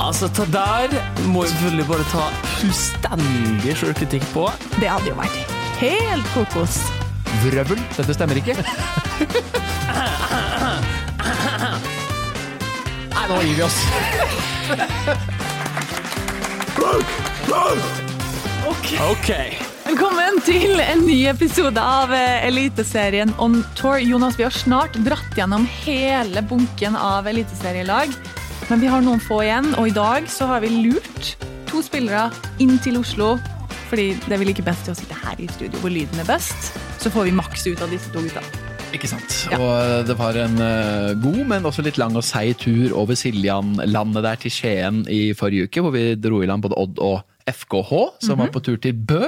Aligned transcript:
Altså, 0.00 0.26
det 0.28 0.52
der 0.52 0.88
må 1.28 1.42
vi 1.42 1.48
selvfølgelig 1.48 1.86
bare 1.88 2.04
ta 2.10 2.24
fullstendig 2.58 3.76
sjølkritikk 3.78 4.24
på. 4.34 4.46
Det 4.80 4.88
hadde 4.90 5.08
jo 5.12 5.16
vært 5.18 5.36
helt 5.82 6.26
kokos. 6.34 6.80
Vrøvl. 7.42 7.80
Dette 7.96 8.14
stemmer 8.16 8.38
ikke. 8.40 8.56
Nei, 13.12 13.24
nå 13.30 13.40
gir 13.46 13.54
vi 13.56 13.62
oss. 13.66 13.78
Ok. 19.02 19.32
Velkommen 19.86 20.38
til 20.46 20.78
en 20.80 21.02
ny 21.06 21.16
episode 21.30 21.80
av 21.82 22.12
eh, 22.16 22.46
Eliteserien 22.48 23.32
on 23.42 23.60
tour. 23.78 23.98
Jonas, 24.00 24.38
vi 24.38 24.46
har 24.46 24.54
snart 24.54 24.96
dratt 25.06 25.36
gjennom 25.36 25.66
hele 25.82 26.42
bunken 26.48 26.96
av 26.96 27.28
eliteserielag. 27.30 28.14
Men 28.70 28.80
vi 28.82 28.88
har 28.90 29.02
noen 29.04 29.20
få 29.22 29.42
igjen, 29.44 29.72
og 29.80 29.88
i 29.90 29.94
dag 29.94 30.28
så 30.30 30.46
har 30.50 30.62
vi 30.62 30.70
lurt 30.70 31.32
to 31.70 31.82
spillere 31.84 32.28
inn 32.62 32.78
til 32.82 33.00
Oslo. 33.00 33.34
Fordi 33.90 34.12
det 34.22 34.32
er 34.32 34.40
vel 34.40 34.52
ikke 34.52 34.64
best 34.64 34.86
til 34.86 34.94
å 34.94 34.96
sitte 34.96 35.16
her 35.18 35.40
i 35.42 35.48
studio 35.52 35.80
hvor 35.82 35.92
lyden 35.92 36.22
er 36.22 36.28
best. 36.28 36.70
Så 37.02 37.10
får 37.12 37.26
vi 37.28 37.34
maks 37.36 37.66
ut 37.66 37.82
av 37.84 37.92
disse 37.92 38.12
to 38.14 38.22
gutta. 38.24 38.40
Ikke 38.92 39.08
sant. 39.08 39.34
Ja. 39.50 39.58
Og 39.58 40.06
det 40.08 40.16
var 40.16 40.36
en 40.40 40.56
eh, 40.62 41.10
god, 41.20 41.42
men 41.48 41.68
også 41.68 41.84
litt 41.84 41.98
lang 42.00 42.16
og 42.16 42.24
seig 42.24 42.54
tur 42.62 42.94
over 42.96 43.18
Siljan-landet 43.18 44.24
der 44.24 44.40
til 44.40 44.52
Skien 44.54 45.02
i 45.10 45.20
forrige 45.36 45.68
uke, 45.68 45.84
hvor 45.84 45.96
vi 45.96 46.06
dro 46.20 46.42
i 46.44 46.48
land 46.48 46.64
både 46.64 46.78
Odd 46.80 47.00
og 47.04 47.20
FKH, 47.48 47.92
som 48.22 48.38
var 48.38 48.52
på 48.54 48.62
tur 48.62 48.76
til 48.78 48.94
Bø, 48.94 49.26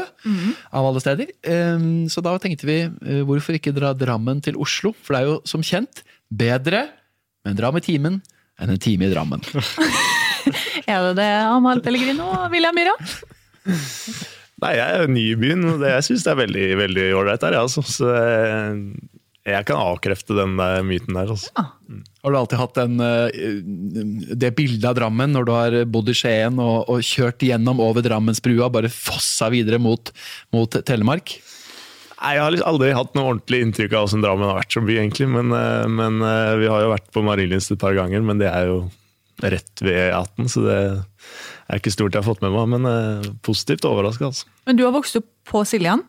av 0.70 0.84
alle 0.86 1.00
steder. 1.02 1.32
Um, 1.74 2.05
så 2.12 2.22
da 2.22 2.36
tenkte 2.38 2.68
vi, 2.68 2.82
eh, 2.86 3.24
hvorfor 3.27 3.56
ikke 3.58 3.74
dra 3.74 3.90
Drammen 3.98 4.44
til 4.44 4.60
Oslo? 4.60 4.92
For 5.02 5.16
det 5.16 5.22
er 5.22 5.32
jo 5.32 5.40
som 5.48 5.64
kjent 5.66 6.05
bedre 6.30 6.86
men 7.44 7.58
dra 7.58 7.70
med 7.74 7.84
timen 7.84 8.22
enn 8.60 8.74
en 8.74 8.83
time 8.83 9.08
i 9.08 9.12
Drammen. 9.12 9.42
Er 10.84 11.01
det 11.01 11.14
det, 11.17 11.30
Amahl 11.48 11.80
Pellegrino 11.80 12.27
og 12.28 12.52
William 12.52 12.77
Myhra? 12.77 12.92
Nei, 14.61 14.74
jeg 14.77 14.84
er 14.84 15.11
ny 15.11 15.24
i 15.33 15.39
byen, 15.40 15.64
og 15.73 15.84
jeg 15.89 16.05
syns 16.06 16.24
det 16.27 16.33
er 16.34 16.40
veldig 16.42 16.67
veldig 16.83 17.06
ålreit 17.17 17.46
her. 17.46 17.56
Altså. 17.58 17.83
Så 17.89 18.11
jeg, 18.12 18.83
jeg 19.48 19.67
kan 19.68 19.80
avkrefte 19.80 20.36
den 20.36 20.55
der 20.61 20.84
myten 20.86 21.17
der. 21.17 21.33
Altså. 21.33 21.64
Har 22.24 22.33
du 22.33 22.39
alltid 22.39 22.61
hatt 22.61 22.78
den, 22.78 23.01
eh, 23.05 23.40
det 24.45 24.55
bildet 24.57 24.86
av 24.89 24.98
Drammen 25.01 25.34
når 25.36 25.48
du 25.48 25.52
har 25.57 25.78
bodd 25.89 26.12
i 26.12 26.17
Skien 26.17 26.61
og, 26.62 26.84
og 26.92 27.05
kjørt 27.05 27.45
gjennom 27.45 27.83
over 27.84 28.05
Drammensbrua, 28.05 28.70
bare 28.73 28.92
fossa 28.92 29.51
videre 29.52 29.80
mot, 29.83 30.12
mot 30.55 30.80
Telemark? 30.84 31.39
Nei, 32.24 32.36
Jeg 32.39 32.40
har 32.45 32.55
liksom 32.55 32.70
aldri 32.73 32.92
hatt 32.96 33.17
noe 33.18 33.30
ordentlig 33.35 33.58
inntrykk 33.67 33.95
av 33.98 34.07
hvordan 34.07 34.24
Drammen 34.24 34.48
har 34.48 34.57
vært 34.62 34.77
som 34.77 34.86
by, 34.89 34.95
egentlig. 35.02 35.29
Men, 35.29 35.52
eh, 35.52 35.86
men 35.92 36.23
eh, 36.24 36.55
vi 36.62 36.70
har 36.73 36.85
jo 36.86 36.92
vært 36.95 37.11
på 37.12 37.24
Marienlyst 37.27 37.74
et 37.74 37.83
par 37.83 37.96
ganger, 37.98 38.24
men 38.24 38.40
det 38.40 38.48
er 38.48 38.70
jo 38.70 38.79
rett 39.45 39.83
ved 39.83 39.98
E18, 40.07 40.48
så 40.48 40.63
det 40.64 40.79
er 40.79 41.80
ikke 41.80 41.92
stort 41.92 42.14
jeg 42.14 42.23
har 42.23 42.29
fått 42.29 42.40
med 42.45 42.55
meg. 42.55 42.70
Men 42.77 42.89
eh, 42.89 43.30
positivt 43.45 43.84
overraska, 43.89 44.30
altså. 44.33 44.48
Men 44.64 44.80
du 44.80 44.86
har 44.86 44.95
vokst 44.96 45.20
opp 45.20 45.29
på 45.51 45.64
Siljan? 45.68 46.07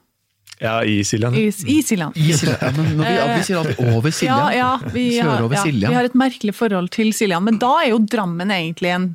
Ja, 0.61 0.77
i 0.87 1.01
Siljan. 1.03 1.35
I, 1.35 1.49
i 1.51 1.81
Siljan. 1.83 2.13
I 2.15 2.31
Siljan. 2.31 2.61
Ja, 2.61 2.71
men 2.77 2.93
når 2.95 3.09
vi, 3.09 3.15
vi 3.35 3.43
sier 3.43 3.59
alltid 3.59 3.79
over 3.91 4.13
Siljan. 4.21 4.37
Ja, 4.39 4.51
ja, 4.55 4.91
vi, 4.93 5.05
Kjøre 5.17 5.33
har, 5.33 5.47
over 5.49 5.57
ja, 5.57 5.63
Siljan. 5.67 5.91
vi 5.91 5.99
har 5.99 6.07
et 6.07 6.15
merkelig 6.15 6.55
forhold 6.55 6.91
til 6.95 7.11
Siljan, 7.17 7.43
men 7.43 7.59
da 7.59 7.73
er 7.81 7.91
jo 7.91 7.99
Drammen 8.07 8.53
egentlig 8.55 8.93
en, 8.95 9.09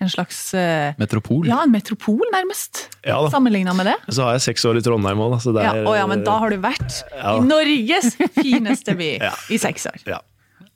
en 0.00 0.10
slags 0.12 0.38
eh, 0.54 0.92
Metropol. 1.00 1.46
Ja, 1.48 1.62
en 1.64 1.70
metropol, 1.72 2.20
nærmest. 2.34 2.82
Ja. 3.06 3.16
Sammenligna 3.32 3.72
med 3.74 3.86
det. 3.88 3.94
Så 4.12 4.26
har 4.26 4.34
jeg 4.36 4.42
seks 4.50 4.64
år 4.68 4.76
i 4.76 4.82
Trondheim 4.84 5.18
òg, 5.24 5.30
da. 5.32 5.38
Så 5.40 5.54
det 5.56 5.62
Ja, 5.64 5.72
er, 5.78 5.86
å 5.88 5.94
ja, 5.96 6.06
men 6.10 6.24
da 6.26 6.34
har 6.42 6.50
du 6.52 6.58
vært 6.60 6.98
Ja. 7.16 7.36
i 7.38 7.44
Norges 7.46 8.16
fineste 8.36 8.96
by 8.98 9.10
Ja. 9.30 9.32
i 9.48 9.56
seks 9.62 9.86
år. 9.88 10.02
ja. 10.06 10.20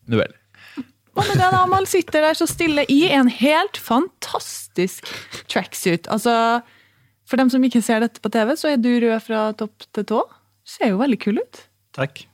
Nu 0.09 0.17
vel. 0.23 0.33
Og 1.19 1.27
med 1.27 1.37
det 1.37 1.49
da, 1.53 1.65
man 1.69 1.85
sitter 1.91 2.23
der 2.25 2.35
så 2.39 2.47
stille 2.49 2.85
i 2.89 3.03
en 3.13 3.29
helt 3.29 3.77
fantastisk 3.83 5.07
tracksuit. 5.51 6.07
Altså, 6.09 6.33
for 7.29 7.37
dem 7.37 7.51
som 7.53 7.63
ikke 7.67 7.83
ser 7.85 8.01
dette 8.01 8.23
på 8.25 8.31
TV, 8.33 8.55
så 8.57 8.73
er 8.73 8.81
du 8.81 8.89
rød 9.05 9.21
fra 9.27 9.51
topp 9.59 9.85
til 9.93 10.07
tå. 10.09 10.23
Ser 10.65 10.93
jo 10.95 11.01
veldig 11.03 11.19
kul 11.21 11.39
ut. 11.43 11.61
Takk. 11.99 12.25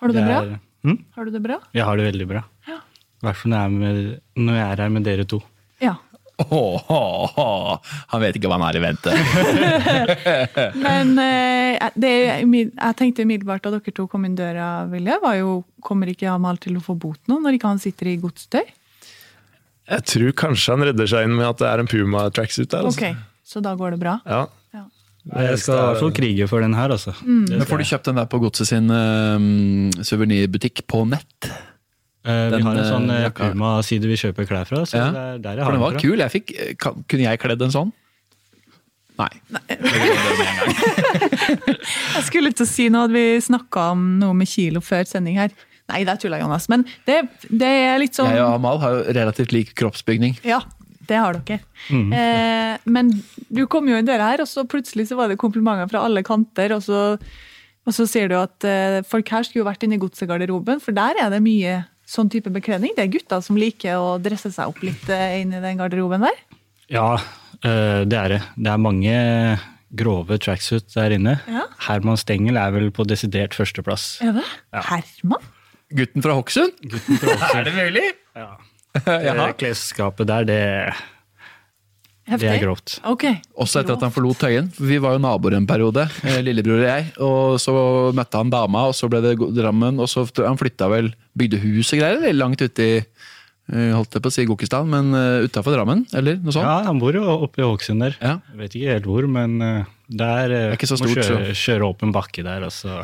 Har 0.00 0.08
du 0.08 0.14
det 0.16 0.24
bra? 0.24 0.40
er- 0.46 0.58
Hm? 0.80 0.96
Har 1.12 1.26
du 1.26 1.30
det 1.34 1.42
bra? 1.44 1.58
Jeg 1.76 1.84
har 1.84 1.96
det 2.00 2.06
veldig 2.08 2.26
bra. 2.30 2.40
Ja. 2.66 2.78
I 3.20 3.26
hvert 3.26 3.36
fall 3.36 3.52
jeg, 3.52 3.60
er 3.60 4.20
når 4.40 4.54
jeg 4.56 4.64
er 4.72 4.76
her 4.80 4.88
med 4.94 5.04
dere 5.04 5.26
to. 5.28 5.42
Ja. 5.80 5.96
Åh, 6.40 6.84
oh, 6.88 7.38
oh, 7.38 7.94
Han 8.08 8.22
vet 8.22 8.38
ikke 8.38 8.48
hva 8.48 8.56
han 8.56 8.64
har 8.64 8.76
i 8.78 8.80
vente. 8.80 9.12
Men 10.86 11.12
eh, 11.20 11.90
det, 12.00 12.12
jeg 12.40 12.96
tenkte 12.96 13.26
umiddelbart 13.26 13.66
da 13.66 13.74
dere 13.74 13.94
to 13.96 14.06
kom 14.08 14.24
inn 14.24 14.38
døra, 14.38 14.86
Vilje, 14.88 15.18
var 15.20 15.36
jo 15.36 15.58
Kommer 15.84 16.08
ikke 16.12 16.30
Amal 16.32 16.60
til 16.62 16.78
å 16.80 16.84
få 16.84 16.96
bot 17.00 17.20
nå, 17.28 17.40
når 17.44 17.58
ikke 17.58 17.74
han 17.74 17.82
sitter 17.82 18.12
i 18.12 18.16
godstøy? 18.22 18.62
Jeg 19.90 20.06
tror 20.06 20.32
kanskje 20.46 20.76
han 20.76 20.86
redder 20.88 21.08
seg 21.10 21.26
inn 21.26 21.36
med 21.36 21.48
at 21.50 21.60
det 21.60 21.68
er 21.68 21.82
en 21.82 21.90
Puma 21.90 22.24
tracksuit 22.32 22.70
der. 22.70 22.88
Altså. 22.88 23.10
Ok, 23.10 23.22
så 23.44 23.62
da 23.64 23.74
går 23.76 23.96
det 23.96 24.02
bra? 24.02 24.16
Ja. 24.28 24.46
Jeg 25.28 25.58
skal 25.60 25.76
i 25.76 25.80
hvert 25.84 26.00
fall 26.00 26.12
krige 26.16 26.46
for 26.48 26.64
den 26.64 26.74
her, 26.74 26.92
altså. 26.94 27.12
Mm. 27.20 27.44
Men 27.50 27.66
får 27.68 27.82
du 27.82 27.88
kjøpt 27.90 28.08
den 28.08 28.20
der 28.22 28.28
på 28.30 28.38
Godset 28.40 28.70
sin 28.70 28.88
um, 28.88 29.90
suvenirbutikk 30.06 30.86
på 30.88 31.02
nett? 31.10 31.50
Eh, 32.20 32.50
den, 32.52 32.58
vi 32.60 32.66
har 32.66 32.76
en 32.82 32.88
sånn 32.90 33.10
eh, 33.14 33.24
eh. 33.24 33.32
Puma-side 33.32 34.08
vi 34.10 34.18
kjøper 34.20 34.48
klær 34.48 34.68
fra, 34.68 34.82
så 34.84 34.98
Ja. 34.98 35.06
det 35.14 35.20
er 35.22 35.38
der 35.38 35.56
jeg 35.56 35.64
har 35.64 35.70
For 35.70 35.72
den 35.78 35.80
var 35.80 35.96
den 35.96 36.04
kul. 36.04 36.18
Jeg 36.20 36.30
fikk, 36.34 36.52
kan, 36.82 37.04
kunne 37.08 37.24
jeg 37.24 37.40
kledd 37.40 37.62
en 37.64 37.72
sånn? 37.72 37.92
Nei. 39.20 39.32
Jeg 42.14 42.24
skulle 42.24 42.52
til 42.56 42.64
å 42.64 42.68
si 42.68 42.86
noe 42.92 43.08
at 43.08 43.12
vi 43.12 43.24
snakka 43.44 43.90
om 43.94 44.04
noe 44.20 44.36
med 44.36 44.48
kilo 44.48 44.80
før 44.84 45.04
sending 45.08 45.36
her. 45.40 45.52
Nei, 45.90 46.04
det 46.06 46.14
er 46.14 46.20
tulla, 46.22 46.38
Jonas. 46.40 46.68
Men 46.72 46.84
det, 47.08 47.22
det 47.50 47.70
er 47.90 47.98
litt 48.00 48.16
sånn 48.16 48.30
Jeg 48.30 48.44
og 48.44 48.54
Amal 48.56 48.80
har 48.82 48.96
jo 48.96 49.14
relativt 49.16 49.52
lik 49.54 49.74
kroppsbygning. 49.78 50.38
Ja, 50.46 50.60
det 51.10 51.18
har 51.18 51.36
dere. 51.40 51.60
Mm. 51.90 52.10
Eh, 52.14 52.74
men 52.96 53.12
du 53.50 53.64
kom 53.70 53.88
jo 53.90 53.98
inn 53.98 54.08
døra 54.08 54.30
her, 54.32 54.44
og 54.44 54.48
så 54.50 54.64
plutselig 54.68 55.08
så 55.10 55.18
var 55.18 55.30
det 55.30 55.40
komplimenter 55.42 55.90
fra 55.90 56.04
alle 56.06 56.22
kanter. 56.26 56.76
Og 56.76 56.84
så, 56.86 57.00
og 57.84 57.96
så 57.96 58.06
sier 58.08 58.30
du 58.30 58.38
at 58.38 58.68
eh, 58.68 59.00
folk 59.08 59.32
her 59.34 59.46
skulle 59.46 59.64
jo 59.64 59.70
vært 59.70 59.84
inne 59.86 59.98
i 59.98 60.02
godsegarderoben, 60.02 60.80
for 60.84 60.96
der 60.96 61.18
er 61.26 61.34
det 61.34 61.42
mye 61.44 61.80
sånn 62.10 62.30
type 62.32 62.50
bekledning. 62.52 62.94
Det 62.96 63.06
er 63.06 63.12
gutter 63.14 63.42
som 63.44 63.58
liker 63.60 64.00
å 64.00 64.16
dresse 64.22 64.50
seg 64.54 64.72
opp 64.72 64.80
litt 64.84 65.06
eh, 65.12 65.40
inn 65.42 65.54
i 65.54 65.62
den 65.62 65.78
garderoben 65.80 66.26
der. 66.26 66.40
Ja, 66.90 67.12
eh, 67.62 68.02
det 68.08 68.18
er 68.18 68.34
det. 68.34 68.40
Det 68.58 68.72
er 68.72 68.82
mange 68.82 69.14
grove 69.90 70.38
tracksuit 70.42 70.90
der 70.94 71.14
inne. 71.16 71.38
Ja. 71.50 71.66
Herman 71.86 72.18
Stengel 72.20 72.58
er 72.60 72.74
vel 72.74 72.90
på 72.94 73.06
desidert 73.08 73.54
førsteplass. 73.58 74.16
Er 74.26 74.36
det? 74.40 74.46
Ja. 74.74 74.84
Herman? 74.90 75.48
Gutten 75.90 76.22
fra 76.22 76.36
Hokksund? 76.38 76.76
Gutten 76.82 77.18
fra 77.18 77.34
Ålesund. 77.34 77.56
Er 77.58 77.64
det 77.66 77.78
mulig? 77.78 78.10
Ja. 78.38 78.50
Det 79.00 79.56
Klesskapet 79.58 80.26
der, 80.26 80.46
det, 80.48 80.62
det 82.38 82.48
er 82.50 82.60
grovt. 82.62 82.96
Okay. 83.06 83.38
Også 83.58 83.80
etter 83.80 83.94
at 83.94 84.02
han 84.02 84.12
forlot 84.14 84.40
Tøyen. 84.42 84.70
Vi 84.78 84.98
var 85.02 85.14
jo 85.16 85.22
naboer 85.22 85.56
en 85.58 85.66
periode, 85.66 86.08
eh, 86.26 86.40
lillebror 86.42 86.78
og 86.78 86.86
jeg. 86.86 87.06
Og 87.22 87.60
så 87.62 87.74
møtte 88.14 88.42
han 88.42 88.50
dama, 88.50 88.84
og 88.90 88.96
så 88.98 89.10
ble 89.10 89.22
det 89.24 89.36
Drammen. 89.38 89.98
Og 90.02 90.10
så 90.10 90.26
han 90.40 90.58
flytta 90.58 90.90
vel, 90.92 91.12
bygde 91.40 91.60
hus 91.64 91.92
og 91.94 92.02
greier, 92.02 92.20
eller 92.20 92.38
langt 92.38 92.62
ute 92.62 92.86
i 92.86 92.96
eh, 93.00 93.92
holdt 93.94 94.16
jeg 94.16 94.24
på 94.24 94.32
å 94.32 94.34
si 94.34 94.46
Gokistan, 94.48 94.90
men 94.90 95.14
uh, 95.16 95.46
utafor 95.46 95.76
Drammen, 95.76 96.04
eller 96.16 96.40
noe 96.40 96.54
sånt? 96.54 96.66
Ja, 96.66 96.80
han 96.88 97.00
bor 97.02 97.16
jo 97.16 97.24
oppe 97.32 97.62
i 97.62 97.66
Hokksund 97.66 98.04
der. 98.04 98.18
Ja. 98.20 98.36
Jeg 98.52 98.62
vet 98.64 98.76
ikke 98.78 98.94
helt 98.96 99.08
hvor, 99.10 99.28
men 99.30 99.56
eh, 99.64 99.96
Der 100.20 100.54
er 100.56 100.76
ikke 100.76 100.90
så 100.90 100.98
må 101.00 101.10
stort, 101.10 101.24
kjøre, 101.24 101.56
kjøre 101.56 101.90
opp 101.90 102.04
en 102.06 102.14
bakke 102.14 102.44
der, 102.46 102.66
og 102.68 102.74
så 102.74 103.00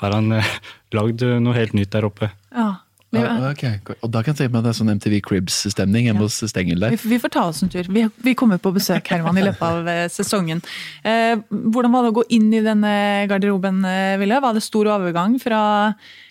har 0.00 0.16
han 0.16 0.32
eh, 0.38 0.54
lagd 0.96 1.24
noe 1.44 1.56
helt 1.56 1.76
nytt 1.76 1.92
der 1.94 2.08
oppe. 2.08 2.30
Ja. 2.54 2.72
Vi, 3.10 3.18
Ja, 3.18 3.50
ok. 3.50 3.92
Og 4.04 4.10
da 4.14 4.22
kan 4.22 4.32
jeg 4.32 4.38
tenke 4.38 4.54
meg 4.54 4.60
at 4.60 4.68
det 4.68 4.70
er 4.70 4.78
sånn 4.78 4.92
MTV 4.94 5.16
Cribs-stemning 5.26 6.06
hjemme 6.06 6.22
hos 6.22 6.38
Stengel 6.46 6.78
der. 6.78 6.94
vi, 6.94 7.10
vi 7.10 7.18
får 7.18 7.32
ta 7.34 7.46
oss 7.50 7.62
en 7.64 7.72
tur. 7.72 7.88
Vi, 7.90 8.04
vi 8.22 8.34
kommer 8.38 8.60
på 8.62 8.70
besøk 8.76 9.10
Herman, 9.10 9.40
i 9.40 9.46
løpet 9.48 9.64
av 9.66 9.90
eh, 9.90 10.04
sesongen. 10.12 10.62
Eh, 11.02 11.34
hvordan 11.50 11.94
var 11.94 12.06
det 12.06 12.12
å 12.12 12.18
gå 12.20 12.26
inn 12.38 12.48
i 12.54 12.62
denne 12.62 12.94
garderoben, 13.30 13.82
eh, 13.88 14.14
Ville? 14.22 14.38
Var 14.44 14.54
det 14.54 14.62
stor 14.62 14.92
overgang 14.94 15.34
fra 15.42 15.62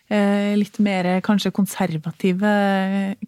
eh, 0.08 0.56
litt 0.56 0.80
mer 0.80 1.18
kanskje 1.26 1.52
konservative 1.56 2.56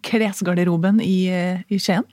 klesgarderoben 0.08 1.04
i, 1.04 1.18
eh, 1.28 1.60
i 1.68 1.80
Skien? 1.82 2.08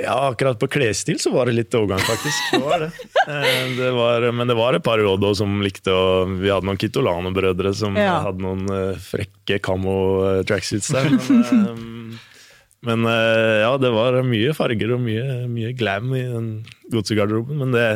Ja, 0.00 0.14
akkurat 0.30 0.56
på 0.60 0.68
klesstil 0.72 1.18
så 1.20 1.32
var 1.34 1.46
det 1.50 1.54
litt 1.58 1.74
overgang, 1.76 2.00
faktisk. 2.06 2.38
Det 2.54 2.60
var 2.64 2.82
det. 2.86 2.88
Eh, 3.26 3.64
det 3.76 3.90
var, 3.96 4.24
men 4.32 4.48
det 4.48 4.56
var 4.56 4.76
et 4.78 4.84
par 4.86 4.98
råd 5.02 5.26
som 5.36 5.58
likte 5.64 5.92
å 5.92 6.24
Vi 6.40 6.48
hadde 6.48 6.66
noen 6.68 6.78
Kitolano-brødre 6.80 7.74
som 7.76 7.98
Ja. 8.00 8.16
hadde 8.24 8.40
noen 8.44 8.64
eh, 8.72 8.96
frekke 9.04 9.58
camo-tracksuits 9.66 10.88
der. 10.94 11.10
Men, 11.12 11.44
eh, 11.52 12.18
men 12.88 13.06
eh, 13.12 13.58
ja, 13.66 13.74
det 13.82 13.92
var 13.92 14.16
mye 14.24 14.54
farger 14.56 14.96
og 14.96 15.04
mye, 15.04 15.44
mye 15.52 15.74
glam 15.76 16.14
i 16.16 16.24
den 16.32 16.50
godsegarderoben. 16.94 17.60
Men 17.60 17.76
det 17.76 17.86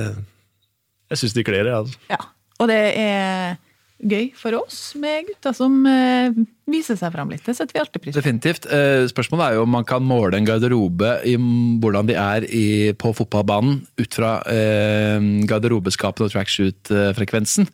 Jeg 1.15 1.21
syns 1.23 1.35
de 1.37 1.45
kler 1.47 1.65
det, 1.69 1.75
altså. 1.79 1.99
Ja. 2.13 2.21
Og 2.61 2.69
det 2.71 2.81
er 3.01 3.57
gøy 4.03 4.29
for 4.37 4.57
oss 4.59 4.79
med 5.01 5.29
gutter 5.29 5.55
som 5.57 5.77
eh, 5.89 6.35
viser 6.71 6.99
seg 6.99 7.13
fram 7.15 7.31
litt. 7.33 7.45
Det 7.47 7.55
setter 7.57 7.77
vi 7.77 7.83
alltid 7.83 8.03
pris 8.03 8.15
på. 8.15 8.21
Definitivt. 8.21 8.69
Eh, 8.69 9.07
Spørsmålet 9.11 9.47
er 9.47 9.59
jo 9.59 9.65
om 9.67 9.75
man 9.77 9.87
kan 9.89 10.05
måle 10.05 10.39
en 10.39 10.49
garderobe 10.49 11.17
i 11.29 11.37
hvordan 11.39 12.11
de 12.11 12.19
er 12.19 12.47
i, 12.51 12.67
på 12.99 13.15
fotballbanen 13.17 13.83
ut 14.01 14.19
fra 14.19 14.37
eh, 14.51 15.19
garderobeskapet 15.49 16.27
og 16.27 16.35
trackshoot-frekvensen. 16.35 17.71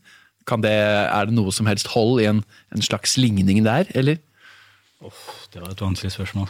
Er 0.50 1.28
det 1.28 1.36
noe 1.36 1.52
som 1.54 1.68
helst 1.70 1.92
hold 1.92 2.18
i 2.22 2.26
en, 2.26 2.40
en 2.74 2.82
slags 2.82 3.16
ligning 3.20 3.62
der, 3.66 3.86
eller? 3.94 4.18
Det 5.00 5.60
var 5.62 5.70
et 5.72 5.80
vanskelig 5.80 6.10
spørsmål. 6.12 6.48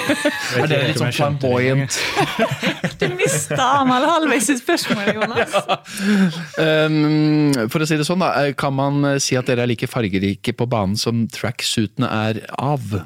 Er 0.62 0.68
det 0.70 0.78
litt 0.80 1.00
sånn 1.00 1.12
flamboyant? 1.12 1.98
Du 3.02 3.04
mista 3.18 3.58
Amal 3.82 4.06
halvveis 4.08 4.48
i 4.48 4.56
spørsmålet, 4.56 5.18
Jonas. 5.18 5.52
Um, 6.56 7.52
for 7.68 7.84
å 7.84 7.88
si 7.88 7.98
det 8.00 8.06
sånn, 8.08 8.24
da, 8.24 8.30
eh, 8.40 8.54
kan 8.56 8.72
man 8.78 9.04
eh, 9.10 9.18
si 9.20 9.36
at 9.36 9.50
dere 9.50 9.66
er 9.66 9.72
like 9.74 9.90
fargerike 9.90 10.54
på 10.56 10.68
banen 10.72 10.96
som 10.96 11.26
tracksuitene 11.28 12.08
er 12.08 12.40
av? 12.56 13.02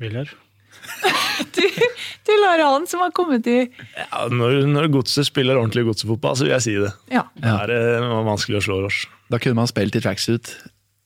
Viljar? 0.00 0.32
Du, 1.52 1.64
du 2.28 2.30
lar 2.42 2.60
han 2.60 2.84
som 2.86 3.00
har 3.02 3.10
kommet 3.16 3.46
i 3.50 3.56
Ja, 3.96 4.26
når, 4.30 4.66
når 4.70 4.88
godset 4.94 5.26
spiller 5.26 5.58
ordentlig 5.58 5.86
godsefotball, 5.88 6.36
så 6.38 6.46
vil 6.46 6.52
jeg 6.54 6.64
si 6.64 6.74
det. 6.78 6.92
Ja. 7.12 7.24
Det 7.34 7.54
er 7.64 7.72
eh, 7.74 8.12
vanskelig 8.28 8.60
å 8.60 8.64
slå 8.68 8.78
Roche. 8.84 9.10
Da 9.32 9.40
kunne 9.40 9.56
man 9.56 9.68
spilt 9.70 9.96
i 9.96 10.02
tracksuit, 10.04 10.50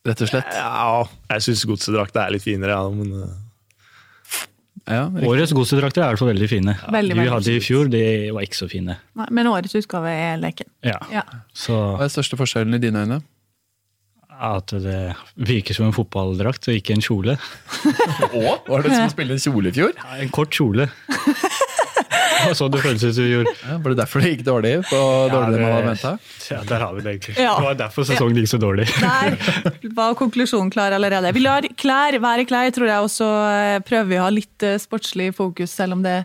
rett 0.06 0.22
og 0.24 0.30
slett. 0.30 0.54
Ja, 0.56 1.04
jeg 1.30 1.44
syns 1.46 1.62
godsedrakta 1.68 2.24
er 2.26 2.34
litt 2.34 2.46
finere, 2.46 2.74
ja, 2.74 2.88
men 2.90 3.12
eh, 3.22 3.34
Ja. 4.86 5.04
Årets 5.26 5.54
godsedrakter 5.54 6.02
er 6.02 6.10
i 6.10 6.14
hvert 6.14 6.22
fall 6.22 6.32
veldig 6.32 6.48
fine. 6.50 6.74
Veldig, 6.94 7.14
de 7.14 7.22
vi 7.22 7.30
hadde 7.30 7.54
i 7.54 7.62
fjor, 7.62 7.88
de 7.90 8.02
var 8.34 8.46
ikke 8.46 8.58
så 8.58 8.68
fine. 8.70 8.98
Nei, 9.18 9.30
men 9.34 9.48
årets 9.50 9.78
utgave 9.78 10.10
er 10.10 10.36
leken. 10.42 10.68
Ja. 10.86 10.98
Ja. 11.10 11.24
Så 11.54 11.74
Hva 11.74 12.02
er 12.04 12.06
den 12.10 12.14
største 12.18 12.38
forskjellen 12.38 12.78
i 12.78 12.82
dine 12.82 13.06
øyne? 13.06 13.22
at 14.36 14.68
det 14.84 15.14
virker 15.48 15.72
som 15.72 15.86
en 15.88 15.94
fotballdrakt 15.96 16.68
og 16.68 16.76
ikke 16.76 16.92
en 16.96 17.04
kjole. 17.04 17.36
Var 18.68 18.84
det 18.84 18.92
som 18.92 19.06
å 19.08 19.24
en 19.24 19.40
kjole 19.40 19.70
i 19.70 19.76
fjor? 19.76 19.94
Ja, 19.96 20.18
en 20.20 20.32
kort 20.34 20.52
kjole. 20.52 20.90
Var 22.46 22.56
sånn 22.58 22.72
det 22.74 22.80
føltes 22.84 23.04
ut 23.10 23.14
som 23.16 23.24
vi 23.26 23.32
gjorde. 23.34 23.52
Ja, 23.66 23.76
var 23.82 23.92
det 23.94 23.98
derfor 24.00 24.22
det 24.24 24.30
gikk 24.32 24.44
dårlig? 24.46 24.72
På 24.88 25.00
dårligere 25.32 25.56
enn 25.56 25.64
man 25.66 25.74
hadde 25.76 25.90
venta? 25.90 26.12
Ja, 26.50 26.60
der 26.70 26.84
har 26.86 26.94
vi 26.96 27.04
det 27.04 27.12
egentlig. 27.16 27.34
Ja. 27.42 27.52
Det 27.58 27.66
var 27.66 27.78
derfor 27.80 28.06
sesongen 28.08 28.40
gikk 28.40 28.50
så 28.54 28.60
dårlig. 28.62 28.86
Der 29.06 29.94
var 29.96 30.14
konklusjonen 30.18 30.70
klar 30.74 30.94
allerede. 30.96 31.32
Vi 31.36 31.42
lar 31.44 31.66
klær 31.80 32.18
være 32.22 32.44
klær, 32.48 32.70
tror 32.76 32.88
jeg, 32.90 33.06
også. 33.10 33.28
eh, 33.52 33.78
prøver 33.86 34.10
vi 34.12 34.18
å 34.20 34.24
ha 34.26 34.32
litt 34.34 34.66
eh, 34.66 34.76
sportslig 34.82 35.30
fokus, 35.36 35.72
selv 35.76 35.96
om 35.98 36.02
det, 36.06 36.16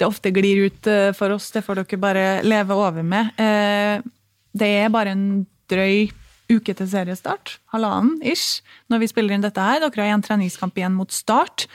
det 0.00 0.06
ofte 0.08 0.32
glir 0.34 0.66
ut 0.68 0.86
eh, 0.90 1.10
for 1.16 1.34
oss. 1.36 1.50
Det 1.54 1.64
får 1.66 1.82
dere 1.82 2.00
bare 2.02 2.26
leve 2.46 2.74
over 2.76 3.02
med. 3.06 3.32
Eh, 3.40 4.00
Det 4.56 4.68
er 4.84 4.88
bare 4.88 5.12
en 5.12 5.26
drøy 5.68 6.06
uke 6.48 6.72
til 6.78 6.86
seriestart, 6.88 7.56
halvannen 7.74 8.20
ish, 8.22 8.62
når 8.88 9.00
vi 9.02 9.08
spiller 9.10 9.34
inn 9.34 9.42
dette 9.42 9.58
her. 9.60 9.80
Dere 9.82 10.04
har 10.06 10.14
en 10.14 10.22
treningskamp 10.22 10.76
igjen 10.78 10.94
mot 10.94 11.10
start. 11.12 11.66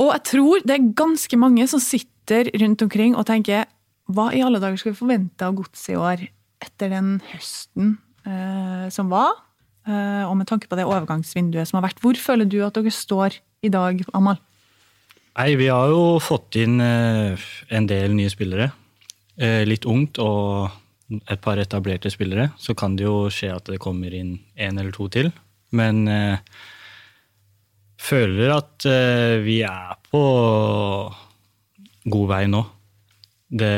Og 0.00 0.12
jeg 0.14 0.22
tror 0.30 0.62
det 0.64 0.76
er 0.78 0.86
ganske 0.96 1.36
mange 1.36 1.66
som 1.68 1.82
sitter 1.82 2.08
rundt 2.30 2.82
omkring 2.84 3.16
og 3.16 3.26
tenker 3.26 3.66
hva 4.12 4.30
i 4.34 4.42
alle 4.44 4.60
dager 4.62 4.78
skal 4.80 4.92
vi 4.92 5.00
forvente 5.00 5.46
av 5.46 5.56
godset 5.56 5.94
i 5.94 5.98
år 5.98 6.24
etter 6.62 6.92
den 6.92 7.16
høsten 7.32 7.96
eh, 8.26 8.86
som 8.92 9.10
var? 9.12 9.34
Eh, 9.88 10.22
og 10.28 10.36
med 10.38 10.46
tanke 10.50 10.68
på 10.70 10.78
det 10.78 10.86
overgangsvinduet 10.86 11.68
som 11.68 11.80
har 11.80 11.88
vært. 11.88 12.02
Hvor 12.02 12.18
føler 12.18 12.46
du 12.46 12.60
at 12.66 12.76
dere 12.78 12.92
står 12.94 13.38
i 13.62 13.70
dag, 13.72 14.02
Amal? 14.14 14.38
Nei, 15.32 15.54
vi 15.56 15.70
har 15.72 15.88
jo 15.88 16.18
fått 16.22 16.58
inn 16.60 16.76
eh, 16.84 17.48
en 17.72 17.88
del 17.88 18.14
nye 18.18 18.30
spillere. 18.30 18.68
Eh, 19.40 19.62
litt 19.64 19.86
ungt 19.88 20.20
og 20.22 20.68
et 21.30 21.40
par 21.44 21.60
etablerte 21.60 22.12
spillere. 22.12 22.50
Så 22.60 22.76
kan 22.78 22.96
det 22.98 23.06
jo 23.06 23.26
skje 23.32 23.54
at 23.54 23.70
det 23.70 23.80
kommer 23.82 24.12
inn 24.14 24.36
en 24.56 24.78
eller 24.78 24.92
to 24.94 25.08
til. 25.12 25.32
Men 25.72 26.04
eh, 26.10 26.38
føler 28.02 28.54
at 28.58 28.86
eh, 28.88 29.40
vi 29.44 29.62
er 29.66 29.96
på 30.12 30.22
god 32.04 32.28
vei 32.28 32.44
nå. 32.50 32.62
Det, 33.52 33.72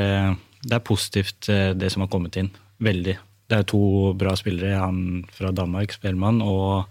det 0.64 0.76
er 0.76 0.84
positivt, 0.86 1.48
eh, 1.52 1.72
det 1.76 1.90
som 1.92 2.04
har 2.04 2.12
kommet 2.12 2.36
inn. 2.40 2.50
Veldig. 2.84 3.16
Det 3.50 3.58
er 3.58 3.66
to 3.68 4.14
bra 4.16 4.32
spillere, 4.38 4.78
han 4.80 5.24
fra 5.34 5.50
Danmark, 5.52 5.92
Spellemann, 5.92 6.40
og 6.42 6.86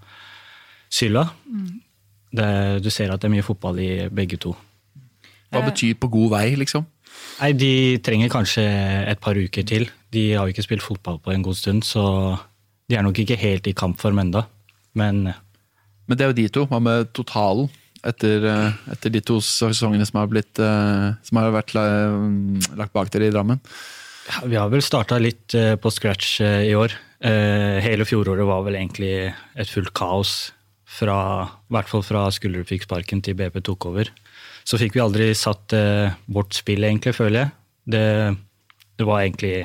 Sylla. 0.94 1.26
Det, 2.34 2.50
du 2.84 2.90
ser 2.94 3.14
at 3.14 3.22
det 3.22 3.30
er 3.30 3.34
mye 3.34 3.46
fotball 3.46 3.80
i 3.82 3.92
begge 4.14 4.38
to. 4.42 4.54
Hva 5.54 5.62
betyr 5.68 5.98
på 6.02 6.10
god 6.14 6.32
vei, 6.34 6.48
liksom? 6.58 6.86
Nei, 7.40 7.52
De 7.58 7.74
trenger 8.06 8.32
kanskje 8.34 8.64
et 9.10 9.22
par 9.22 9.38
uker 9.38 9.66
til. 9.70 9.88
De 10.14 10.32
har 10.34 10.46
jo 10.46 10.54
ikke 10.54 10.66
spilt 10.66 10.86
fotball 10.86 11.20
på 11.22 11.34
en 11.34 11.46
god 11.46 11.58
stund, 11.58 11.86
så 11.86 12.04
de 12.90 12.98
er 12.98 13.06
nok 13.06 13.22
ikke 13.22 13.38
helt 13.38 13.70
i 13.70 13.76
kampform 13.78 14.22
enda. 14.22 14.46
Men 14.94 15.34
Men 16.06 16.18
det 16.18 16.22
er 16.22 16.32
jo 16.34 16.38
de 16.42 16.48
to. 16.50 16.66
Hva 16.68 16.80
med 16.84 17.14
totalen? 17.14 17.70
Etter, 18.04 18.44
eh, 18.44 18.80
etter 18.92 19.14
de 19.14 19.22
to 19.24 19.38
sesongene 19.40 20.06
som 20.06 20.20
har, 20.20 20.28
blitt, 20.32 20.60
eh, 20.60 21.14
som 21.24 21.40
har 21.40 21.54
vært 21.56 21.74
lagt 21.78 22.94
bak 22.96 23.12
dere 23.14 23.30
i 23.30 23.34
Drammen. 23.34 23.62
ja, 24.28 24.42
vi 24.48 24.58
har 24.60 24.70
vel 24.72 24.84
starta 24.84 25.20
litt 25.20 25.56
eh, 25.56 25.76
på 25.80 25.92
scratch 25.92 26.42
eh, 26.44 26.66
i 26.70 26.76
år. 26.76 26.92
Eh, 27.24 27.80
Hele 27.84 28.04
fjoråret 28.08 28.46
var 28.48 28.64
vel 28.68 28.76
egentlig 28.76 29.32
et 29.32 29.70
fullt 29.72 29.94
kaos. 29.96 30.52
Fra, 30.94 31.48
I 31.48 31.74
hvert 31.74 31.90
fall 31.90 32.04
fra 32.06 32.28
Skullerud 32.30 32.68
fikk 32.70 32.84
sparken 32.86 33.24
til 33.26 33.34
BP 33.40 33.64
tok 33.66 33.88
over. 33.90 34.12
Så 34.64 34.78
fikk 34.78 34.94
vi 34.96 35.02
aldri 35.02 35.32
satt 35.36 35.74
eh, 35.74 36.14
vårt 36.28 36.54
spill, 36.54 36.84
egentlig, 36.86 37.16
føler 37.18 37.40
jeg. 37.40 37.54
Det, 37.96 38.04
det 39.00 39.08
var 39.08 39.24
egentlig 39.24 39.56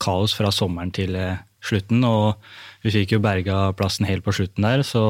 kaos 0.00 0.32
fra 0.38 0.50
sommeren 0.54 0.94
til 0.94 1.18
eh, 1.18 1.42
slutten, 1.60 2.02
og 2.06 2.38
vi 2.86 2.94
fikk 2.94 3.16
jo 3.16 3.22
berga 3.22 3.72
plassen 3.76 4.06
helt 4.08 4.24
på 4.24 4.32
slutten 4.38 4.64
der, 4.64 4.82
så 4.86 5.04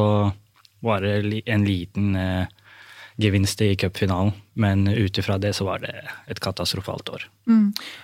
var 0.85 1.05
det 1.05 1.45
en 1.47 1.65
liten 1.69 2.17
eh, 2.17 2.49
gevinst 3.19 3.61
i 3.63 3.73
cupfinalen. 3.77 4.33
Men 4.59 4.87
ut 4.89 5.19
ifra 5.19 5.39
det 5.39 5.53
så 5.59 5.67
var 5.67 5.83
det 5.83 5.95
et 6.31 6.41
katastrofalt 6.43 7.11
år. 7.15 7.27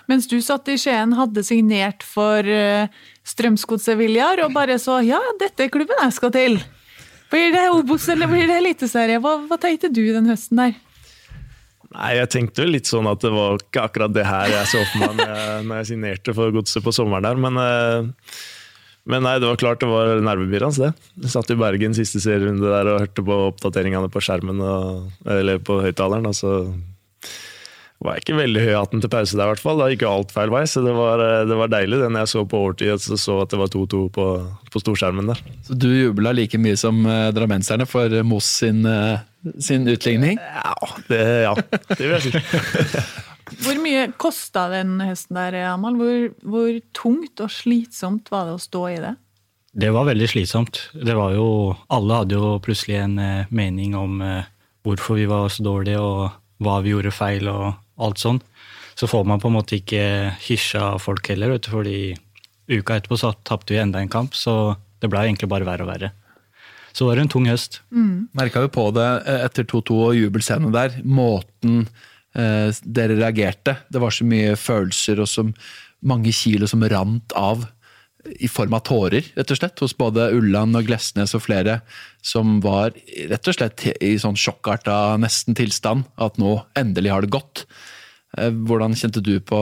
Mens 0.07 0.29
du 0.31 0.37
satt 0.43 0.69
i 0.71 0.77
Skien, 0.79 1.15
hadde 1.17 1.43
signert 1.43 2.03
for 2.07 2.47
uh, 2.47 2.87
Strømsgodset 3.27 3.99
Viljar, 3.99 4.43
og 4.45 4.55
bare 4.55 4.79
så 4.81 5.01
ja, 5.05 5.19
dette 5.41 5.67
er 5.67 5.73
klubben 5.73 5.99
jeg 6.03 6.15
skal 6.15 6.33
til. 6.35 6.59
Blir 7.31 7.51
det 7.55 7.67
Obos 7.73 8.07
eller 8.11 8.29
blir 8.31 8.47
det 8.47 8.59
Eliteserie? 8.61 9.19
Hva, 9.23 9.37
hva 9.49 9.59
tenkte 9.59 9.91
du 9.91 10.03
den 10.13 10.29
høsten 10.29 10.61
der? 10.61 10.75
Nei, 11.95 12.11
jeg 12.17 12.31
tenkte 12.33 12.65
jo 12.65 12.71
litt 12.73 12.89
sånn 12.89 13.07
at 13.07 13.21
det 13.23 13.31
var 13.31 13.59
ikke 13.59 13.85
akkurat 13.87 14.13
det 14.15 14.25
her 14.27 14.51
jeg 14.51 14.67
så 14.71 14.81
for 14.89 15.03
meg 15.03 15.15
når 15.15 15.31
jeg, 15.31 15.65
når 15.67 15.79
jeg 15.79 15.89
signerte 15.91 16.35
for 16.35 16.55
Godset 16.55 16.83
på 16.83 16.93
sommeren 16.95 17.27
der, 17.27 17.39
men, 17.39 17.59
eh, 17.61 18.31
men 19.05 19.21
nei, 19.25 19.35
det 19.41 19.49
var 19.49 19.59
klart 19.61 19.83
det 19.83 19.89
var 19.91 20.17
nervepirrende, 20.25 20.89
det. 20.89 21.11
Jeg 21.25 21.33
satt 21.35 21.53
i 21.53 21.59
Bergen 21.59 21.93
siste 21.97 22.21
serierunde 22.23 22.65
der 22.65 22.89
og 22.89 23.03
hørte 23.03 23.25
på 23.25 23.39
oppdateringene 23.51 24.09
på 24.09 24.23
skjermen, 24.23 24.61
og, 24.65 25.11
eller 25.29 25.61
på 25.61 25.77
høyttaleren, 25.83 26.33
så 26.33 26.57
var 28.03 28.17
jeg 28.17 28.25
ikke 28.25 28.37
veldig 28.37 28.63
høy 28.65 28.73
hatten 28.75 29.03
til 29.03 29.11
pause 29.11 29.37
der, 29.37 29.45
i 29.45 29.53
hvert 29.53 29.61
fall. 29.61 29.79
Da 29.79 29.87
gikk 29.91 30.03
jo 30.05 30.11
alt 30.11 30.33
feil 30.35 30.51
vei, 30.53 30.63
så 30.69 30.83
det 30.85 30.95
var, 30.97 31.21
det 31.47 31.59
var 31.59 31.71
deilig 31.71 32.01
det 32.01 32.09
når 32.11 32.25
jeg 32.25 32.31
så 32.33 32.43
på 32.49 32.63
overtid 32.65 33.03
så, 33.05 33.19
så 33.19 33.37
at 33.43 33.53
det 33.53 33.61
var 33.61 33.71
2-2 33.71 34.01
på, 34.15 34.25
på 34.73 34.81
storskjermen 34.83 35.31
der. 35.31 35.45
Så 35.67 35.77
du 35.79 35.87
jubla 35.93 36.33
like 36.35 36.59
mye 36.61 36.77
som 36.79 37.05
eh, 37.05 37.29
drammenserne 37.35 37.87
for 37.89 38.11
eh, 38.11 38.25
Moss 38.25 38.49
sin, 38.61 38.83
eh, 38.89 39.21
sin 39.63 39.87
utligning? 39.91 40.41
Ja, 40.41 40.75
det, 41.09 41.21
ja, 41.45 41.55
det 41.93 42.01
vil 42.01 42.17
jeg 42.17 42.27
si. 42.27 43.31
Hvor 43.45 43.77
mye 43.81 44.07
kosta 44.17 44.65
den 44.71 44.97
høsten 45.03 45.37
der, 45.37 45.57
Amal? 45.69 45.97
Hvor, 45.99 46.31
hvor 46.41 46.79
tungt 46.97 47.43
og 47.43 47.53
slitsomt 47.53 48.31
var 48.33 48.49
det 48.49 48.57
å 48.57 48.63
stå 48.63 48.83
i 48.89 48.97
det? 49.03 49.13
Det 49.75 49.91
var 49.91 50.07
veldig 50.07 50.27
slitsomt. 50.31 50.79
Det 50.95 51.13
var 51.17 51.35
jo, 51.35 51.75
alle 51.91 52.21
hadde 52.21 52.39
jo 52.39 52.55
plutselig 52.63 52.97
en 53.03 53.17
eh, 53.19 53.49
mening 53.51 53.95
om 53.99 54.21
eh, 54.23 54.47
hvorfor 54.87 55.19
vi 55.19 55.27
var 55.29 55.49
så 55.51 55.65
dårlige 55.65 55.99
og 55.99 56.37
hva 56.63 56.79
vi 56.83 56.93
gjorde 56.93 57.11
feil 57.11 57.49
og 57.51 57.73
alt 57.99 58.21
sånn. 58.21 58.39
så 58.95 59.07
får 59.11 59.25
man 59.27 59.41
på 59.43 59.49
en 59.49 59.57
måte 59.57 59.75
ikke 59.75 60.35
hysja 60.47 60.93
folk 61.03 61.27
heller, 61.27 61.51
vet 61.51 61.65
du, 61.67 61.71
fordi 61.73 61.97
uka 62.71 62.95
etterpå 62.95 63.17
så 63.19 63.33
tapte 63.43 63.73
vi 63.75 63.81
enda 63.81 63.99
en 63.99 64.11
kamp, 64.11 64.35
så 64.35 64.77
det 65.03 65.09
ble 65.11 65.25
egentlig 65.25 65.49
bare 65.51 65.67
verre 65.67 65.83
og 65.83 65.91
verre. 65.91 66.11
Så 66.95 67.07
var 67.07 67.19
det 67.19 67.25
en 67.25 67.33
tung 67.33 67.47
høst. 67.51 67.81
Merka 68.39 68.63
jo 68.63 68.71
på 68.71 68.87
det 68.95 69.07
eh, 69.27 69.43
etter 69.43 69.67
2-2 69.67 69.99
og 69.99 70.15
jubelscenen 70.15 70.71
der. 70.71 70.95
Måten 71.03 71.83
dere 72.35 73.15
reagerte. 73.15 73.77
Det 73.87 74.01
var 74.03 74.11
så 74.11 74.25
mye 74.27 74.57
følelser 74.59 75.21
og 75.23 75.29
så 75.31 75.45
mange 76.05 76.33
kilo 76.35 76.67
som 76.67 76.83
rant 76.83 77.31
av 77.39 77.63
i 78.41 78.47
form 78.49 78.73
av 78.73 78.83
tårer, 78.87 79.25
rett 79.37 79.51
og 79.53 79.59
slett, 79.59 79.81
hos 79.83 79.93
både 79.97 80.29
Ulland 80.33 80.77
og 80.77 80.87
Glesnes 80.87 81.35
og 81.37 81.43
flere, 81.45 81.79
som 82.25 82.57
var 82.63 82.95
rett 83.29 83.49
og 83.51 83.57
slett 83.57 83.85
i 84.01 84.15
sånn 84.21 84.37
sjokkarta 84.39 85.15
nesten 85.21 85.57
tilstand, 85.57 86.07
at 86.17 86.39
nå 86.41 86.57
endelig 86.79 87.13
har 87.13 87.25
det 87.25 87.33
gått. 87.35 87.65
Eh, 88.37 88.49
Hvordan 88.49 88.97
kjente 88.97 89.23
du 89.23 89.37
på, 89.45 89.61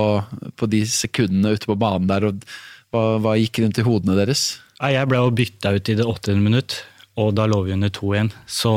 på 0.55 0.71
de 0.71 0.83
sekundene 0.87 1.55
ute 1.57 1.69
på 1.69 1.77
banen 1.79 2.07
der, 2.11 2.29
og 2.29 2.47
hva, 2.93 3.03
hva 3.19 3.35
gikk 3.39 3.63
rundt 3.63 3.81
i 3.81 3.87
hodene 3.87 4.17
deres? 4.19 4.61
Jeg 4.83 5.07
ble 5.09 5.19
jo 5.21 5.35
bytta 5.35 5.75
ut 5.75 5.91
i 5.91 5.99
det 5.99 6.07
åttende 6.07 6.43
minutt, 6.43 6.79
og 7.19 7.35
da 7.37 7.45
lå 7.49 7.61
vi 7.67 7.75
under 7.75 7.91
2-1. 7.93 8.31
Så 8.49 8.71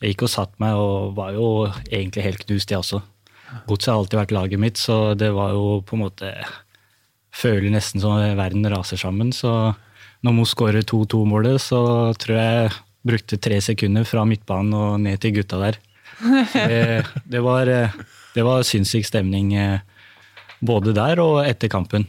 jeg 0.00 0.14
gikk 0.14 0.28
og 0.28 0.32
satt 0.32 0.54
meg 0.62 0.78
og 0.78 1.14
var 1.18 1.34
jo 1.36 1.48
egentlig 1.90 2.24
helt 2.24 2.46
knust, 2.46 2.70
jeg 2.70 2.80
også. 2.80 3.02
Godset 3.68 3.90
har 3.92 4.00
alltid 4.00 4.18
vært 4.20 4.34
laget 4.36 4.62
mitt, 4.62 4.80
så 4.80 5.14
det 5.18 5.30
var 5.36 5.54
jo 5.56 5.80
på 5.86 5.96
en 5.96 6.06
måte 6.06 6.32
Føler 7.38 7.70
nesten 7.70 8.00
som 8.02 8.16
verden 8.34 8.66
raser 8.66 8.98
sammen. 8.98 9.28
Så 9.36 9.50
når 10.26 10.34
Mo 10.34 10.46
skårer 10.48 10.82
2-2-målet, 10.82 11.60
så 11.62 12.10
tror 12.18 12.34
jeg 12.34 12.72
brukte 13.06 13.38
tre 13.38 13.60
sekunder 13.62 14.08
fra 14.08 14.24
midtbanen 14.26 14.74
og 14.74 14.96
ned 15.04 15.20
til 15.22 15.36
gutta 15.36 15.60
der. 15.60 15.78
Det, 16.18 16.80
det 17.30 17.42
var, 17.44 17.70
det 18.34 18.46
var 18.48 18.66
sinnssyk 18.66 19.06
stemning 19.06 19.52
både 20.58 20.96
der 20.96 21.22
og 21.22 21.44
etter 21.44 21.70
kampen. 21.70 22.08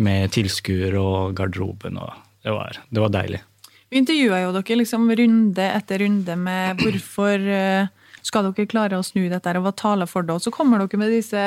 Med 0.00 0.32
tilskuer 0.32 0.94
og 0.96 1.34
garderoben. 1.36 1.98
og 2.00 2.14
det 2.40 2.54
var, 2.56 2.78
det 2.88 3.00
var 3.02 3.12
deilig. 3.12 3.42
Vi 3.90 3.98
intervjua 4.00 4.44
jo 4.44 4.52
dere 4.54 4.76
liksom 4.78 5.08
runde 5.18 5.64
etter 5.66 6.00
runde 6.04 6.36
med 6.38 6.80
hvorfor 6.80 7.42
eh, 7.42 7.90
skal 8.26 8.48
dere 8.48 8.68
klare 8.70 8.98
å 8.98 9.06
snu 9.06 9.28
dette, 9.30 9.56
og 9.56 9.66
hva 9.66 9.74
taler 9.76 10.10
for 10.10 10.26
det? 10.26 10.36
Og 10.36 10.44
så 10.44 10.52
kommer 10.54 10.82
dere 10.82 11.00
med 11.00 11.12
disse 11.14 11.42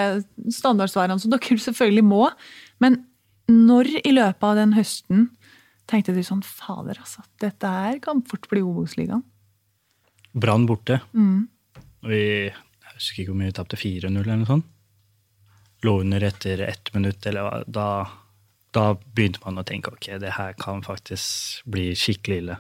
standardsvarene 0.58 1.22
som 1.22 1.34
dere 1.34 1.60
selvfølgelig 1.68 2.06
må. 2.08 2.28
Men 2.84 3.02
når 3.52 3.92
i 4.04 4.14
løpet 4.16 4.48
av 4.48 4.60
den 4.60 4.76
høsten 4.78 5.30
tenkte 5.90 6.16
du 6.16 6.22
sånn 6.24 6.44
Fader, 6.48 7.00
altså. 7.04 7.26
Dette 7.44 7.70
her 7.70 7.98
kan 8.04 8.24
fort 8.28 8.48
bli 8.52 8.64
Obos-ligaen. 8.64 9.26
Brann 10.34 10.64
borte. 10.66 11.02
Vi 12.08 12.24
jeg 12.94 13.02
husker 13.02 13.24
ikke 13.24 13.32
hvor 13.32 13.40
mye 13.40 13.50
vi 13.50 13.58
tapte 13.58 13.78
4-0 13.80 14.20
eller 14.22 14.36
noe 14.38 14.50
sånt. 14.50 14.66
Lå 15.84 15.96
under 16.04 16.24
etter 16.24 16.62
ett 16.64 16.92
minutt, 16.94 17.26
eller. 17.26 17.64
Da, 17.66 18.06
da 18.72 18.84
begynte 18.94 19.42
man 19.44 19.58
å 19.60 19.66
tenke 19.68 19.92
ok, 19.92 20.12
det 20.22 20.36
her 20.38 20.54
kan 20.62 20.84
faktisk 20.86 21.66
bli 21.66 21.90
skikkelig 21.98 22.38
ille. 22.44 22.58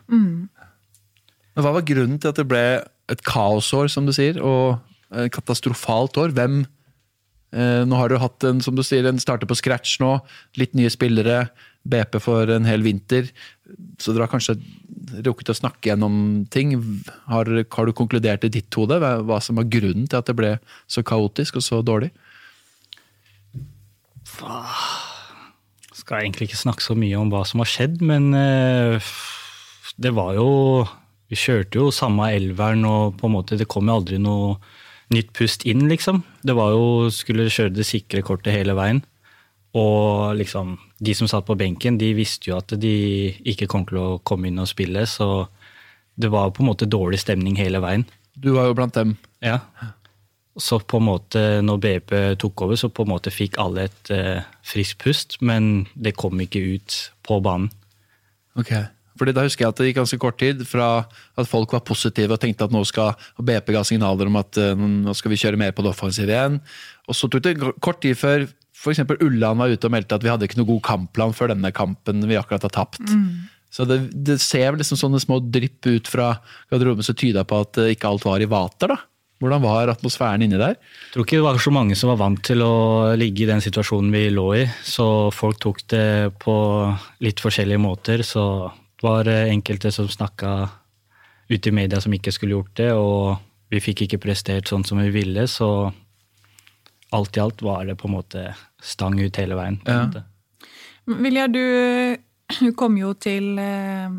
Men 1.53 1.62
Hva 1.67 1.75
var 1.77 1.86
grunnen 1.86 2.17
til 2.17 2.34
at 2.34 2.41
det 2.41 2.48
ble 2.50 2.63
et 3.12 3.24
kaosår, 3.27 3.89
som 3.91 4.07
du 4.07 4.13
sier, 4.15 4.39
og 4.39 4.79
et 5.13 5.33
katastrofalt 5.33 6.17
år? 6.22 6.33
Hvem 6.38 6.63
eh, 7.53 7.83
Nå 7.88 8.00
har 8.00 8.10
du 8.10 8.19
hatt 8.22 8.48
en 8.48 8.62
som 8.63 8.77
du 8.77 8.83
sier, 8.86 9.05
en 9.07 9.22
starter 9.22 9.50
på 9.50 9.57
scratch 9.60 10.00
nå, 10.03 10.17
litt 10.60 10.75
nye 10.77 10.91
spillere, 10.93 11.48
BP 11.83 12.19
for 12.24 12.48
en 12.48 12.67
hel 12.67 12.83
vinter. 12.86 13.27
Så 14.00 14.13
dere 14.13 14.27
har 14.27 14.31
kanskje 14.31 14.55
rukket 15.25 15.51
å 15.51 15.57
snakke 15.57 15.89
gjennom 15.89 16.45
ting. 16.53 16.77
Har, 17.27 17.50
har 17.50 17.88
du 17.89 17.95
konkludert 17.95 18.45
i 18.48 18.51
ditt 18.53 18.72
hode 18.79 19.01
hva, 19.03 19.17
hva 19.25 19.41
som 19.43 19.60
var 19.60 19.67
grunnen 19.72 20.07
til 20.07 20.22
at 20.22 20.29
det 20.29 20.38
ble 20.39 20.53
så 20.88 21.03
kaotisk 21.03 21.60
og 21.60 21.65
så 21.65 21.81
dårlig? 21.83 22.13
Skal 25.93 26.24
egentlig 26.24 26.50
ikke 26.50 26.63
snakke 26.63 26.86
så 26.86 26.95
mye 26.98 27.19
om 27.19 27.31
hva 27.33 27.43
som 27.48 27.62
har 27.63 27.69
skjedd, 27.69 28.00
men 28.05 28.31
eh, 28.38 29.13
det 30.01 30.13
var 30.15 30.38
jo 30.39 30.50
Vi 31.33 31.39
kjørte 31.39 31.79
jo 31.79 31.89
samme 31.89 32.27
elveren, 32.35 32.83
og 32.85 33.15
på 33.17 33.25
en 33.25 33.33
måte 33.33 33.57
det 33.57 33.65
kom 33.71 33.89
jo 33.89 33.97
aldri 33.97 34.19
noe 34.21 34.59
nytt 35.13 35.31
pust 35.33 35.65
inn, 35.69 35.87
liksom. 35.89 36.21
Det 36.45 36.53
var 36.53 36.75
jo 36.75 37.09
Skulle 37.13 37.49
kjøre 37.49 37.73
det 37.73 37.87
sikre 37.89 38.21
kortet 38.25 38.53
hele 38.53 38.75
veien. 38.77 39.01
Og 39.73 40.37
liksom, 40.37 40.75
de 41.01 41.15
som 41.17 41.29
satt 41.29 41.47
på 41.47 41.57
benken, 41.57 41.97
de 41.97 42.11
visste 42.13 42.51
jo 42.51 42.59
at 42.59 42.75
de 42.77 42.93
ikke 43.49 43.65
kom 43.71 43.87
til 43.89 43.97
å 43.97 44.21
komme 44.21 44.51
inn 44.51 44.61
og 44.61 44.69
spille, 44.69 45.07
så 45.09 45.47
det 46.13 46.29
var 46.29 46.53
på 46.53 46.61
en 46.61 46.69
måte 46.69 46.85
dårlig 46.85 47.23
stemning 47.23 47.57
hele 47.57 47.81
veien. 47.81 48.05
Du 48.37 48.51
var 48.53 48.69
jo 48.69 48.77
blant 48.77 48.93
dem. 48.93 49.15
Ja. 49.41 49.57
Så 50.61 50.77
på 50.85 51.01
en 51.01 51.07
måte, 51.07 51.41
når 51.65 51.81
BP 51.81 52.13
tok 52.43 52.67
over, 52.67 52.77
så 52.77 52.93
på 52.93 53.07
en 53.07 53.15
måte 53.15 53.33
fikk 53.33 53.57
alle 53.61 53.87
et 53.89 54.13
eh, 54.13 54.45
friskt 54.61 55.01
pust, 55.01 55.39
men 55.41 55.87
det 55.97 56.13
kom 56.21 56.37
ikke 56.45 56.61
ut 56.77 56.99
på 57.25 57.41
banen. 57.41 57.71
Ok. 58.53 58.75
Fordi 59.20 59.36
da 59.36 59.46
husker 59.46 59.65
jeg 59.65 59.74
at 59.74 59.79
det 59.79 59.89
gikk 59.89 60.00
ganske 60.01 60.20
kort 60.22 60.39
tid 60.41 60.63
fra 60.67 60.88
at 61.39 61.50
folk 61.50 61.75
var 61.75 61.86
positive 61.86 62.34
og 62.34 62.41
tenkte 62.41 62.67
at 62.67 62.74
nå 62.74 62.82
skal 62.89 63.13
og 63.13 63.46
BP 63.46 63.74
ga 63.75 63.86
signaler 63.88 64.29
om 64.29 64.39
at 64.41 64.60
eh, 64.62 64.74
nå 64.75 65.13
skal 65.17 65.34
vi 65.34 65.39
kjøre 65.41 65.60
mer 65.60 65.74
på 65.75 65.86
det 65.86 65.93
offensive 65.93 66.34
igjen. 66.34 66.60
Og 67.08 67.17
så 67.17 67.29
tok 67.29 67.46
det 67.46 67.58
kort 67.84 68.01
tid 68.03 68.17
før 68.20 68.48
f.eks. 68.74 69.03
Ulland 69.24 69.62
var 69.62 69.72
ute 69.72 69.88
og 69.88 69.93
meldte 69.93 70.17
at 70.17 70.25
vi 70.25 70.32
hadde 70.32 70.50
ikke 70.50 70.60
noe 70.60 70.72
god 70.74 70.84
kampplan 70.88 71.36
før 71.38 71.53
denne 71.53 71.72
kampen 71.75 72.25
vi 72.27 72.39
akkurat 72.39 72.65
har 72.67 72.74
tapt. 72.74 73.03
Så 73.74 73.88
det, 73.89 74.03
det 74.13 74.38
ser 74.43 74.75
liksom 74.77 75.00
sånne 75.00 75.22
små 75.22 75.39
drypp 75.41 75.88
ut 75.89 76.10
fra 76.10 76.36
garderoben 76.70 77.05
som 77.05 77.17
tyda 77.17 77.46
på 77.48 77.63
at 77.63 77.82
eh, 77.82 77.96
ikke 77.96 78.12
alt 78.12 78.27
var 78.27 78.43
i 78.43 78.50
vater. 78.50 78.93
da. 78.93 79.00
Hvordan 79.43 79.63
var 79.63 79.89
atmosfæren 79.91 80.46
inni 80.46 80.60
der? 80.60 80.77
Jeg 80.77 81.15
tror 81.15 81.25
ikke 81.25 81.39
det 81.39 81.48
var 81.48 81.58
så 81.60 81.72
mange 81.74 81.98
som 82.00 82.13
var 82.13 82.22
vant 82.22 82.39
til 82.46 82.62
å 82.63 82.75
ligge 83.20 83.43
i 83.43 83.50
den 83.50 83.63
situasjonen 83.63 84.13
vi 84.13 84.27
lå 84.32 84.46
i, 84.55 84.62
så 84.88 85.08
folk 85.36 85.60
tok 85.60 85.82
det 85.91 86.05
på 86.39 86.55
litt 87.25 87.43
forskjellige 87.43 87.82
måter. 87.84 88.24
Så 88.24 88.46
var 89.03 89.27
eh, 89.27 89.50
enkelte 89.51 89.91
som 89.91 90.07
snakka 90.10 90.53
ute 91.51 91.69
i 91.69 91.75
media 91.75 92.00
som 92.01 92.13
ikke 92.15 92.31
skulle 92.31 92.55
gjort 92.55 92.75
det, 92.79 92.91
og 92.95 93.38
vi 93.74 93.81
fikk 93.83 94.05
ikke 94.05 94.22
prestert 94.24 94.69
sånn 94.72 94.86
som 94.88 95.01
vi 95.01 95.10
ville, 95.13 95.43
så 95.51 95.91
alt 97.13 97.38
i 97.38 97.41
alt 97.43 97.62
var 97.62 97.86
det 97.86 97.98
på 98.00 98.07
en 98.10 98.15
måte 98.15 98.43
stang 98.81 99.19
ut 99.19 99.38
hele 99.38 99.57
veien. 99.60 99.77
på 99.83 99.91
Ja. 99.91 100.05
måte. 100.07 100.24
Viljar, 101.05 101.48
du, 101.51 102.17
du 102.62 102.72
kom 102.79 102.95
jo 102.98 103.13
til, 103.13 103.57
eh, 103.60 104.10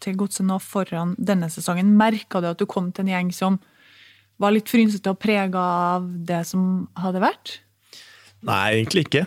til 0.00 0.16
Godset 0.16 0.46
nå 0.48 0.56
foran 0.64 1.14
denne 1.18 1.50
sesongen. 1.52 1.92
Merka 1.98 2.40
du 2.40 2.48
at 2.48 2.58
du 2.58 2.66
kom 2.66 2.90
til 2.92 3.04
en 3.04 3.12
gjeng 3.12 3.32
som 3.36 3.60
var 4.40 4.52
litt 4.52 4.68
frynsete 4.68 5.12
og 5.12 5.20
prega 5.20 5.60
av 5.96 6.08
det 6.26 6.42
som 6.48 6.88
hadde 6.96 7.20
vært? 7.20 7.58
Nei, 8.46 8.78
egentlig 8.80 9.06
ikke. 9.06 9.26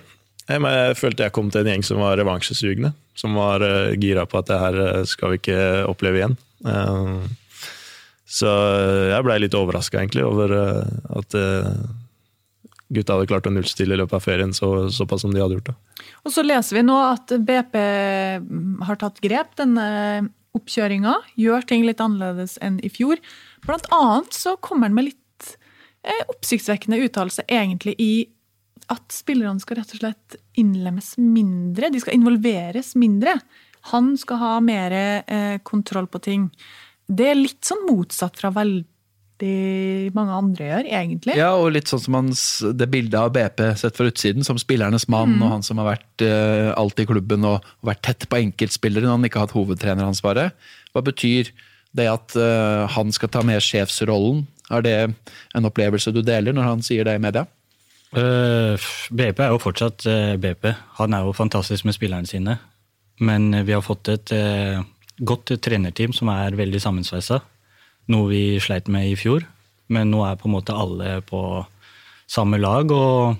Jeg, 0.49 0.61
jeg 0.61 0.97
følte 0.97 1.23
jeg 1.27 1.33
kom 1.35 1.49
til 1.53 1.61
en 1.61 1.71
gjeng 1.73 1.85
som 1.85 2.01
var 2.01 2.17
revansjesugne. 2.17 2.93
Som 3.19 3.35
var 3.35 3.63
uh, 3.65 3.91
gira 3.99 4.23
på 4.29 4.39
at 4.39 4.47
det 4.47 4.59
her 4.61 4.79
eh, 4.85 5.03
skal 5.09 5.33
vi 5.33 5.41
ikke 5.41 5.59
oppleve 5.89 6.21
igjen. 6.21 6.37
Eh, 6.63 7.27
så 8.29 8.49
jeg 9.09 9.25
blei 9.25 9.39
litt 9.41 9.57
overraska 9.57 9.97
egentlig 10.03 10.21
over 10.27 10.53
eh, 10.53 10.97
at 11.17 11.35
eh, 11.37 11.69
gutta 12.93 13.15
hadde 13.15 13.29
klart 13.31 13.47
å 13.49 13.53
nullstille 13.53 13.95
i 13.95 13.99
løpet 14.01 14.17
av 14.19 14.25
ferien 14.25 14.53
så, 14.53 14.69
såpass 14.93 15.25
som 15.25 15.33
de 15.33 15.41
hadde 15.41 15.57
gjort. 15.57 15.71
det. 15.71 16.05
Og 16.25 16.33
så 16.35 16.43
leser 16.45 16.77
vi 16.77 16.85
nå 16.85 16.97
at 17.07 17.33
BP 17.45 17.77
har 18.85 18.99
tatt 19.01 19.21
grep 19.25 19.55
denne 19.57 19.87
oppkjøringa. 20.57 21.15
Gjør 21.41 21.65
ting 21.69 21.85
litt 21.87 22.01
annerledes 22.03 22.57
enn 22.65 22.77
i 22.85 22.91
fjor. 22.93 23.21
Blant 23.65 23.89
annet 23.93 24.37
så 24.37 24.55
kommer 24.61 24.89
han 24.89 24.97
med 24.97 25.09
litt 25.09 25.55
eh, 26.05 26.23
oppsiktsvekkende 26.29 27.01
uttalelse 27.07 27.45
egentlig 27.49 27.97
i 27.97 28.13
at 28.89 29.13
spillerne 29.13 29.61
skal 29.61 29.79
rett 29.79 29.95
og 29.95 30.01
slett 30.01 30.37
innlemmes 30.59 31.13
mindre. 31.21 31.91
De 31.93 32.01
skal 32.01 32.17
involveres 32.17 32.95
mindre. 32.99 33.37
Han 33.93 34.15
skal 34.19 34.41
ha 34.41 34.53
mer 34.63 34.95
eh, 34.95 35.57
kontroll 35.65 36.09
på 36.11 36.21
ting. 36.23 36.47
Det 37.09 37.29
er 37.31 37.37
litt 37.39 37.65
sånn 37.65 37.85
motsatt 37.87 38.37
fra 38.41 38.51
veldig 38.53 40.09
mange 40.17 40.35
andre 40.35 40.67
gjør, 40.67 40.89
egentlig. 40.99 41.37
Ja, 41.39 41.53
og 41.57 41.71
litt 41.73 41.89
sånn 41.89 42.03
som 42.03 42.17
hans, 42.19 42.43
det 42.75 42.89
bildet 42.91 43.17
av 43.21 43.31
BP 43.37 43.63
sett 43.79 43.97
fra 43.97 44.09
utsiden, 44.09 44.45
som 44.45 44.59
spillernes 44.61 45.07
mann, 45.09 45.37
og 45.39 45.53
han 45.55 45.65
som 45.65 45.81
har 45.81 45.93
vært 45.93 46.25
eh, 46.25 46.69
alt 46.73 46.99
i 46.99 47.07
klubben 47.09 47.47
og, 47.47 47.65
og 47.79 47.91
vært 47.93 48.03
tett 48.09 48.27
på 48.29 48.41
enkeltspillere 48.41 49.07
når 49.07 49.17
han 49.17 49.29
ikke 49.29 49.41
har 49.41 49.49
hatt 49.49 49.57
hovedtreneransvaret. 49.57 50.69
Hva 50.93 51.05
betyr 51.05 51.53
det 51.97 52.09
at 52.09 52.35
eh, 52.37 52.83
han 52.97 53.13
skal 53.15 53.31
ta 53.33 53.45
med 53.45 53.63
sjefsrollen? 53.65 54.43
Er 54.69 54.85
det 54.85 54.97
en 55.57 55.65
opplevelse 55.65 56.13
du 56.13 56.21
deler 56.21 56.53
når 56.53 56.67
han 56.67 56.83
sier 56.85 57.07
det 57.07 57.15
i 57.17 57.23
media? 57.23 57.47
Eh, 58.17 58.87
BP 59.13 59.43
er 59.43 59.53
jo 59.53 59.61
fortsatt 59.61 60.05
eh, 60.09 60.35
BP. 60.41 60.71
Han 60.97 61.13
er 61.13 61.27
jo 61.27 61.35
fantastisk 61.37 61.85
med 61.85 61.97
spillerne 61.97 62.29
sine. 62.29 62.57
Men 63.19 63.51
vi 63.67 63.75
har 63.75 63.83
fått 63.83 64.09
et 64.09 64.31
eh, 64.33 64.79
godt 65.19 65.53
trenerteam 65.61 66.15
som 66.15 66.31
er 66.33 66.57
veldig 66.57 66.81
sammensveisa. 66.81 67.41
Noe 68.09 68.29
vi 68.31 68.43
sleit 68.63 68.89
med 68.89 69.11
i 69.11 69.17
fjor. 69.19 69.45
Men 69.93 70.11
nå 70.13 70.23
er 70.25 70.39
på 70.39 70.49
en 70.49 70.55
måte 70.55 70.75
alle 70.77 71.19
på 71.25 71.41
samme 72.29 72.59
lag. 72.61 72.91
Og, 72.93 73.37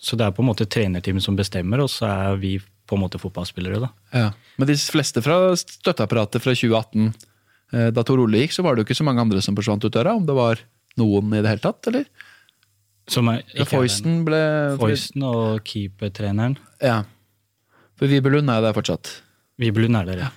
så 0.00 0.18
det 0.18 0.26
er 0.26 0.34
på 0.36 0.44
en 0.44 0.50
måte 0.50 0.68
trenerteamet 0.68 1.24
som 1.24 1.38
bestemmer, 1.38 1.84
og 1.84 1.92
så 1.92 2.08
er 2.10 2.40
vi 2.42 2.56
på 2.60 2.96
en 2.96 3.02
måte 3.02 3.20
fotballspillere. 3.20 3.80
da. 3.82 3.90
Ja. 4.12 4.28
Men 4.56 4.70
de 4.70 4.76
fleste 4.78 5.22
fra 5.24 5.56
støtteapparatet 5.58 6.42
fra 6.44 6.54
2018, 6.54 7.12
eh, 7.72 7.90
da 7.90 8.04
Tor 8.06 8.22
Ole 8.22 8.44
gikk, 8.44 8.54
så 8.54 8.64
var 8.64 8.74
det 8.74 8.84
jo 8.84 8.90
ikke 8.90 9.00
så 9.00 9.06
mange 9.08 9.24
andre 9.24 9.42
som 9.42 9.56
forsvant 9.58 9.84
ut 9.84 9.92
døra. 9.92 10.14
Om 10.16 10.26
det 10.28 10.36
var 10.36 10.62
noen 11.00 11.34
i 11.34 11.42
det 11.42 11.50
hele 11.50 11.64
tatt, 11.64 11.90
eller? 11.90 12.06
Foysten 13.06 14.24
ble 14.26 14.40
Foysten 14.80 15.22
og 15.26 15.62
keepertreneren. 15.68 16.56
Ja. 16.82 17.04
For 17.96 18.10
Vibelund 18.10 18.50
er 18.52 18.64
der 18.64 18.74
fortsatt. 18.76 19.22
Vibelund 19.60 19.96
er 19.96 20.08
der, 20.08 20.24
ja. 20.26 20.30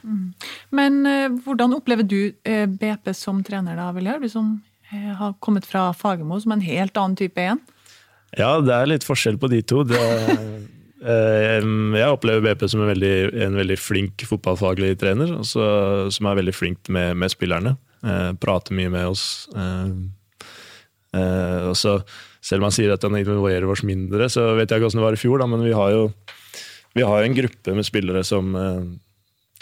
Men 0.72 1.02
eh, 1.10 1.28
hvordan 1.44 1.76
opplever 1.76 2.08
du 2.08 2.32
eh, 2.48 2.66
BP 2.70 3.12
som 3.18 3.42
trener, 3.44 3.76
da, 3.76 3.90
Viljar? 3.96 4.22
Du 4.22 4.30
som 4.32 4.54
eh, 4.94 5.12
har 5.18 5.34
kommet 5.44 5.68
fra 5.68 5.90
Fagermo, 5.98 6.40
som 6.40 6.54
er 6.54 6.62
en 6.62 6.70
helt 6.70 7.00
annen 7.02 7.18
type 7.20 7.42
igjen. 7.42 7.60
Ja, 8.38 8.60
det 8.62 8.76
er 8.76 8.92
litt 8.92 9.08
forskjell 9.08 9.40
på 9.42 9.50
de 9.52 9.60
to. 9.68 9.82
Det, 9.90 10.00
eh, 11.12 11.60
jeg 11.60 12.14
opplever 12.14 12.46
BP 12.46 12.70
som 12.72 12.86
en 12.86 12.94
veldig, 12.94 13.14
en 13.50 13.60
veldig 13.60 13.80
flink 13.82 14.24
fotballfaglig 14.30 14.94
trener, 15.02 15.36
og 15.42 15.50
som 15.50 16.32
er 16.32 16.40
veldig 16.40 16.56
flink 16.56 16.94
med, 16.94 17.18
med 17.20 17.36
spillerne. 17.36 17.76
Eh, 18.06 18.32
prater 18.40 18.78
mye 18.78 18.94
med 18.94 19.12
oss. 19.12 19.50
Eh, 19.56 21.20
eh, 21.20 21.62
og 21.68 21.76
så, 21.76 22.00
selv 22.42 22.62
om 22.64 22.70
han 22.70 22.76
sier 22.76 22.94
at 22.94 23.04
han 23.04 23.16
involverer 23.20 23.68
oss 23.70 23.84
mindre, 23.84 24.30
så 24.32 24.56
vet 24.56 24.70
jeg 24.70 24.80
ikke 24.80 24.88
hvordan 24.90 25.02
det 25.02 25.08
var 25.08 25.18
i 25.18 25.22
fjor, 25.22 25.40
da, 25.42 25.48
men 25.52 25.64
vi 25.66 25.74
har 25.76 25.92
jo 25.92 26.04
vi 26.96 27.04
har 27.06 27.22
en 27.24 27.36
gruppe 27.38 27.76
med 27.78 27.86
spillere 27.86 28.24
som, 28.26 28.56
eh, 28.58 28.84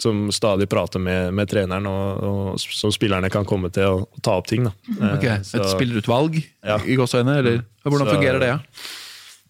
som 0.00 0.28
stadig 0.32 0.68
prater 0.70 0.98
med, 1.02 1.34
med 1.34 1.48
treneren, 1.50 1.86
og, 1.90 2.22
og 2.24 2.60
som 2.62 2.90
spillerne 2.94 3.28
kan 3.30 3.44
komme 3.44 3.68
til 3.74 3.84
å, 3.84 3.98
å 4.08 4.22
ta 4.24 4.38
opp 4.40 4.46
ting. 4.48 4.64
Da. 4.64 4.72
Eh, 4.94 5.12
Ok, 5.18 5.26
så- 5.44 5.60
Et 5.60 5.68
spillerutvalg 5.74 6.38
Ja. 6.64 6.78
i 6.86 6.96
gåseøyne, 6.96 7.38
eller 7.42 7.60
hvordan 7.84 8.06
Så- 8.08 8.14
fungerer 8.14 8.40
det? 8.40 8.48
Ja? 8.54 8.58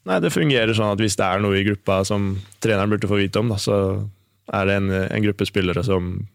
Nei, 0.09 0.19
det 0.25 0.33
fungerer 0.33 0.75
sånn 0.75 0.91
at 0.93 0.99
hvis 0.99 1.17
det 1.17 1.25
er 1.27 1.39
noe 1.45 1.55
i 1.61 1.65
gruppa 1.69 2.01
som 2.07 2.41
treneren 2.61 2.89
burde 2.91 3.07
få 3.11 3.19
vite 3.21 3.37
om, 3.39 3.49
da, 3.53 3.57
så 3.61 4.09
er 4.53 4.65
det 4.67 4.75
en, 4.81 4.91
en 4.91 5.23
gruppe 5.23 5.45
spillere 5.47 5.85
som, 5.85 6.27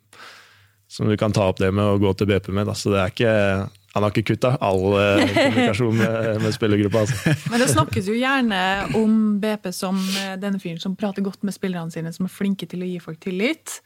som 0.88 1.10
du 1.10 1.18
kan 1.18 1.34
ta 1.34 1.48
opp 1.50 1.58
det 1.58 1.72
med 1.74 1.84
og 1.84 2.02
gå 2.06 2.12
til 2.18 2.28
BP 2.30 2.52
med. 2.54 2.68
Da. 2.70 2.74
Så 2.78 2.92
det 2.94 3.00
er 3.02 3.10
ikke, 3.12 3.70
han 3.94 4.02
har 4.02 4.14
ikke 4.14 4.34
kutta 4.34 4.56
all 4.64 4.88
eh, 4.98 5.24
kommunikasjon 5.38 5.98
med, 6.00 6.30
med 6.42 6.56
spillergruppa. 6.56 7.04
Altså. 7.04 7.36
Men 7.52 7.62
det 7.62 7.70
snakkes 7.70 8.10
jo 8.10 8.16
gjerne 8.18 8.62
om 8.98 9.20
BP 9.44 9.70
som 9.76 10.00
eh, 10.24 10.34
denne 10.42 10.62
fyren 10.62 10.82
som 10.82 10.96
prater 10.98 11.26
godt 11.26 11.46
med 11.46 11.54
spillerne 11.54 11.94
sine, 11.94 12.14
som 12.16 12.26
er 12.26 12.34
flinke 12.34 12.68
til 12.70 12.82
å 12.82 12.90
gi 12.90 12.98
folk 13.04 13.22
tillit. 13.22 13.78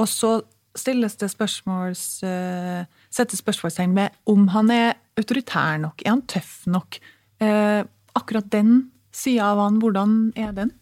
Og 0.00 0.08
så 0.08 0.38
stilles 0.78 1.16
det 1.20 1.28
spørsmåls, 1.32 2.04
eh, 2.24 2.88
settes 3.12 3.42
spørsmålstegn 3.42 3.96
ved 3.98 4.16
om 4.30 4.48
han 4.54 4.72
er 4.72 4.94
autoritær 5.20 5.76
nok. 5.82 6.06
Er 6.06 6.14
han 6.14 6.24
tøff 6.30 6.62
nok? 6.70 7.00
Eh, 7.44 7.82
akkurat 8.16 8.48
den 8.52 8.90
sida 9.12 9.52
av 9.52 9.60
han, 9.66 9.80
hvordan 9.82 10.32
er 10.40 10.52
den? 10.56 10.72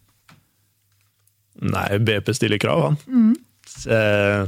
Nei, 1.59 1.97
BP 1.99 2.31
stiller 2.37 2.61
krav, 2.61 2.85
han. 2.85 3.35
Eh, 3.91 4.47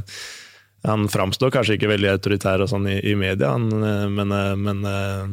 han 0.82 1.08
framstår 1.08 1.52
kanskje 1.54 1.78
ikke 1.78 1.90
veldig 1.92 2.10
autoritær 2.16 2.62
og 2.64 2.70
sånn 2.72 2.88
i, 2.90 2.98
i 3.12 3.14
media, 3.18 3.54
han, 3.54 3.68
eh, 3.70 4.06
men, 4.10 4.34
eh, 4.34 4.54
men 4.58 4.84
eh, 4.88 5.26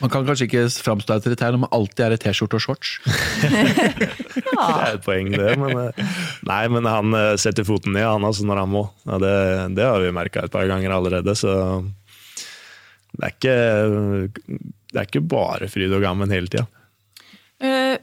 Man 0.00 0.10
kan 0.10 0.24
kanskje 0.26 0.48
ikke 0.48 0.64
framstå 0.82 1.18
autoritær 1.18 1.52
når 1.54 1.62
man 1.66 1.74
alltid 1.76 2.00
er 2.06 2.14
i 2.16 2.20
T-skjorte 2.24 2.58
og 2.58 2.64
shorts. 2.64 2.96
Det 4.48 4.56
er 4.58 4.96
et 4.96 5.04
poeng, 5.04 5.28
det. 5.30 5.52
Men, 5.60 5.92
nei, 6.48 6.62
men 6.72 6.88
han 6.88 7.14
setter 7.38 7.66
foten 7.66 7.94
ned 7.94 8.02
han 8.02 8.26
altså, 8.26 8.42
når 8.48 8.58
han 8.64 8.72
må. 8.72 8.82
Ja, 9.06 9.20
det, 9.22 9.34
det 9.78 9.86
har 9.86 10.02
vi 10.02 10.10
merka 10.16 10.42
et 10.42 10.54
par 10.54 10.66
ganger 10.66 10.96
allerede. 10.96 11.34
Så 11.38 11.52
det 13.14 13.28
er 13.28 13.36
ikke, 13.36 13.56
det 14.90 14.98
er 14.98 15.06
ikke 15.06 15.22
bare 15.30 15.70
fryd 15.70 15.94
og 15.94 16.02
gammen 16.02 16.34
hele 16.34 16.50
tida. 16.50 16.66
Uh, 17.62 17.94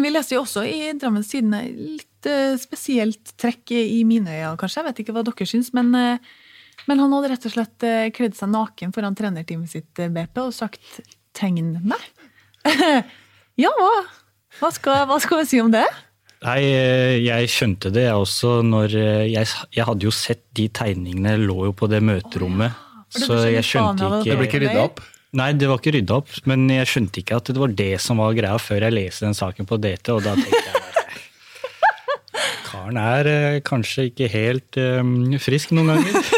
vi 0.00 0.12
leste 0.12 0.36
jo 0.36 0.46
også 0.46 0.64
i 0.68 0.94
Drammens 0.96 1.28
Tidende 1.32 1.66
litt 1.68 2.07
eh, 2.26 2.56
spesielt 2.60 3.34
trekk 3.38 3.72
i 3.76 4.02
mine 4.08 4.32
øyne, 4.32 4.56
kanskje. 4.58 4.80
Jeg 4.80 4.88
vet 4.88 5.02
ikke 5.04 5.14
hva 5.16 5.24
dere 5.26 5.46
syns, 5.48 5.70
men, 5.76 5.92
eh, 5.94 6.18
men 6.88 7.02
han 7.02 7.14
hadde 7.14 7.30
rett 7.34 7.46
og 7.46 7.54
slett 7.54 7.86
eh, 7.86 8.10
kledd 8.14 8.34
seg 8.38 8.50
naken 8.50 8.94
foran 8.96 9.16
trenerteamet 9.18 9.70
sitt, 9.70 9.92
BP, 9.94 10.42
og 10.42 10.54
sagt 10.56 11.00
'tegn 11.34 11.78
meg'. 11.84 12.08
ja, 13.64 13.70
hva, 14.58 14.70
skal, 14.74 15.06
hva 15.06 15.20
skal 15.22 15.42
vi 15.42 15.48
si 15.52 15.60
om 15.62 15.70
det? 15.70 15.86
Nei, 16.42 16.62
jeg 17.24 17.50
skjønte 17.50 17.90
det 17.90 18.04
jeg 18.04 18.14
også 18.14 18.60
når 18.62 18.92
jeg, 19.26 19.46
jeg 19.74 19.84
hadde 19.84 20.06
jo 20.06 20.12
sett 20.14 20.44
de 20.54 20.68
tegningene 20.70 21.34
lå 21.40 21.64
jo 21.66 21.72
på 21.74 21.88
det 21.90 21.98
møterommet. 21.98 22.74
For 23.10 23.18
det 23.18 23.26
så 23.26 23.38
jeg 23.48 23.66
skjønte 23.66 24.04
ikke 24.04 24.26
Det 24.26 24.36
ble 24.36 24.46
ikke 24.46 24.60
rydda 24.66 24.82
opp. 24.84 25.00
Nei, 25.38 25.52
det 25.60 25.68
var 25.68 25.80
ikke 25.80 25.92
rydda 25.98 26.20
opp, 26.22 26.30
men 26.48 26.64
jeg 26.72 26.88
skjønte 26.88 27.20
ikke 27.20 27.36
at 27.36 27.50
det 27.52 27.60
var 27.60 27.72
det 27.76 27.94
som 28.00 28.20
var 28.22 28.36
greia 28.36 28.56
før 28.62 28.86
jeg 28.86 28.96
leste 28.96 29.26
den 29.26 29.36
saken 29.36 29.68
på 29.68 29.76
DT, 29.76 30.14
og 30.14 30.22
da 30.24 30.32
tenkte 30.38 30.62
jeg 30.62 30.87
Karen 32.68 33.00
er 33.00 33.30
eh, 33.32 33.60
kanskje 33.66 34.08
ikke 34.10 34.28
helt 34.32 34.78
eh, 34.80 35.02
frisk 35.42 35.72
noen 35.76 35.94
ganger. 35.94 36.12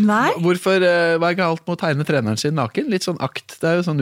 Nei. 0.00 0.30
Hvorfor, 0.40 0.82
eh, 0.84 1.16
Hva 1.20 1.30
er 1.32 1.38
galt 1.38 1.62
med 1.66 1.74
å 1.74 1.80
tegne 1.80 2.06
treneren 2.08 2.38
sin 2.40 2.56
naken? 2.56 2.88
Litt 2.92 3.06
sånn 3.06 3.18
akt. 3.22 3.56
Det 3.60 3.68
er 3.68 3.78
jo 3.78 3.86
sånn 3.86 4.00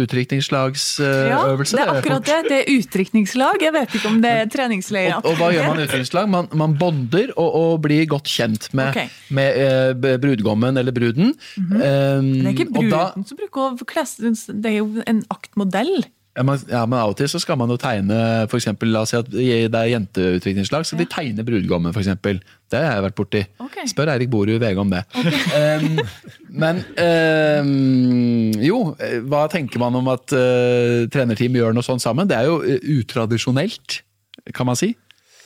Ja, 1.02 1.40
det 1.56 1.80
er 1.82 1.92
akkurat 1.96 2.28
det. 2.28 2.38
Det 2.48 2.58
er 2.60 2.70
utdrikningslag. 2.76 3.64
Jeg 3.64 3.74
vet 3.74 3.96
ikke 3.98 4.12
om 4.12 4.20
det 4.24 4.34
er 4.42 4.52
treningsleir. 4.52 5.16
Og, 5.18 5.30
og 5.32 5.40
hva 5.40 5.50
gjør 5.54 5.70
man 5.70 5.80
i 5.82 5.86
utdrikningslag? 5.88 6.30
Man, 6.34 6.50
man 6.62 6.76
bonder 6.80 7.32
og, 7.36 7.48
og 7.62 7.72
blir 7.86 8.06
godt 8.10 8.30
kjent 8.30 8.70
med, 8.78 8.92
okay. 8.92 9.10
med 9.34 9.58
eh, 9.64 10.18
brudgommen 10.22 10.78
eller 10.80 10.94
bruden. 10.94 11.34
Um, 11.58 11.72
Det 11.78 12.52
er 12.52 12.54
ikke 12.54 12.68
da- 12.70 12.78
bruden 12.78 13.26
som 13.28 13.40
bruker 13.40 13.74
å 13.74 13.88
kle 13.88 14.06
Det 14.06 14.70
er 14.70 14.78
jo 14.80 14.88
en 15.08 15.24
aktmodell. 15.34 15.98
Ja 16.38 16.44
men, 16.46 16.60
ja, 16.70 16.84
men 16.86 17.00
av 17.00 17.10
og 17.10 17.16
til 17.18 17.26
så 17.26 17.40
skal 17.42 17.58
man 17.58 17.70
jo 17.72 17.76
tegne 17.82 18.16
for 18.46 18.60
eksempel, 18.60 18.92
La 18.94 19.02
oss 19.02 19.10
si 19.10 19.18
at 19.18 19.26
det 19.32 19.74
er 19.74 19.88
jenteutviklingslag, 19.90 20.86
så 20.86 20.94
de 20.98 21.06
tegner 21.10 21.46
brudgommen, 21.46 21.90
f.eks. 21.90 22.12
Det 22.70 22.78
har 22.78 22.98
jeg 22.98 23.04
vært 23.08 23.16
borti. 23.18 23.40
Okay. 23.64 23.88
Spør 23.90 24.12
Eirik 24.12 24.30
Borud 24.30 24.60
VG 24.62 24.78
om 24.78 24.92
det. 24.92 25.00
Um, 25.18 25.98
men 26.62 26.82
um, 27.64 28.60
jo, 28.62 28.78
hva 29.26 29.46
tenker 29.50 29.82
man 29.82 29.98
om 29.98 30.12
at 30.12 30.36
uh, 30.36 31.08
trenerteam 31.10 31.58
gjør 31.58 31.74
noe 31.74 31.86
sånt 31.86 32.04
sammen? 32.04 32.30
Det 32.30 32.38
er 32.38 32.46
jo 32.46 32.60
eh, 32.62 32.86
utradisjonelt, 33.00 34.02
kan 34.54 34.68
man 34.68 34.78
si. 34.78 34.92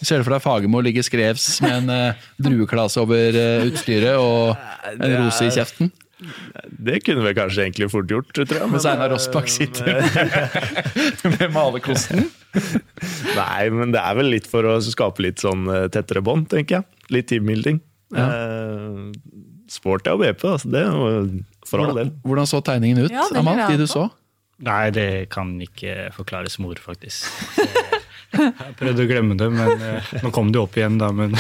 Ser 0.03 0.19
du 0.19 0.27
for 0.27 0.35
deg 0.35 0.45
Fagermo 0.45 0.83
ligge 0.85 1.07
skrevs 1.07 1.47
med 1.65 1.87
en 1.87 2.13
uh, 2.13 2.29
drueklase 2.43 3.01
over 3.01 3.39
uh, 3.39 3.69
utstyret 3.71 4.19
og 4.19 4.99
en 4.99 5.19
rose 5.23 5.49
i 5.49 5.57
kjeften? 5.57 5.93
Det 6.83 7.01
kunne 7.07 7.25
vi 7.27 7.33
kanskje 7.37 7.65
egentlig 7.67 7.89
fort 7.93 8.11
gjort, 8.11 8.33
tror 8.37 8.53
jeg. 8.59 8.71
Mens 8.73 8.87
Einar 8.89 9.13
Rossbakk 9.13 9.49
sitter 9.53 10.01
med 11.37 11.45
malerkosten? 11.57 12.29
Nei, 13.37 13.69
men 13.73 13.95
det 13.95 14.01
er 14.03 14.19
vel 14.19 14.29
litt 14.35 14.49
for 14.51 14.67
å 14.69 14.77
skape 14.85 15.25
litt 15.25 15.43
sånn 15.43 15.67
eh, 15.73 15.87
tettere 15.93 16.23
bånd, 16.25 16.49
tenker 16.53 16.81
jeg. 16.81 17.07
Litt 17.15 17.31
teambuilding. 17.33 17.81
Eh, 18.13 19.05
Sporty 19.73 20.13
og 20.13 20.21
BP, 20.25 20.43
altså. 20.55 20.73
Det 20.73 20.83
er 20.83 20.91
jo 20.91 21.45
for 21.69 21.85
all 21.87 21.97
del. 21.97 22.11
Hvordan, 22.27 22.49
så 22.51 22.61
tegningen 22.67 23.07
ut, 23.07 23.15
Ja, 23.15 23.25
Amal? 23.41 23.63
De 23.73 23.81
du 23.81 23.89
så? 23.91 24.09
Nei, 24.63 24.91
det 24.95 25.09
kan 25.33 25.57
ikke 25.65 26.11
forklares 26.15 26.59
med 26.63 26.75
ord, 26.77 26.83
faktisk. 26.85 27.27
Jeg 28.33 28.75
prøvde 28.79 29.05
å 29.05 29.09
glemme 29.11 29.35
det, 29.41 29.49
men 29.53 29.83
eh, 29.89 30.13
nå 30.23 30.31
kom 30.33 30.53
det 30.55 30.61
opp 30.63 30.77
igjen, 30.79 31.01
da. 31.01 31.11
Men 31.13 31.35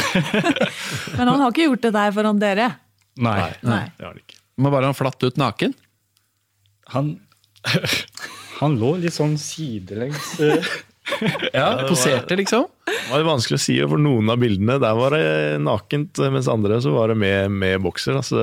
Men 1.16 1.28
han 1.28 1.38
har 1.40 1.52
ikke 1.52 1.68
gjort 1.70 1.86
det 1.86 1.92
der 1.94 2.14
foran 2.16 2.40
dere. 2.42 2.70
nei. 3.20 3.36
Nei. 3.64 3.84
Det 3.98 4.06
har 4.08 4.16
det 4.16 4.24
ikke. 4.26 4.41
Men 4.60 4.72
Var 4.74 4.82
han 4.88 4.94
flatt 4.98 5.22
ut 5.24 5.36
naken? 5.40 5.74
Han, 6.92 7.14
han 8.60 8.74
lå 8.80 8.96
litt 9.00 9.14
sånn 9.16 9.36
sidelengs. 9.40 10.34
eh, 10.40 10.72
Ja, 11.52 11.82
Poserte, 11.88 12.36
liksom? 12.38 12.66
Det 12.86 13.10
var 13.10 13.24
vanskelig 13.26 13.58
å 13.58 13.62
si, 13.62 13.74
for 13.90 13.98
noen 14.00 14.30
av 14.32 14.38
bildene 14.42 14.76
der 14.82 14.94
var 14.98 15.16
det 15.16 15.24
nakent, 15.62 16.20
mens 16.32 16.48
andre 16.50 16.78
så 16.84 16.92
var 16.94 17.10
det 17.12 17.16
med, 17.18 17.50
med 17.50 17.80
bokser. 17.82 18.16
Altså, 18.20 18.38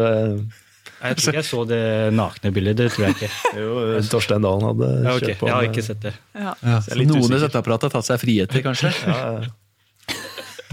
Jeg 0.99 1.15
tror 1.21 1.31
ikke 1.31 1.39
jeg 1.39 1.47
så 1.47 1.63
det 1.69 1.79
nakne 2.17 2.51
bildet, 2.55 2.75
det 2.81 2.89
tror 2.93 3.07
jeg 3.07 3.15
ikke. 3.17 3.31
jo, 3.61 3.69
Torstein 4.11 4.43
Dalen 4.45 4.67
hadde 4.73 4.91
Ja, 5.05 5.15
ok, 5.15 5.23
kjørt 5.23 5.39
på. 5.39 5.49
Jeg 5.49 5.55
har 5.55 5.69
ikke 5.69 5.85
sett 5.87 6.03
det. 6.03 6.13
Ja. 6.35 6.53
Ja, 6.65 6.81
Noen 6.99 7.23
i 7.37 7.41
støtteapparatet 7.45 7.89
har 7.89 7.95
tatt 7.99 8.09
seg 8.11 8.21
friheter, 8.25 8.65
kanskje? 8.65 8.91
Ja, 9.07 9.17
ja. 9.39 9.55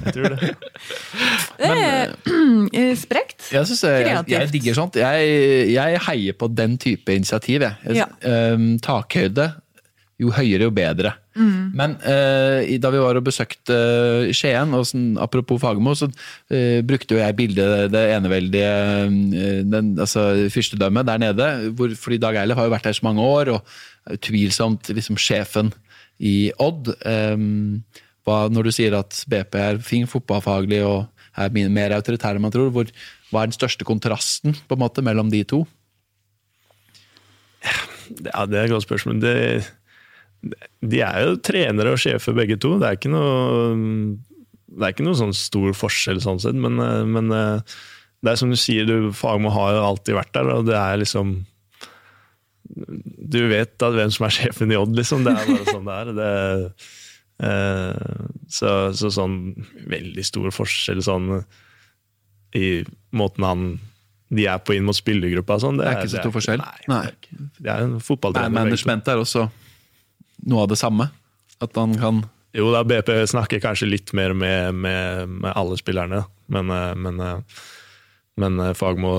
Jeg 0.05 0.15
tror 0.17 0.35
det. 0.35 0.55
Det 1.57 1.69
er 1.73 2.11
eh, 2.81 2.95
sprekt. 3.01 3.47
Jeg, 3.53 3.69
jeg, 3.81 4.25
jeg, 4.29 4.49
digger 4.53 4.77
sånt. 4.77 4.99
Jeg, 5.01 5.37
jeg 5.73 6.01
heier 6.09 6.37
på 6.37 6.51
den 6.53 6.77
type 6.81 7.15
initiativ. 7.15 7.65
Ja. 7.89 8.11
ehm, 8.21 8.75
takhøyde, 8.85 9.55
jo 10.21 10.33
høyere 10.37 10.69
jo 10.69 10.75
bedre. 10.75 11.15
Men 11.37 11.97
eh, 12.09 12.77
da 12.81 12.91
vi 12.93 13.01
var 13.03 13.19
og 13.19 13.27
besøkte 13.27 13.77
eh, 13.77 14.31
Skien, 14.37 14.73
og 14.77 14.87
sånn, 14.89 15.11
apropos 15.21 15.61
Fagermo, 15.61 15.93
så 15.99 16.09
eh, 16.49 16.81
brukte 16.87 17.17
jo 17.17 17.21
jeg 17.21 17.37
bildet 17.37 17.91
det 17.93 18.05
eneveldige 18.15 18.71
eh, 18.71 19.61
den, 19.69 19.93
altså, 20.01 20.49
fyrstedømmet 20.53 21.09
der 21.09 21.21
nede. 21.21 21.51
Hvor, 21.77 21.93
fordi 22.01 22.21
Dag 22.23 22.41
Eilif 22.41 22.61
har 22.61 22.69
jo 22.69 22.75
vært 22.77 22.89
her 22.89 22.97
så 22.97 23.09
mange 23.09 23.27
år, 23.27 23.53
og 23.57 24.17
utvilsomt 24.17 24.89
liksom, 24.97 25.21
sjefen 25.21 25.73
i 26.17 26.51
Odd. 26.63 26.95
Ehm, 27.05 27.85
hva, 28.27 28.47
når 28.51 28.69
du 28.69 28.75
sier 28.75 28.97
at 28.99 29.23
BP 29.31 29.59
er 29.63 29.81
fin 29.85 30.09
fotballfaglig 30.11 30.83
og 30.87 31.07
er 31.37 31.71
mer 31.71 31.95
autoritær 31.95 32.37
enn 32.37 32.45
man 32.47 32.55
tror, 32.55 32.73
hvor, 32.75 32.91
hva 33.31 33.43
er 33.43 33.51
den 33.51 33.57
største 33.57 33.87
kontrasten 33.87 34.57
på 34.67 34.77
en 34.77 34.83
måte 34.83 35.05
mellom 35.05 35.31
de 35.33 35.43
to? 35.49 35.63
Ja, 37.63 38.47
det 38.47 38.57
er 38.57 38.65
et 38.65 38.73
godt 38.73 38.87
spørsmål. 38.87 39.21
Det, 39.23 39.35
de 40.87 41.03
er 41.03 41.27
jo 41.27 41.37
trenere 41.45 41.95
og 41.95 42.01
sjefer 42.03 42.37
begge 42.37 42.59
to. 42.63 42.77
Det 42.81 42.89
er 42.89 42.99
ikke 42.99 43.13
noe, 43.13 43.75
det 44.71 44.83
er 44.83 44.95
ikke 44.95 45.07
noe 45.07 45.19
sånn 45.19 45.35
stor 45.37 45.75
forskjell 45.77 46.23
sånn 46.23 46.43
sett, 46.43 46.59
men, 46.59 46.81
men 47.13 47.31
det 47.31 48.33
er 48.33 48.41
som 48.41 48.53
du 48.53 48.59
sier, 48.59 48.87
du, 48.89 49.13
Fagmo 49.15 49.53
har 49.55 49.79
alltid 49.79 50.17
vært 50.17 50.35
der, 50.35 50.53
og 50.55 50.67
det 50.69 50.77
er 50.79 51.03
liksom 51.03 51.37
Du 53.31 53.43
vet 53.53 53.83
at 53.83 53.95
hvem 53.95 54.11
som 54.11 54.27
er 54.27 54.35
sjefen 54.35 54.73
i 54.73 54.79
Odd, 54.79 54.97
liksom. 54.99 55.27
Det 55.27 55.35
er 55.35 55.51
bare 55.53 55.69
sånn 55.69 55.87
det 55.87 55.99
er. 56.01 56.15
Det, 56.17 56.31
eh, 56.31 56.95
så, 57.37 58.71
så 58.97 59.11
sånn 59.13 59.35
veldig 59.93 60.23
stor 60.25 60.49
forskjell 60.57 61.03
sånn 61.05 61.27
i 62.57 62.71
måten 63.13 63.45
han 63.45 63.67
de 64.29 64.47
er 64.51 64.59
på 64.59 64.75
inn 64.75 64.87
mot 64.87 64.97
spillergruppa. 64.97 65.59
Sånn, 65.63 65.79
Det 65.79 65.87
er 65.87 66.01
ikke 66.01 66.15
så 66.17 66.23
stor 66.25 66.35
forskjell? 66.35 66.63
Nei, 66.63 66.87
Nei. 66.91 67.03
Det, 67.31 67.69
er, 67.69 67.69
det 67.69 67.77
en 67.85 68.01
fotballtrener. 68.03 68.55
management 68.55 69.11
er 69.13 69.23
også 69.23 69.47
noe 70.51 70.65
av 70.65 70.73
det 70.73 70.79
samme. 70.81 71.09
At 71.63 71.79
han 71.79 71.95
kan 72.01 72.25
Jo 72.57 72.71
da, 72.73 72.83
BP 72.89 73.13
snakker 73.31 73.61
kanskje 73.63 73.89
litt 73.89 74.13
mer 74.17 74.35
med, 74.37 74.75
med, 74.75 75.29
med 75.45 75.53
alle 75.53 75.77
spillerne, 75.79 76.23
men, 76.53 76.71
eh, 76.73 76.93
men, 76.97 77.21
eh, 77.21 77.63
men 78.41 78.61
eh, 78.65 78.75
Fag 78.77 79.01
må 79.01 79.13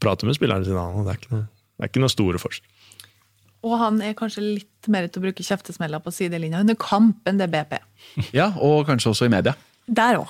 prate 0.00 0.26
med 0.28 0.38
spillerne 0.38 0.66
sine. 0.66 0.84
Det 1.04 1.12
er 1.12 1.20
ikke 1.20 1.32
noe, 1.34 1.46
det 1.48 1.84
er 1.84 1.92
ikke 1.92 2.04
noe 2.04 2.14
store 2.14 2.42
forskjell. 2.42 2.66
Og 3.66 3.74
han 3.80 3.96
er 4.06 4.14
kanskje 4.18 4.42
litt 4.44 4.88
mer 4.92 5.08
til 5.10 5.20
å 5.20 5.24
bruke 5.26 5.42
kjeftesmeller 5.44 6.02
på 6.04 6.12
sidelinja 6.14 6.60
under 6.62 6.76
kamp 6.78 7.26
enn 7.28 7.40
det 7.40 7.48
BP. 7.50 7.78
Ja, 8.38 8.52
og 8.54 8.86
kanskje 8.88 9.10
også 9.12 9.26
i 9.26 9.32
media. 9.32 9.54
Der 9.88 10.18
òg. 10.20 10.28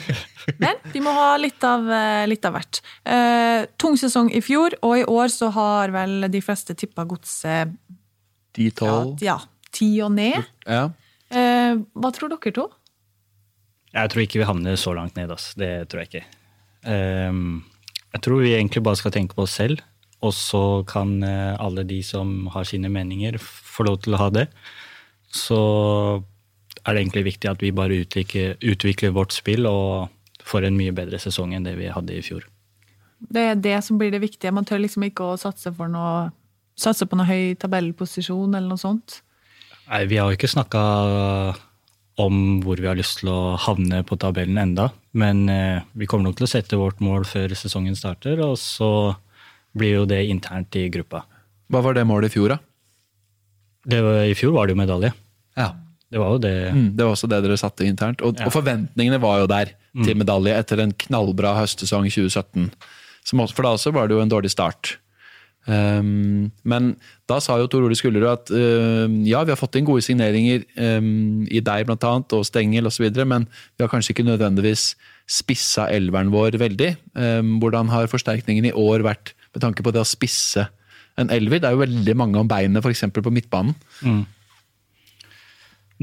Men 0.62 0.78
vi 0.92 1.02
må 1.04 1.12
ha 1.12 1.34
litt 1.38 1.62
av, 1.66 1.84
eh, 1.92 2.24
litt 2.30 2.44
av 2.48 2.54
hvert. 2.56 2.80
Eh, 3.04 3.66
tung 3.78 3.98
sesong 4.00 4.30
i 4.34 4.40
fjor, 4.44 4.74
og 4.86 4.96
i 5.02 5.04
år 5.04 5.28
så 5.32 5.50
har 5.54 5.92
vel 5.94 6.28
de 6.32 6.40
fleste 6.42 6.74
tippa 6.78 7.04
godset 7.08 7.74
De 8.56 8.70
ja, 8.70 8.74
tolv. 8.78 9.20
ja, 9.22 9.36
ti 9.74 9.90
og 10.06 10.14
ned. 10.16 10.40
Ja. 10.64 10.86
Eh, 11.28 11.76
hva 11.98 12.12
tror 12.14 12.32
dere 12.32 12.54
to? 12.56 12.66
Jeg 13.96 14.12
tror 14.12 14.22
ikke 14.24 14.40
vi 14.42 14.48
havner 14.48 14.76
så 14.80 14.94
langt 14.96 15.16
ned. 15.16 15.30
ass. 15.32 15.52
Det 15.58 15.88
tror 15.90 16.02
jeg 16.04 16.10
ikke. 16.10 16.24
Ehm, 16.86 17.64
jeg 18.14 18.22
tror 18.24 18.42
vi 18.42 18.54
egentlig 18.56 18.82
bare 18.84 18.98
skal 19.00 19.12
tenke 19.14 19.36
på 19.36 19.44
oss 19.46 19.54
selv, 19.58 19.80
og 20.26 20.34
så 20.34 20.62
kan 20.88 21.18
eh, 21.24 21.54
alle 21.62 21.86
de 21.88 22.00
som 22.04 22.48
har 22.54 22.66
sine 22.68 22.90
meninger, 22.92 23.38
få 23.40 23.86
lov 23.88 24.02
til 24.04 24.16
å 24.16 24.22
ha 24.24 24.28
det. 24.34 24.46
Så 25.32 25.60
er 26.86 26.94
det 26.94 27.02
egentlig 27.02 27.26
viktig 27.32 27.50
at 27.50 27.62
vi 27.62 27.74
bare 27.74 28.02
utvikler, 28.04 28.56
utvikler 28.62 29.14
vårt 29.16 29.34
spill 29.36 29.66
og 29.70 30.12
får 30.46 30.68
en 30.68 30.78
mye 30.78 30.94
bedre 30.94 31.18
sesong 31.22 31.54
enn 31.56 31.66
det 31.66 31.74
vi 31.78 31.90
hadde 31.90 32.14
i 32.14 32.24
fjor. 32.24 32.46
Det 33.18 33.42
er 33.52 33.60
det 33.60 33.78
som 33.84 33.98
blir 33.98 34.12
det 34.12 34.22
viktige. 34.22 34.54
Man 34.54 34.66
tør 34.68 34.82
liksom 34.82 35.06
ikke 35.06 35.32
å 35.32 35.38
satse, 35.40 35.72
for 35.74 35.90
noe, 35.90 36.28
satse 36.78 37.08
på 37.08 37.18
noe 37.18 37.28
høy 37.28 37.56
tabellposisjon 37.58 38.54
eller 38.54 38.68
noe 38.68 38.80
sånt. 38.80 39.20
Nei, 39.86 40.04
Vi 40.10 40.18
har 40.18 40.30
jo 40.30 40.38
ikke 40.38 40.50
snakka 40.50 40.82
om 42.16 42.62
hvor 42.64 42.80
vi 42.80 42.88
har 42.88 42.96
lyst 42.96 43.20
til 43.20 43.30
å 43.32 43.56
havne 43.60 44.00
på 44.06 44.16
tabellen 44.20 44.58
enda, 44.60 44.88
men 45.16 45.48
eh, 45.52 45.84
vi 45.92 46.08
kommer 46.08 46.30
nok 46.30 46.38
til 46.38 46.46
å 46.46 46.50
sette 46.50 46.78
vårt 46.80 47.02
mål 47.04 47.26
før 47.28 47.52
sesongen 47.58 47.96
starter, 47.98 48.40
og 48.44 48.56
så 48.60 48.88
blir 49.76 50.00
jo 50.00 50.04
det 50.08 50.22
internt 50.30 50.76
i 50.78 50.86
gruppa. 50.92 51.24
Hva 51.72 51.82
var 51.84 51.96
det 51.96 52.06
målet 52.08 52.30
i 52.30 52.36
fjor, 52.36 52.54
da? 52.54 52.58
Det 53.86 54.02
var, 54.02 54.20
I 54.26 54.34
fjor 54.38 54.54
var 54.56 54.66
det 54.66 54.74
jo 54.76 54.82
medalje. 54.82 55.12
Ja. 55.58 55.72
Det 56.06 56.20
var 56.22 56.36
jo 56.36 56.42
det. 56.42 56.54
Mm, 56.70 56.84
det 56.94 57.02
var 57.02 57.16
også 57.16 57.28
det 57.30 57.40
dere 57.42 57.56
satte 57.58 57.86
internt. 57.86 58.22
Og, 58.22 58.36
Ja. 58.38 58.46
og 58.46 58.54
forventningene 58.54 59.18
var 59.20 59.40
jo 59.42 59.48
der 59.50 59.72
til 60.04 60.14
medalje 60.18 60.54
etter 60.54 60.82
en 60.84 60.92
knallbra 60.92 61.56
høstsesong 61.58 62.06
i 62.06 62.12
2017. 62.14 62.70
Som 63.26 63.42
også, 63.42 63.56
for 63.56 63.66
da 63.66 63.72
også 63.74 63.92
var 63.94 64.06
det 64.06 64.14
jo 64.14 64.22
en 64.22 64.30
dårlig 64.30 64.52
start. 64.52 64.98
Um, 65.66 66.52
men 66.62 66.92
da 67.26 67.40
sa 67.42 67.56
jo 67.58 67.66
Tor 67.66 67.82
Ole 67.82 67.96
Skullerud 67.98 68.28
at 68.30 68.52
uh, 68.54 69.10
ja, 69.26 69.40
vi 69.42 69.50
har 69.50 69.58
fått 69.58 69.74
inn 69.80 69.88
gode 69.88 70.04
signeringer 70.06 70.62
um, 70.78 71.42
i 71.50 71.58
deg 71.58 71.88
blant 71.88 72.06
annet, 72.06 72.36
og 72.38 72.46
Stengel 72.46 72.86
osv., 72.86 73.08
men 73.26 73.48
vi 73.74 73.82
har 73.82 73.90
kanskje 73.90 74.14
ikke 74.14 74.28
nødvendigvis 74.28 74.92
spissa 75.26 75.88
elveren 75.90 76.30
vår 76.30 76.54
veldig. 76.62 76.92
Um, 77.18 77.56
hvordan 77.58 77.90
har 77.90 78.06
forsterkningen 78.12 78.70
i 78.70 78.76
år 78.78 79.02
vært 79.08 79.34
med 79.56 79.64
tanke 79.64 79.84
på 79.84 79.92
det 79.94 80.04
å 80.04 80.08
spisse 80.08 80.68
en 81.16 81.32
elver? 81.32 81.62
Det 81.62 81.70
er 81.70 81.76
jo 81.76 81.84
veldig 81.84 82.16
mange 82.20 82.40
om 82.40 82.48
beinet, 82.50 82.84
f.eks. 82.84 83.06
på 83.16 83.32
midtbanen. 83.34 83.76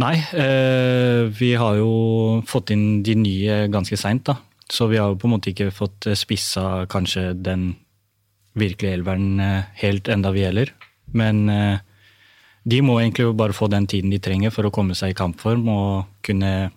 Nei, 0.01 0.15
eh, 0.41 1.29
vi 1.29 1.51
har 1.53 1.77
jo 1.77 2.41
fått 2.49 2.73
inn 2.73 3.03
de 3.05 3.13
nye 3.19 3.59
ganske 3.69 3.97
seint, 3.99 4.25
da. 4.25 4.39
Så 4.73 4.87
vi 4.89 4.97
har 4.97 5.11
jo 5.11 5.19
på 5.21 5.29
en 5.29 5.35
måte 5.35 5.51
ikke 5.51 5.69
fått 5.75 6.07
eh, 6.09 6.17
spissa 6.17 6.87
kanskje 6.89 7.35
den 7.37 7.75
virkelige 8.57 8.97
elveren 8.97 9.39
eh, 9.39 9.69
helt 9.83 10.09
enda 10.09 10.31
vi 10.33 10.41
gjelder. 10.41 10.73
Men 11.13 11.43
eh, 11.49 11.83
de 12.65 12.81
må 12.81 12.97
egentlig 12.99 13.27
jo 13.27 13.37
bare 13.37 13.53
få 13.53 13.69
den 13.69 13.85
tiden 13.89 14.13
de 14.13 14.21
trenger 14.23 14.53
for 14.55 14.65
å 14.65 14.73
komme 14.73 14.97
seg 14.97 15.13
i 15.13 15.17
kampform 15.19 15.67
og 15.69 16.09
kunne 16.25 16.71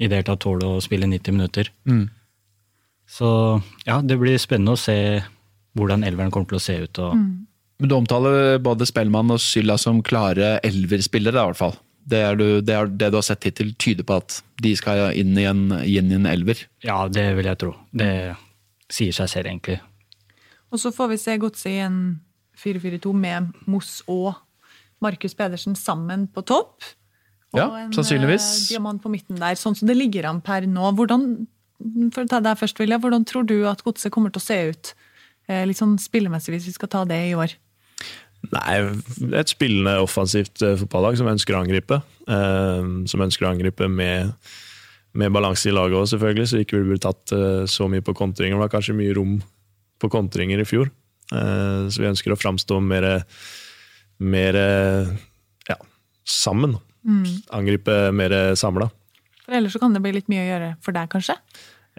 i 0.00 0.08
det 0.08 0.16
hele 0.18 0.28
tatt 0.28 0.42
tåle 0.44 0.68
å 0.68 0.82
spille 0.84 1.08
90 1.08 1.36
minutter. 1.36 1.70
Så 3.10 3.28
ja, 3.86 4.00
det 4.04 4.16
blir 4.20 4.40
spennende 4.40 4.76
å 4.76 4.80
se 4.80 4.96
hvordan 5.78 6.04
elveren 6.06 6.32
kommer 6.34 6.48
til 6.50 6.58
å 6.60 6.64
se 6.64 6.76
ut. 6.84 6.98
og 6.98 7.14
Men 7.80 7.88
du 7.88 7.94
omtaler 7.96 8.58
både 8.62 8.86
Spellemann 8.88 9.30
og 9.30 9.40
Sylla 9.42 9.76
som 9.78 10.02
klare 10.02 10.58
elverspillere, 10.66 11.36
i 11.38 11.50
hvert 11.52 11.60
fall. 11.60 11.76
Det, 12.10 12.18
er 12.26 12.36
du, 12.36 12.46
det, 12.64 12.74
er 12.74 12.86
det 12.90 13.10
du 13.12 13.18
har 13.20 13.22
sett 13.26 13.44
hittil, 13.46 13.74
tyder 13.78 14.04
på 14.08 14.16
at 14.18 14.40
de 14.60 14.72
skal 14.76 15.12
inn 15.16 15.36
i 15.38 15.44
en, 15.46 15.66
inn 15.84 16.10
i 16.10 16.16
en 16.16 16.26
elver. 16.26 16.64
Ja, 16.84 17.04
det 17.08 17.28
vil 17.38 17.46
jeg 17.46 17.60
tro. 17.60 17.74
Det 17.92 18.10
sier 18.90 19.14
seg 19.14 19.28
selv, 19.30 19.50
egentlig. 19.52 19.78
Og 20.70 20.80
så 20.82 20.90
får 20.94 21.12
vi 21.12 21.18
se 21.20 21.36
Godset 21.42 21.70
i 21.70 21.78
en 21.84 22.00
4-4-2 22.60 23.12
med 23.16 23.52
Moss 23.70 24.00
og 24.10 24.32
Markus 25.00 25.36
Pedersen 25.38 25.76
sammen 25.78 26.26
på 26.28 26.42
topp. 26.46 26.82
Og 27.54 27.58
Ja, 27.58 27.66
sannsynligvis. 27.66 27.94
sannsynligvis. 27.96 28.48
en 28.70 28.74
diamant 28.74 29.02
på 29.02 29.10
midten 29.10 29.38
der, 29.40 29.56
sånn 29.58 29.74
som 29.74 29.88
det 29.88 29.96
ligger 29.96 30.28
an 30.28 30.40
per 30.44 30.66
nå. 30.70 30.90
Hvordan, 30.94 31.46
for 32.14 32.22
å 32.24 32.28
ta 32.30 32.40
deg 32.44 32.58
først, 32.60 32.78
Vilja, 32.78 32.98
hvordan 33.02 33.24
tror 33.26 33.46
du 33.46 33.64
at 33.66 33.82
Godset 33.82 34.12
kommer 34.12 34.30
til 34.30 34.42
å 34.42 34.44
se 34.44 34.58
ut? 34.70 34.92
Eh, 35.50 35.64
litt 35.66 35.80
sånn 35.80 35.96
spillemessig, 35.98 36.54
hvis 36.54 36.68
vi 36.68 36.76
skal 36.76 36.90
ta 36.92 37.02
det 37.08 37.18
i 37.30 37.34
år. 37.34 37.56
Nei, 38.54 38.76
et 39.36 39.50
spillende 39.52 39.96
offensivt 40.00 40.62
eh, 40.64 40.76
fotballag 40.80 41.18
som 41.18 41.28
ønsker 41.30 41.56
å 41.56 41.62
angripe. 41.64 41.98
Eh, 42.30 42.90
som 43.10 43.24
ønsker 43.26 43.46
å 43.48 43.50
angripe 43.50 43.88
med, 43.90 44.30
med 45.18 45.34
balanse 45.34 45.68
i 45.68 45.74
laget 45.74 45.98
òg, 45.98 46.06
selvfølgelig, 46.12 46.46
så 46.52 46.60
ikke 46.62 46.78
vi 46.78 46.92
blir 46.92 47.02
tatt 47.02 47.34
så 47.70 47.88
mye 47.90 48.04
på 48.06 48.14
kontringer. 48.16 48.54
Det 48.56 48.62
var 48.62 48.72
kanskje 48.76 48.96
mye 49.00 49.16
rom 49.18 49.40
på 50.00 50.08
kontringer 50.12 50.62
i 50.62 50.64
fjor, 50.64 50.88
så 51.30 52.00
vi 52.00 52.06
ønsker 52.08 52.32
å 52.32 52.38
framstå 52.40 52.78
mer, 52.80 53.04
mer 54.32 54.56
ja, 55.68 55.76
sammen. 56.24 56.78
Angripe 57.52 57.98
mer 58.16 58.32
samla. 58.56 58.88
For 59.44 59.58
ellers 59.58 59.76
så 59.76 59.82
kan 59.82 59.92
det 59.92 60.00
bli 60.06 60.14
litt 60.16 60.30
mye 60.32 60.46
å 60.46 60.48
gjøre 60.48 60.70
for 60.86 60.96
deg, 60.96 61.10
kanskje? 61.12 61.36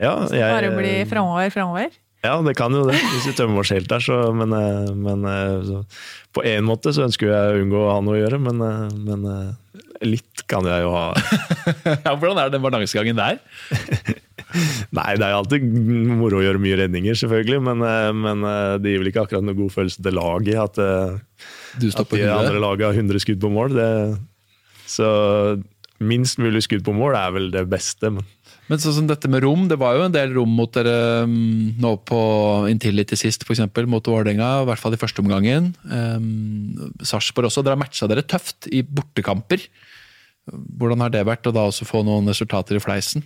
Ja, 0.02 0.16
jeg- 0.34 0.56
Bare 0.56 0.74
bli 0.74 0.96
framover, 1.06 1.52
framover? 1.54 2.01
Ja, 2.22 2.36
det 2.46 2.54
kan 2.58 2.74
jo 2.76 2.84
det, 2.86 3.00
hvis 3.00 3.32
vi 3.32 3.34
tømmer 3.38 3.64
oss 3.64 3.72
helt 3.74 3.90
der. 3.90 4.04
Så, 4.04 4.18
men 4.38 4.54
eh, 4.54 4.92
men 4.94 5.26
eh, 5.26 5.56
så, 5.66 5.82
på 6.38 6.44
en 6.46 6.68
måte 6.68 6.94
så 6.94 7.08
ønsker 7.08 7.32
jeg 7.32 7.54
å 7.54 7.62
unngå 7.64 7.80
å 7.82 7.94
ha 7.96 8.02
noe 8.06 8.20
å 8.20 8.22
gjøre, 8.22 8.40
men, 8.46 8.62
eh, 8.62 8.92
men 9.08 9.26
litt 10.06 10.44
kan 10.50 10.68
jeg 10.70 10.86
jo 10.86 10.94
ha. 10.94 11.08
Ja, 12.06 12.14
hvordan 12.14 12.44
er 12.44 12.54
den 12.54 12.64
balansegangen 12.64 13.18
der? 13.18 13.42
Nei, 14.98 15.10
det 15.16 15.26
er 15.26 15.34
jo 15.34 15.42
alltid 15.42 15.66
moro 16.20 16.42
å 16.42 16.46
gjøre 16.46 16.62
mye 16.62 16.78
redninger, 16.84 17.18
selvfølgelig, 17.18 17.62
men, 17.70 17.86
men 18.20 18.42
det 18.84 18.92
gir 18.92 19.00
vel 19.00 19.10
ikke 19.14 19.24
akkurat 19.24 19.46
noe 19.48 19.56
god 19.56 19.72
følelse 19.72 20.04
til 20.04 20.18
laget 20.18 20.60
at, 20.60 20.80
Du 21.80 21.86
at 21.88 22.12
de 22.12 22.26
andre 22.28 22.60
laget 22.60 22.90
har 22.90 23.00
100 23.00 23.24
skudd 23.24 23.40
på 23.40 23.54
mål. 23.54 23.78
Det, 23.78 23.88
så 24.92 25.08
minst 26.04 26.42
mulig 26.42 26.66
skudd 26.66 26.84
på 26.84 26.94
mål 26.98 27.16
er 27.16 27.32
vel 27.38 27.48
det 27.54 27.64
beste. 27.72 28.12
Men 28.12 28.28
Men 28.70 28.80
sånn 28.80 28.96
som 28.96 29.08
dette 29.10 29.28
med 29.32 29.44
rom, 29.44 29.66
det 29.68 29.78
var 29.82 29.98
jo 29.98 30.06
en 30.06 30.14
del 30.14 30.32
rom 30.36 30.52
mot 30.56 30.72
dere 30.72 31.26
mm, 31.28 31.82
nå 31.82 31.96
på 32.08 32.20
inntil 32.72 32.96
litt 32.96 33.10
til 33.12 33.20
sist, 33.20 33.44
f.eks. 33.44 33.64
mot 33.90 34.08
Vålerenga, 34.08 34.52
i 34.62 34.70
hvert 34.70 34.82
fall 34.82 34.96
i 34.96 35.02
første 35.02 35.24
omgangen. 35.24 35.74
Um, 35.90 36.92
Sarpsborg 37.04 37.50
også. 37.50 37.66
Dere 37.66 37.76
har 37.76 37.82
matcha 37.82 38.08
dere 38.08 38.24
tøft 38.24 38.70
i 38.72 38.84
bortekamper. 38.88 39.66
Hvordan 40.52 41.04
har 41.04 41.12
det 41.14 41.28
vært 41.28 41.50
å 41.50 41.56
da 41.56 41.68
også 41.70 41.88
få 41.90 42.06
noen 42.08 42.30
resultater 42.32 42.80
i 42.80 42.84
fleisen? 42.84 43.26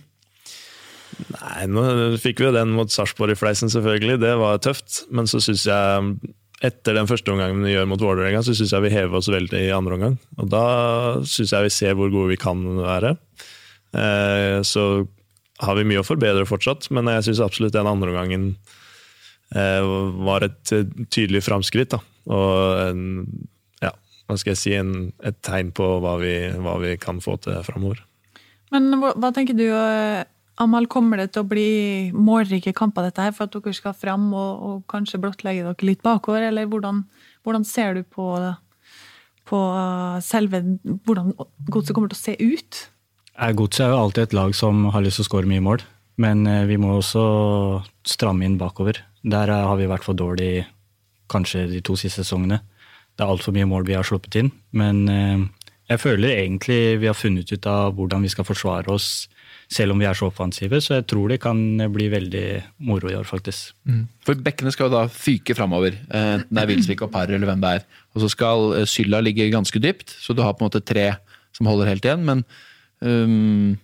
Nei, 1.32 1.66
nå 1.70 1.84
fikk 2.20 2.42
vi 2.42 2.48
jo 2.48 2.54
den 2.56 2.74
mot 2.76 2.90
Sarpsborg 2.92 3.36
i 3.36 3.38
fleisen, 3.38 3.70
selvfølgelig. 3.72 4.18
Det 4.22 4.34
var 4.40 4.60
tøft. 4.64 5.04
Men 5.14 5.30
så 5.30 5.40
syns 5.44 5.64
jeg, 5.68 6.32
etter 6.66 6.96
den 6.96 7.08
første 7.08 7.32
omgangen 7.32 7.64
vi 7.64 7.74
gjør 7.74 7.88
mot 7.92 8.02
Vålerenga, 8.02 8.42
så 8.44 8.56
syns 8.56 8.74
jeg 8.74 8.86
vi 8.86 8.94
hever 8.94 9.20
oss 9.20 9.30
veldig 9.32 9.62
i 9.68 9.74
andre 9.74 9.98
omgang. 9.98 10.18
Og 10.40 10.50
da 10.52 10.64
syns 11.28 11.54
jeg 11.54 11.68
vi 11.68 11.76
ser 11.76 11.96
hvor 11.98 12.12
gode 12.12 12.34
vi 12.34 12.40
kan 12.40 12.62
være. 12.82 13.14
Eh, 13.96 14.60
så 14.66 15.06
har 15.62 15.78
vi 15.78 15.86
mye 15.88 16.02
å 16.02 16.06
forbedre 16.06 16.46
fortsatt, 16.48 16.90
men 16.94 17.08
jeg 17.14 17.28
syns 17.28 17.44
absolutt 17.44 17.76
den 17.76 17.88
andre 17.88 18.12
omgangen 18.12 18.48
eh, 19.54 19.92
var 20.26 20.44
et 20.46 20.72
eh, 20.74 20.88
tydelig 21.12 21.44
framskritt. 21.46 21.96
Og 22.26 22.82
en, 22.82 23.02
ja, 23.84 23.94
hva 24.28 24.38
skal 24.40 24.52
jeg 24.52 24.62
si, 24.62 24.74
en, 24.76 25.10
et 25.24 25.38
tegn 25.46 25.72
på 25.76 25.88
hva 26.04 26.16
vi, 26.22 26.36
hva 26.60 26.76
vi 26.82 26.96
kan 27.00 27.22
få 27.24 27.38
til 27.42 27.56
framover. 27.66 28.02
Men 28.74 28.90
hva, 29.00 29.14
hva 29.16 29.32
tenker 29.34 29.56
du, 29.56 29.68
eh, 29.70 30.24
Amal, 30.60 30.86
kommer 30.88 31.20
det 31.20 31.34
til 31.34 31.44
å 31.44 31.48
bli 31.48 32.12
målrike 32.16 32.72
kamper 32.76 33.04
dette 33.04 33.24
her, 33.24 33.34
for 33.36 33.44
at 33.44 33.56
dere 33.56 33.76
skal 33.76 33.96
fram 33.96 34.30
og, 34.32 34.62
og 34.68 34.76
kanskje 34.88 35.20
blottlegge 35.20 35.66
dere 35.66 35.88
litt 35.88 36.04
bakover, 36.04 36.48
eller 36.48 36.68
hvordan, 36.70 37.02
hvordan 37.44 37.66
ser 37.68 37.98
du 37.98 38.04
på, 38.04 38.30
på 39.48 39.62
eh, 39.80 40.20
selve 40.24 40.62
hvordan 41.08 41.32
godset 41.68 41.96
kommer 41.96 42.12
til 42.12 42.20
å 42.20 42.24
se 42.24 42.36
ut? 42.40 42.84
Eh, 43.36 43.52
Godset 43.56 43.84
er 43.84 43.92
jo 43.92 44.00
alltid 44.00 44.28
et 44.28 44.36
lag 44.36 44.54
som 44.56 44.86
har 44.94 45.04
lyst 45.04 45.20
til 45.20 45.26
å 45.26 45.30
skåre 45.30 45.50
mye 45.50 45.64
mål, 45.64 45.84
men 46.22 46.46
eh, 46.48 46.64
vi 46.68 46.78
må 46.80 46.94
også 46.96 47.26
stramme 48.06 48.46
inn 48.46 48.56
bakover. 48.60 49.02
Der 49.26 49.52
eh, 49.52 49.66
har 49.68 49.76
vi 49.80 49.90
vært 49.90 50.06
for 50.06 50.16
dårlig 50.16 50.64
kanskje 51.32 51.66
de 51.70 51.82
to 51.84 51.98
siste 51.98 52.24
sesongene. 52.24 52.62
det 53.16 53.24
er 53.24 53.32
altfor 53.32 53.52
mye 53.56 53.68
mål 53.68 53.86
vi 53.88 53.96
har 53.96 54.06
sluppet 54.06 54.36
inn. 54.38 54.52
Men 54.70 55.08
jeg 55.88 55.98
føler 55.98 56.36
egentlig 56.36 57.00
vi 57.00 57.08
har 57.08 57.16
funnet 57.18 57.50
ut 57.50 57.66
av 57.66 57.96
hvordan 57.96 58.22
vi 58.22 58.30
skal 58.30 58.46
forsvare 58.46 58.92
oss, 58.92 59.26
selv 59.66 59.90
om 59.90 59.98
vi 59.98 60.06
er 60.06 60.14
så 60.14 60.28
offensive. 60.28 60.78
Så 60.78 61.00
jeg 61.00 61.06
tror 61.10 61.32
det 61.32 61.40
kan 61.42 61.58
bli 61.90 62.06
veldig 62.12 62.44
moro 62.86 63.10
i 63.10 63.16
år, 63.18 63.26
faktisk. 63.26 63.72
For 64.22 64.38
bekkene 64.38 64.70
skal 64.70 64.86
jo 64.86 64.94
da 64.94 65.02
fyke 65.10 65.56
framover, 65.58 65.98
enten 66.06 66.46
det 66.46 66.62
er 66.62 66.70
Wilsvik 66.70 67.02
og 67.02 67.10
Parr 67.16 67.34
eller 67.34 67.50
hvem 67.50 67.64
det 67.64 67.74
er. 67.80 67.90
Og 68.14 68.22
så 68.22 68.30
skal 68.30 68.86
Sylla 68.86 69.24
ligge 69.24 69.50
ganske 69.50 69.82
dypt, 69.82 70.14
så 70.14 70.36
du 70.36 70.44
har 70.46 70.54
på 70.54 70.62
en 70.62 70.70
måte 70.70 70.84
tre 70.86 71.08
som 71.56 71.66
holder 71.66 71.90
helt 71.90 72.06
igjen. 72.06 72.22
Men 72.28 72.46
øhm, 73.04 73.76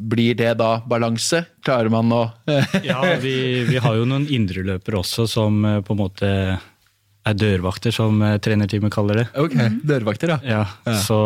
blir 0.00 0.34
det 0.34 0.56
da 0.58 0.80
balanse? 0.90 1.44
Klarer 1.64 1.88
man 1.92 2.10
å 2.12 2.22
Ja, 2.84 2.98
vi, 3.22 3.62
vi 3.68 3.78
har 3.78 3.94
jo 4.00 4.06
noen 4.10 4.26
indreløpere 4.26 4.98
også 5.04 5.28
som 5.30 5.60
eh, 5.68 5.80
på 5.86 5.94
en 5.94 6.00
måte 6.02 6.30
er 7.24 7.36
dørvakter, 7.40 7.94
som 7.94 8.18
eh, 8.26 8.36
trenerteamet 8.42 8.92
kaller 8.92 9.22
det. 9.22 9.26
Ok, 9.40 9.54
dørvakter, 9.86 10.34
ja. 10.34 10.40
Ja, 10.44 10.64
Ja. 10.84 10.96
Så 11.00 11.16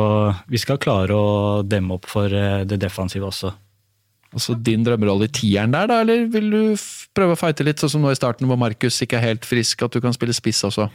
vi 0.47 0.61
skal 0.63 0.79
klare 0.79 1.17
å 1.17 1.63
demme 1.67 1.97
opp 1.97 2.07
for 2.11 2.31
eh, 2.31 2.63
det 2.69 2.79
defensive 2.85 3.27
også. 3.33 3.55
Altså 4.29 4.53
din 4.61 4.83
drømmerolle 4.85 5.25
i 5.25 5.33
tieren 5.33 5.73
der, 5.73 5.89
da? 5.89 6.03
Eller 6.05 6.27
vil 6.29 6.51
du 6.53 6.61
prøve 7.17 7.33
å 7.35 7.41
fighte 7.41 7.65
litt, 7.65 7.81
sånn 7.81 7.97
som 7.97 8.05
nå 8.05 8.13
i 8.13 8.19
starten 8.19 8.47
hvor 8.47 8.61
Markus 8.61 9.01
ikke 9.03 9.17
er 9.17 9.31
helt 9.31 9.49
frisk, 9.49 9.87
at 9.87 9.97
du 9.97 10.03
kan 10.05 10.13
spille 10.15 10.37
spiss 10.37 10.61
også? 10.69 10.91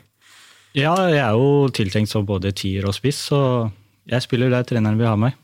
Ja, 0.78 0.94
jeg 1.10 1.20
er 1.22 1.34
jo 1.38 1.68
tiltenkt 1.74 2.10
som 2.14 2.26
både 2.30 2.54
tier 2.56 2.86
og 2.90 2.94
spiss, 2.96 3.20
så 3.34 3.40
jeg 4.10 4.22
spiller 4.26 4.54
der 4.54 4.66
treneren 4.70 4.98
vil 5.02 5.10
ha 5.10 5.18
meg. 5.18 5.36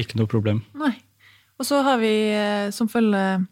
Ikke 0.00 0.16
noe 0.20 0.30
problem. 0.30 0.62
Nei. 0.78 0.94
Og 1.60 1.66
så 1.68 1.82
har 1.84 1.98
vi, 2.00 2.12
eh, 2.32 2.70
som 2.74 2.88
følger 2.88 3.44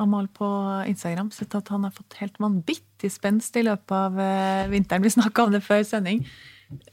Amal 0.00 0.28
på 0.30 0.46
Instagram, 0.88 1.30
sett 1.34 1.54
at 1.58 1.68
han 1.74 1.84
har 1.84 1.90
fått 1.94 2.14
helt 2.20 2.38
vanvittig 2.38 3.10
spenst 3.10 3.56
i 3.58 3.64
løpet 3.66 3.92
av 3.92 4.18
eh, 4.22 4.68
vinteren. 4.70 5.02
Vi 5.02 5.10
snakka 5.10 5.44
om 5.46 5.52
det 5.54 5.62
før 5.66 5.82
sending. 5.86 6.22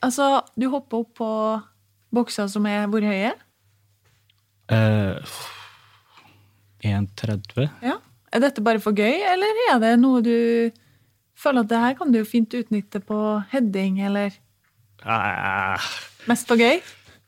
Altså, 0.04 0.42
du 0.60 0.68
hopper 0.74 1.04
opp 1.06 1.14
på 1.20 1.30
bokser 2.14 2.50
som 2.52 2.66
er 2.68 2.88
hvor 2.90 3.06
høye? 3.06 3.32
Eh, 4.74 5.34
1,30? 6.84 7.70
Ja. 7.86 7.98
Er 8.34 8.44
dette 8.44 8.62
bare 8.62 8.82
for 8.82 8.94
gøy, 8.94 9.24
eller 9.26 9.64
er 9.72 9.80
det 9.82 9.96
noe 10.02 10.22
du 10.22 10.36
føler 11.40 11.64
at 11.64 11.72
det 11.72 11.80
her 11.82 11.96
kan 11.98 12.12
du 12.14 12.20
fint 12.28 12.54
utnytte 12.54 13.02
på 13.06 13.18
heading, 13.54 14.02
eller 14.06 14.36
Eh, 15.00 15.84
mest 16.28 16.50
for 16.50 16.60
gøy? 16.60 16.82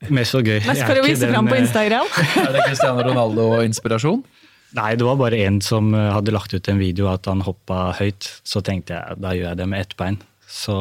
Mest 0.10 0.34
så 0.34 0.42
gøy. 0.42 0.60
Mest 0.66 0.84
for 0.88 0.98
å 1.00 1.06
vise 1.06 1.30
fram 1.30 1.50
på 1.50 1.56
eh, 1.58 1.64
Instagram? 1.66 2.08
Er 2.46 2.54
det 2.56 2.64
Cristiano 2.68 3.04
Ronaldo-inspirasjon? 3.06 4.24
Nei, 4.78 4.92
det 4.96 5.04
var 5.04 5.18
bare 5.20 5.40
en 5.46 5.60
som 5.62 5.92
eh, 5.94 6.10
hadde 6.16 6.32
lagt 6.34 6.54
ut 6.56 6.70
en 6.72 6.80
video 6.82 7.10
at 7.12 7.28
han 7.30 7.44
hoppa 7.46 7.92
høyt. 8.00 8.30
Så 8.48 8.64
tenkte 8.66 8.96
jeg 8.98 9.20
da 9.22 9.34
gjør 9.38 9.50
jeg 9.52 9.62
det 9.62 9.68
med 9.72 9.86
ett 9.86 9.98
bein. 10.00 10.22
Så 10.48 10.78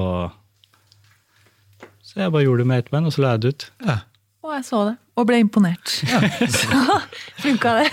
Så 2.06 2.22
jeg 2.22 2.32
bare 2.34 2.46
gjorde 2.46 2.64
det 2.64 2.70
med 2.72 2.84
ett 2.84 2.90
bein, 2.90 3.06
og 3.06 3.14
så 3.14 3.22
la 3.22 3.34
jeg 3.36 3.42
det 3.44 3.52
ut. 3.54 3.66
Og 4.40 4.54
jeg 4.56 4.64
så 4.66 4.84
det, 4.88 4.94
og 5.20 5.26
ble 5.28 5.40
imponert. 5.42 5.90
Så 5.90 6.78
funka 7.44 7.74
det. 7.82 7.90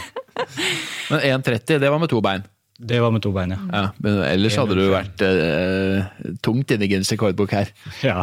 Men 1.12 1.42
1,30, 1.42 1.82
det 1.84 1.90
var 1.92 2.00
med 2.02 2.10
to 2.14 2.22
bein. 2.24 2.46
Det 2.78 3.00
var 3.02 3.10
med 3.14 3.24
to 3.26 3.32
bein, 3.34 3.50
ja. 3.56 3.58
Ja, 3.74 3.86
men 3.98 4.20
ellers 4.22 4.54
hadde 4.60 4.76
du 4.78 4.84
vært 4.92 5.22
eh, 5.26 6.04
tungt 6.46 6.70
inne 6.70 6.86
i 6.86 6.90
Guinness 6.92 7.10
rekordbok 7.10 7.56
her. 7.58 7.72
ja. 8.06 8.22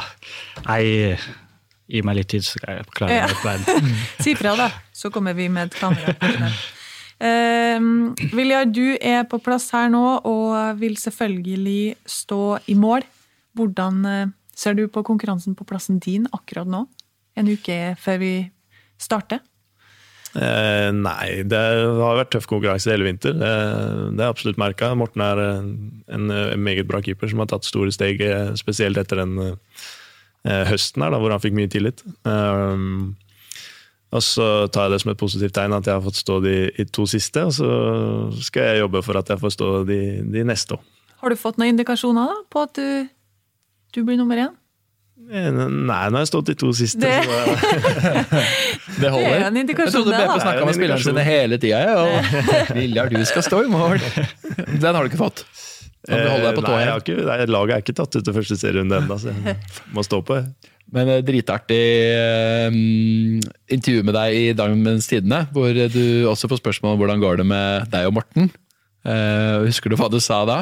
Nei, 0.69 1.17
gi 1.91 2.01
meg 2.07 2.17
litt 2.21 2.31
tid, 2.33 2.45
så 2.47 2.59
skal 2.59 2.79
jeg 2.79 2.87
klare 2.97 3.19
Ja. 3.19 3.27
med. 3.45 3.93
Si 4.25 4.35
fra, 4.39 4.55
da, 4.57 4.71
så 4.93 5.11
kommer 5.13 5.35
vi 5.37 5.49
med 5.53 5.69
et 5.73 5.79
kamera. 5.81 6.15
Vilja, 7.25 7.79
Viljar, 8.35 8.65
du 8.75 8.97
er 9.01 9.25
på 9.31 9.39
plass 9.43 9.69
her 9.75 9.89
nå 9.93 10.03
og 10.27 10.81
vil 10.81 10.97
selvfølgelig 11.01 11.95
stå 12.11 12.41
i 12.69 12.75
mål. 12.79 13.05
Hvordan 13.55 14.01
eh, 14.11 14.33
ser 14.57 14.75
du 14.75 14.87
på 14.91 15.05
konkurransen 15.07 15.55
på 15.55 15.65
plassen 15.69 16.01
din 16.03 16.27
akkurat 16.35 16.67
nå? 16.69 16.85
En 17.39 17.49
uke 17.51 17.95
før 18.03 18.19
vi 18.23 18.33
starter? 19.01 19.41
Eh, 20.35 20.91
nei, 20.91 21.45
det 21.47 21.61
har 22.01 22.17
vært 22.19 22.33
tøff 22.35 22.49
konkurranse 22.51 22.91
hele 22.91 23.07
vinter. 23.07 23.37
Det, 23.39 23.53
det 24.19 24.25
er 24.25 24.33
absolutt 24.33 24.59
merka. 24.59 24.91
Morten 24.99 25.23
er 25.23 25.43
en, 25.45 25.69
en 26.11 26.27
meget 26.59 26.89
bra 26.91 26.99
keeper 27.05 27.31
som 27.31 27.45
har 27.45 27.53
tatt 27.55 27.69
store 27.69 27.95
steg, 27.95 28.21
eh, 28.27 28.51
spesielt 28.59 28.99
etter 28.99 29.23
den 29.23 29.37
eh, 29.39 29.55
høsten 30.45 31.03
her, 31.05 31.11
da, 31.15 31.19
hvor 31.23 31.33
han 31.33 31.41
fikk 31.43 31.55
mye 31.57 31.71
tillit. 31.73 32.03
Um, 32.29 33.15
og 34.15 34.23
så 34.23 34.49
tar 34.71 34.87
jeg 34.87 34.93
det 34.95 35.01
som 35.03 35.11
et 35.15 35.19
positivt 35.19 35.55
tegn 35.57 35.73
at 35.75 35.89
jeg 35.89 35.97
har 35.97 36.05
fått 36.05 36.21
stå 36.21 36.37
de 36.45 36.57
de 36.77 36.85
to 36.95 37.07
siste, 37.11 37.43
og 37.49 37.55
så 37.57 37.71
skal 38.47 38.69
jeg 38.69 38.83
jobbe 38.85 39.01
for 39.03 39.19
at 39.19 39.33
jeg 39.33 39.41
får 39.43 39.55
stå 39.57 39.71
de, 39.89 40.01
de 40.35 40.45
neste 40.47 40.77
òg. 40.77 40.85
Har 41.25 41.33
du 41.33 41.37
fått 41.41 41.57
noen 41.59 41.73
indikasjoner 41.73 42.29
da, 42.31 42.37
på 42.53 42.63
at 42.69 42.77
du, 42.77 43.09
du 43.97 44.05
blir 44.05 44.21
nummer 44.21 44.37
én? 44.45 44.53
Nei, 45.25 45.49
nå 45.49 45.89
har 45.89 46.19
jeg 46.21 46.29
stått 46.29 46.51
de 46.51 46.55
to 46.61 46.69
siste. 46.77 47.01
Det- 47.01 47.25
Så, 47.25 47.33
Det 49.01 49.11
holder. 49.11 49.31
Det 49.31 49.39
er 49.41 49.47
en 49.49 49.57
indikasjon, 49.57 50.05
Jeg 50.11 50.15
trodde. 50.21 50.35
BP 50.35 50.43
snakka 50.45 50.65
med 50.69 50.75
spillerne 50.77 51.03
sine 51.07 51.23
hele 51.25 51.57
tida. 51.63 51.79
Ja, 51.81 51.95
og 52.05 52.13
Viljar, 52.77 53.09
du 53.11 53.25
skal 53.27 53.43
stå 53.47 53.63
i 53.65 53.71
mål. 53.73 53.99
Den 54.83 54.91
har 54.95 55.01
du 55.01 55.09
ikke 55.09 55.23
fått. 55.23 55.47
Eh, 56.05 56.21
nei, 56.21 56.81
jeg 56.85 57.01
ikke, 57.01 57.17
nei, 57.25 57.37
laget 57.49 57.75
er 57.75 57.83
ikke 57.85 57.97
tatt 57.97 58.19
ut 58.19 58.27
til 58.27 58.37
første 58.37 58.59
serierunde 58.61 58.99
ennå, 59.01 59.17
så 59.21 59.33
jeg 59.33 59.57
må 59.97 60.05
stå 60.05 60.21
på. 60.27 60.41
Men 60.95 61.11
eh, 61.15 61.23
dritartig 61.25 61.81
eh, 62.13 62.77
intervju 63.73 64.05
med 64.05 64.17
deg 64.19 64.37
i 64.37 64.45
Dagens 64.57 65.09
Tidende, 65.11 65.45
hvor 65.55 65.73
du 65.73 66.05
også 66.31 66.51
får 66.51 66.61
spørsmål 66.61 66.97
om 66.97 67.01
hvordan 67.01 67.25
går 67.25 67.41
det 67.41 67.49
med 67.49 67.89
deg 67.95 68.11
og 68.11 68.19
Morten. 68.19 68.53
Eh, 69.05 69.65
husker 69.65 69.93
du 69.93 69.99
hva 70.01 70.11
du 70.13 70.21
sa 70.23 70.45
da? 70.49 70.61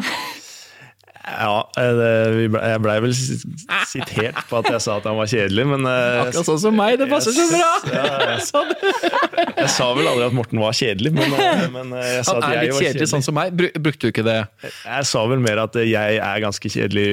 Ja, 1.23 1.59
eh, 1.79 1.93
det, 1.95 2.09
jeg 2.51 2.81
blei 2.83 2.97
vel 3.05 3.13
sitert 3.15 4.41
på 4.51 4.59
at 4.59 4.67
jeg 4.73 4.83
sa 4.83 4.97
at 4.99 5.07
han 5.07 5.15
var 5.21 5.29
kjedelig, 5.31 5.65
men 5.71 5.87
eh, 5.87 6.23
Akkurat 6.25 6.49
sånn 6.49 6.59
som 6.65 6.75
meg, 6.75 6.97
det 6.99 7.07
passer 7.13 7.37
så 7.37 7.47
bra! 7.53 7.71
Ja, 7.93 8.05
jeg 9.63 9.71
sa 9.71 9.93
vel 9.95 10.09
aldri 10.11 10.27
at 10.27 10.35
Morten 10.35 10.59
var 10.63 10.75
kjedelig. 10.75 11.13
Men, 11.15 11.37
eh, 11.39 11.65
men 11.71 11.95
jeg 12.01 12.27
sa 12.27 12.35
Han 12.35 12.43
at 12.43 12.49
er 12.49 12.57
jeg 12.57 12.67
litt 12.67 12.75
var 12.75 12.83
kjedelig, 12.83 12.91
kjedelig. 12.91 13.11
sånn 13.15 13.27
som 13.29 13.39
meg. 13.39 13.55
Brukte 13.55 14.03
du 14.03 14.11
ikke 14.11 14.27
det? 14.27 14.39
Jeg 14.67 15.11
sa 15.13 15.25
vel 15.31 15.43
mer 15.45 15.63
at 15.69 15.79
jeg 15.79 16.19
er 16.19 16.43
ganske 16.43 16.73
kjedelig 16.75 17.13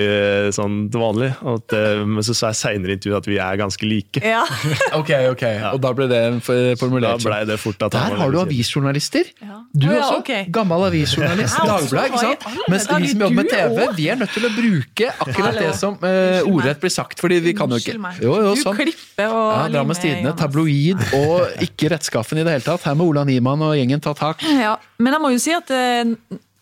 Eh, 0.00 0.48
sånn 0.54 0.84
til 0.92 1.02
vanlig. 1.02 1.30
Og 1.44 1.62
at, 1.62 1.74
eh, 1.78 2.02
men 2.08 2.24
så 2.26 2.34
sa 2.36 2.50
jeg 2.52 2.60
seinere 2.60 2.94
i 2.94 2.98
intervjuet 2.98 3.22
at 3.22 3.28
vi 3.30 3.38
er 3.42 3.60
ganske 3.60 3.88
like. 3.88 4.22
Ja. 4.24 4.44
Ok, 4.94 5.10
ok. 5.32 5.42
Og 5.74 5.80
da 5.82 5.90
ble 5.96 6.06
det 6.10 6.20
Da 6.44 6.74
formulert 6.78 7.18
sånn. 7.18 7.26
blei 7.26 7.40
det 7.48 7.56
fort 7.60 7.82
at 7.82 7.94
Der 7.94 8.14
har 8.18 8.30
du 8.30 8.38
avisjournalister. 8.40 9.28
Ja. 9.42 9.58
Du 9.72 9.88
oh, 9.88 9.94
ja, 9.94 10.02
også. 10.04 10.20
Okay. 10.22 10.46
Gammel 10.54 10.86
avisjournalist. 10.88 11.58
Dagbladet, 11.58 12.12
ikke 12.12 12.22
sant? 12.22 12.46
Mens 12.70 12.86
vi 12.88 13.10
som 13.10 13.24
jobber 13.24 13.36
med 13.40 13.50
TV, 13.50 13.80
vi 13.98 14.08
er 14.12 14.20
nødt 14.20 14.34
til 14.36 14.46
å 14.46 14.52
bruke 14.54 15.10
akkurat 15.26 15.58
det 15.58 15.72
som 15.78 15.98
uh, 15.98 16.46
ordrett 16.46 16.80
blir 16.82 16.94
sagt. 16.94 17.20
Fordi 17.22 17.40
vi 17.44 17.54
kan 17.58 17.74
jo 17.74 17.80
ikke. 17.82 17.96
Jo, 18.22 18.36
jo, 18.44 18.54
Du 18.54 18.62
sånn. 18.62 18.94
Ja, 19.18 19.30
Drammens 19.72 20.02
Tidende, 20.02 20.34
tabloid 20.38 21.02
og 21.18 21.64
ikke 21.64 21.90
rettskaffen 21.94 22.40
i 22.40 22.46
det 22.46 22.58
hele 22.58 22.66
tatt. 22.66 22.86
Her 22.86 22.98
må 22.98 23.08
Ola 23.10 23.24
Niemann 23.28 23.62
og 23.64 23.74
gjengen 23.78 24.02
ta 24.04 24.14
tak. 24.18 24.42
Ja, 24.44 24.76
men 25.02 25.16
jeg 25.16 25.24
må 25.24 25.30
jo 25.34 25.40
si 25.42 25.54
at 25.54 25.70
eh, 25.74 26.14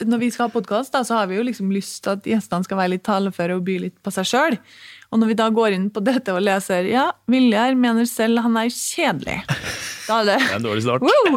når 0.09 0.21
vi 0.23 0.31
skal 0.35 0.49
ha 0.49 0.53
podkast, 0.55 0.95
så 0.95 1.19
har 1.21 1.29
vi 1.31 1.39
jo 1.39 1.45
liksom 1.47 1.71
lyst 1.75 2.03
til 2.05 2.17
at 2.17 2.27
gjestene 2.29 2.67
skal 2.67 2.81
være 2.81 2.95
litt 2.97 3.05
taleføre 3.07 3.57
og 3.59 3.65
by 3.67 3.79
litt 3.87 3.97
på 4.03 4.13
seg 4.15 4.29
sjøl. 4.29 4.59
Og 5.13 5.21
når 5.21 5.29
vi 5.29 5.37
da 5.37 5.49
går 5.53 5.75
inn 5.77 5.91
på 5.93 6.01
dette 6.05 6.33
og 6.33 6.41
leser 6.41 6.87
ja, 6.89 7.11
Viljar 7.29 7.75
mener 7.77 8.07
selv 8.09 8.41
han 8.47 8.57
er 8.57 8.71
kjedelig. 8.73 9.43
Da 10.07 10.23
er 10.23 10.29
det 10.31 10.39
Det 10.41 10.49
er 10.49 10.57
en 10.57 10.65
dårlig 10.65 10.85
start. 10.87 11.05
Wow, 11.05 11.37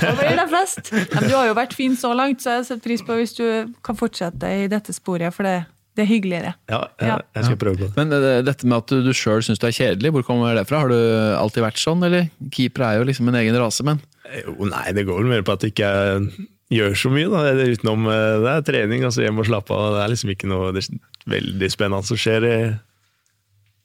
Da 0.00 0.14
blir 0.18 0.38
det 0.40 0.46
flest. 0.54 0.88
Men 1.12 1.28
du 1.28 1.34
har 1.36 1.50
jo 1.50 1.58
vært 1.58 1.76
fin 1.76 1.98
så 2.00 2.14
langt, 2.16 2.40
så 2.42 2.58
jeg 2.58 2.68
setter 2.70 2.84
pris 2.88 3.04
på 3.04 3.18
hvis 3.20 3.36
du 3.36 3.44
kan 3.84 3.98
fortsette 4.00 4.50
i 4.64 4.66
dette 4.72 4.94
sporet, 4.96 5.36
for 5.36 5.46
det, 5.46 5.58
det 5.94 6.06
er 6.06 6.10
hyggeligere. 6.10 6.54
Ja, 6.72 6.80
jeg, 6.98 7.20
jeg 7.36 7.48
skal 7.50 7.60
prøve 7.60 7.76
på 7.82 7.90
det. 7.90 7.92
Men 8.00 8.16
eh, 8.16 8.40
dette 8.48 8.66
med 8.66 8.80
at 8.80 8.90
du, 8.90 9.04
du 9.04 9.12
sjøl 9.14 9.44
syns 9.44 9.60
du 9.62 9.68
er 9.68 9.76
kjedelig, 9.76 10.14
hvor 10.16 10.24
kommer 10.26 10.56
det 10.56 10.64
fra? 10.70 10.80
Har 10.86 10.90
du 10.90 10.98
alltid 11.36 11.66
vært 11.68 11.84
sånn, 11.84 12.02
eller? 12.08 12.32
Keeper 12.56 12.88
er 12.88 12.98
jo 13.02 13.06
liksom 13.12 13.28
en 13.30 13.40
egen 13.44 13.60
rase, 13.60 13.84
men 13.86 14.00
Jo, 14.40 14.56
nei, 14.72 14.86
det 14.96 15.04
går 15.04 15.20
vel 15.20 15.28
mer 15.36 15.44
på 15.44 15.52
at 15.52 15.60
det 15.62 15.74
ikke 15.74 15.92
gjør 16.72 16.96
så 16.96 17.12
mye. 17.12 17.28
Da. 17.32 17.44
Det 17.58 17.68
Utenom 17.78 18.08
eh, 18.08 18.38
det 18.44 18.54
er 18.54 18.66
trening, 18.70 19.04
altså 19.04 19.24
hjem 19.26 19.42
og 19.42 19.48
slappe 19.50 19.76
av. 19.76 19.92
Det 19.96 20.02
er 20.04 20.14
liksom 20.14 20.32
ikke 20.34 20.50
noe 20.50 20.72
veldig 21.34 21.70
spennende 21.72 22.08
som 22.08 22.20
skjer. 22.20 22.48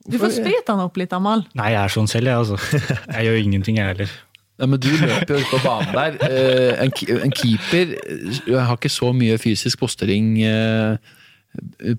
Du 0.08 0.16
får 0.18 0.32
sprita 0.38 0.74
han 0.74 0.86
opp 0.86 0.96
litt, 0.96 1.12
Amal. 1.12 1.44
Nei, 1.58 1.72
jeg 1.74 1.82
er 1.84 1.92
sånn 1.92 2.08
selv, 2.10 2.30
jeg, 2.30 2.40
altså. 2.40 2.58
Jeg 3.16 3.28
gjør 3.28 3.40
ingenting, 3.44 3.76
jeg 3.80 3.92
heller. 3.92 4.18
Ja, 4.60 4.66
men 4.68 4.80
du 4.80 4.90
løper 4.92 5.36
jo 5.36 5.40
ut 5.40 5.52
på 5.54 5.60
banen 5.64 5.94
der. 5.96 6.16
Eh, 6.26 6.82
En, 6.84 6.92
en 7.24 7.32
keeper 7.32 7.94
eh, 7.96 8.56
har 8.60 8.76
ikke 8.76 8.92
så 8.92 9.12
mye 9.16 9.38
fysisk 9.40 9.80
postering 9.80 10.34
eh, 10.44 10.96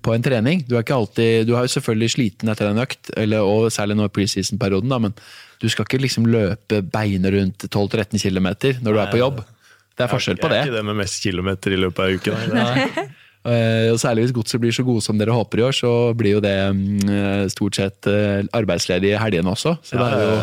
på 0.02 0.14
en 0.14 0.22
trening. 0.24 0.62
Du 0.68 0.76
er 0.76 0.84
ikke 0.84 0.94
alltid, 0.98 1.46
du 1.48 1.56
er 1.56 1.66
jo 1.66 1.72
selvfølgelig 1.74 2.12
sliten 2.14 2.52
etter 2.52 2.70
en 2.70 2.82
økt, 2.82 3.10
eller, 3.18 3.42
og 3.46 3.66
særlig 3.74 3.98
nå 3.98 4.06
i 4.06 4.12
preseason-perioden, 4.14 4.92
da, 4.94 5.00
men 5.02 5.16
du 5.62 5.66
skal 5.70 5.86
ikke 5.86 6.00
liksom 6.02 6.26
løpe 6.30 6.80
beinet 6.94 7.34
rundt 7.34 7.66
12-13 7.68 8.18
km 8.22 8.48
når 8.82 8.88
du 8.88 8.98
er 9.02 9.10
på 9.12 9.20
jobb. 9.20 9.42
Det 9.98 10.06
er 10.06 10.10
forskjell 10.12 10.38
på 10.40 10.48
det. 10.52 10.60
Jeg 10.62 10.68
er 10.68 10.70
ikke 10.72 10.78
det 10.80 10.86
med 10.88 10.96
mest 11.02 11.22
kilometer 11.24 11.74
i 11.76 11.80
løpet 11.84 12.06
av 12.06 12.16
uken. 12.20 12.54
nei. 12.56 12.86
Eh, 13.42 13.88
Og 13.90 13.96
særlig 13.98 14.22
hvis 14.28 14.32
godset 14.36 14.60
blir 14.62 14.70
så 14.70 14.84
gode 14.86 15.02
som 15.02 15.16
dere 15.18 15.34
håper 15.34 15.58
i 15.58 15.62
år, 15.66 15.72
så 15.74 15.88
blir 16.14 16.36
jo 16.36 16.42
det 16.44 16.52
mm, 16.76 17.08
eh, 17.10 17.40
stort 17.50 17.74
sett 17.74 18.06
arbeidsledig 18.54 19.08
i 19.10 19.16
helgene 19.18 19.50
også. 19.50 19.72
Så 19.82 19.96
det 19.98 20.04
Ja, 20.04 20.14
er 20.14 20.22
jo, 20.22 20.36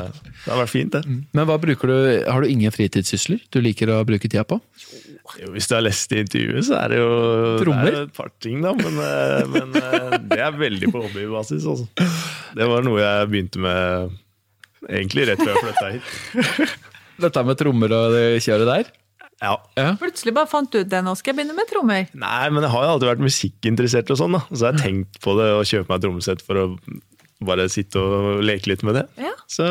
det 0.44 0.52
har 0.52 0.60
vært 0.60 0.72
fint, 0.74 0.92
det. 0.98 1.06
men 1.32 1.48
hva 1.48 1.56
bruker 1.64 1.88
du, 1.88 1.96
har 2.28 2.44
du 2.44 2.50
ingen 2.52 2.76
fritidssysler 2.76 3.40
du 3.56 3.62
liker 3.64 3.88
å 3.96 4.02
bruke 4.04 4.28
tida 4.28 4.44
på? 4.44 4.60
Jo, 5.40 5.48
hvis 5.56 5.72
du 5.72 5.78
har 5.78 5.86
lest 5.88 6.12
i 6.12 6.20
intervjuet, 6.26 6.68
så 6.68 6.76
er 6.82 6.92
det 6.92 7.00
jo 7.00 7.08
Trommer? 7.64 7.88
Det 7.88 8.02
er 8.02 8.08
et 8.10 8.16
par 8.20 8.34
ting, 8.44 8.60
da. 8.68 8.76
Men, 8.84 9.00
eh, 9.08 9.48
men 9.56 9.80
eh, 9.80 10.20
det 10.36 10.44
er 10.50 10.60
veldig 10.60 10.92
på 10.92 11.06
hobbybasis. 11.08 11.70
Altså. 11.72 11.88
Det 12.60 12.68
var 12.76 12.84
noe 12.84 13.00
jeg 13.00 13.32
begynte 13.32 13.64
med 13.64 14.18
egentlig 14.92 15.30
rett 15.32 15.40
før 15.48 15.56
jeg 15.56 15.70
flytta 15.70 15.92
hit. 15.96 16.80
Dette 17.30 17.48
med 17.48 17.64
trommer 17.64 17.96
og 17.96 18.12
det 18.20 18.26
kjøret 18.44 18.68
der? 18.76 18.92
Ja. 19.42 19.54
Ja. 19.80 19.94
Plutselig 20.02 20.34
bare 20.36 20.50
fant 20.52 20.72
du 20.74 20.80
ut 20.82 20.90
det, 20.92 21.00
nå 21.06 21.14
skal 21.16 21.32
jeg 21.34 21.38
begynne 21.40 21.56
med 21.56 21.70
trommer. 21.72 22.10
Nei, 22.14 22.50
men 22.52 22.66
jeg 22.66 22.72
har 22.74 22.84
jo 22.84 22.90
alltid 22.96 23.08
vært 23.14 23.24
musikkinteressert, 23.24 24.10
og 24.12 24.18
sånn 24.20 24.36
da. 24.36 24.42
så 24.52 24.66
jeg 24.66 24.74
har 24.74 24.82
tenkt 24.84 25.22
på 25.24 25.36
det 25.40 25.48
å 25.56 25.62
kjøpe 25.64 25.88
meg 25.90 25.96
et 26.02 26.08
trommesett 26.08 26.42
for 26.44 26.60
å 26.60 26.66
bare 27.48 27.70
sitte 27.72 28.02
og 28.04 28.42
leke 28.44 28.68
litt 28.74 28.84
med 28.84 28.98
det. 29.00 29.06
Ja. 29.24 29.32
Så 29.48 29.64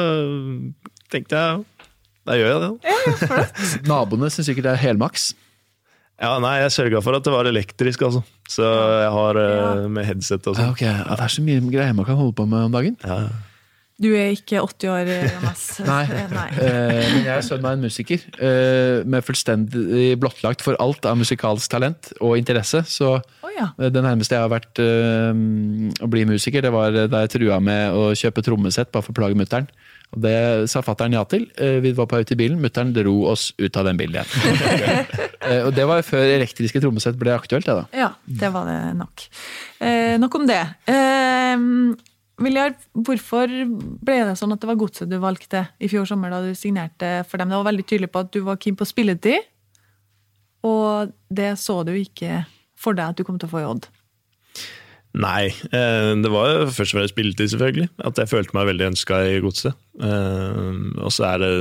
tenkte 1.13 1.37
jeg 1.37 1.67
da 2.29 2.35
gjør 2.37 2.51
jeg 2.53 2.61
det. 2.61 2.71
Ja, 2.89 3.45
Naboene 3.89 4.29
syns 4.33 4.49
sikkert 4.51 4.67
det 4.67 4.73
er 4.75 4.81
helmaks. 4.83 5.31
Ja, 6.19 6.33
nei, 6.43 6.57
Jeg 6.65 6.73
sørga 6.75 7.01
for 7.05 7.15
at 7.17 7.23
det 7.25 7.31
var 7.33 7.47
elektrisk, 7.49 8.03
altså. 8.05 8.25
Så 8.51 8.67
jeg 8.67 9.11
har 9.15 9.39
eh, 9.39 9.53
Ja. 9.55 9.89
med 9.89 10.05
headset 10.09 10.49
og 10.51 10.57
Ja, 10.59 10.65
sånn. 10.65 10.73
ok, 10.75 10.81
ja, 10.83 11.05
Det 11.15 11.25
er 11.25 11.33
så 11.37 11.45
mye 11.47 11.61
greier 11.71 11.95
man 11.95 12.05
kan 12.09 12.17
holde 12.19 12.35
på 12.35 12.45
med 12.49 12.65
om 12.67 12.73
dagen. 12.75 12.97
Ja. 13.05 13.29
Du 13.99 14.13
er 14.15 14.31
ikke 14.31 14.61
80 14.63 14.91
år, 14.93 15.09
Jonas. 15.27 15.63
Nei, 15.89 16.05
Nei. 16.31 16.47
Eh, 16.63 17.01
men 17.17 17.25
jeg 17.27 17.33
er 17.35 17.43
sønnen 17.43 17.67
av 17.67 17.75
en 17.75 17.83
musiker 17.83 18.23
eh, 18.39 19.01
med 19.03 19.27
fullstendig 19.27 20.13
blottlagt 20.23 20.63
for 20.63 20.79
alt 20.79 21.09
av 21.11 21.19
musikalsk 21.19 21.73
talent 21.73 22.13
og 22.23 22.37
interesse. 22.39 22.85
Så 22.87 23.17
oh, 23.19 23.51
ja. 23.57 23.73
eh, 23.75 23.91
det 23.91 24.05
nærmeste 24.07 24.37
jeg 24.39 24.45
har 24.45 24.53
vært 24.53 24.79
eh, 24.85 25.33
å 25.99 26.11
bli 26.13 26.23
musiker, 26.31 26.63
det 26.63 26.71
var 26.75 26.95
da 27.11 27.25
jeg 27.25 27.35
trua 27.35 27.59
med 27.59 27.99
å 27.99 28.13
kjøpe 28.19 28.45
trommesett 28.47 28.93
bare 28.95 29.03
for 29.09 29.17
å 29.17 29.19
plage 29.19 29.39
mutter'n. 29.41 29.67
Og 30.15 30.23
det 30.25 30.37
sa 30.73 30.81
fatter'n 30.81 31.19
ja 31.19 31.25
til. 31.29 31.49
Eh, 31.61 31.81
Vi 31.85 31.91
var 31.99 32.07
på 32.09 32.17
vei 32.17 32.25
ut 32.25 32.31
i 32.33 32.39
bilen, 32.39 32.61
mutter'n 32.63 32.95
dro 32.97 33.17
oss 33.33 33.51
ut 33.59 33.77
av 33.77 33.89
den 33.91 33.99
bilen 34.01 34.21
igjen. 34.21 35.17
Eh, 35.49 35.63
og 35.65 35.71
det 35.73 35.85
var 35.87 36.03
før 36.05 36.27
elektriske 36.35 36.81
trommesett 36.83 37.17
ble 37.17 37.31
aktuelt, 37.33 37.65
det 37.65 37.73
da. 37.79 37.85
Ja, 37.97 38.09
det 38.27 38.49
var 38.53 38.67
det 38.69 38.75
nok. 38.99 39.23
Eh, 39.81 40.17
nok 40.21 40.35
om 40.35 40.45
det. 40.51 40.59
Eh, 40.91 41.55
Viljar, 42.39 42.77
hvorfor 42.95 43.51
ble 44.07 44.19
det 44.29 44.37
sånn 44.39 44.55
at 44.55 44.63
det 44.63 44.69
var 44.71 44.79
godset 44.79 45.11
du 45.11 45.17
valgte 45.23 45.65
i 45.83 45.89
fjor 45.91 46.07
sommer 46.07 46.31
da 46.31 46.39
du 46.45 46.53
signerte 46.55 47.25
for 47.27 47.41
dem? 47.41 47.51
Det 47.51 47.59
var 47.59 47.67
veldig 47.67 47.87
tydelig 47.91 48.11
på 48.15 48.23
at 48.23 48.31
du 48.35 48.43
var 48.47 48.61
keen 48.63 48.79
på 48.79 48.87
spilletid, 48.87 49.49
og 50.67 51.15
det 51.35 51.53
så 51.59 51.81
du 51.87 51.95
ikke 51.99 52.45
for 52.79 52.95
deg 52.99 53.11
at 53.11 53.19
du 53.19 53.27
kom 53.27 53.41
til 53.41 53.51
å 53.51 53.55
få 53.57 53.63
i 53.65 53.67
Odd. 53.67 53.89
Nei, 55.19 55.49
eh, 55.75 56.13
det 56.21 56.31
var 56.31 56.69
først 56.71 56.93
og 56.93 57.01
fremst 57.01 57.15
spilletid, 57.15 57.51
selvfølgelig. 57.51 57.89
At 58.07 58.21
jeg 58.21 58.31
følte 58.31 58.55
meg 58.55 58.69
veldig 58.69 58.91
ønska 58.93 59.21
i 59.27 59.39
Godset. 59.43 59.75
Eh, 59.99 60.73
og 61.01 61.11
så 61.15 61.33
er 61.33 61.43
det 61.43 61.53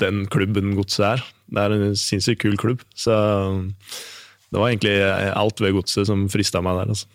den 0.00 0.24
klubben 0.32 0.76
Godset 0.78 1.08
er. 1.10 1.24
Det 1.52 1.64
er 1.64 1.74
en 1.74 1.98
sinnssykt 1.98 2.40
kul 2.44 2.56
klubb. 2.60 2.84
Så 2.96 3.12
det 3.12 4.60
var 4.60 4.70
egentlig 4.70 4.96
alt 5.36 5.60
ved 5.60 5.76
Godset 5.76 6.08
som 6.08 6.28
frista 6.32 6.62
meg 6.64 6.80
der. 6.80 6.94
altså. 6.94 7.10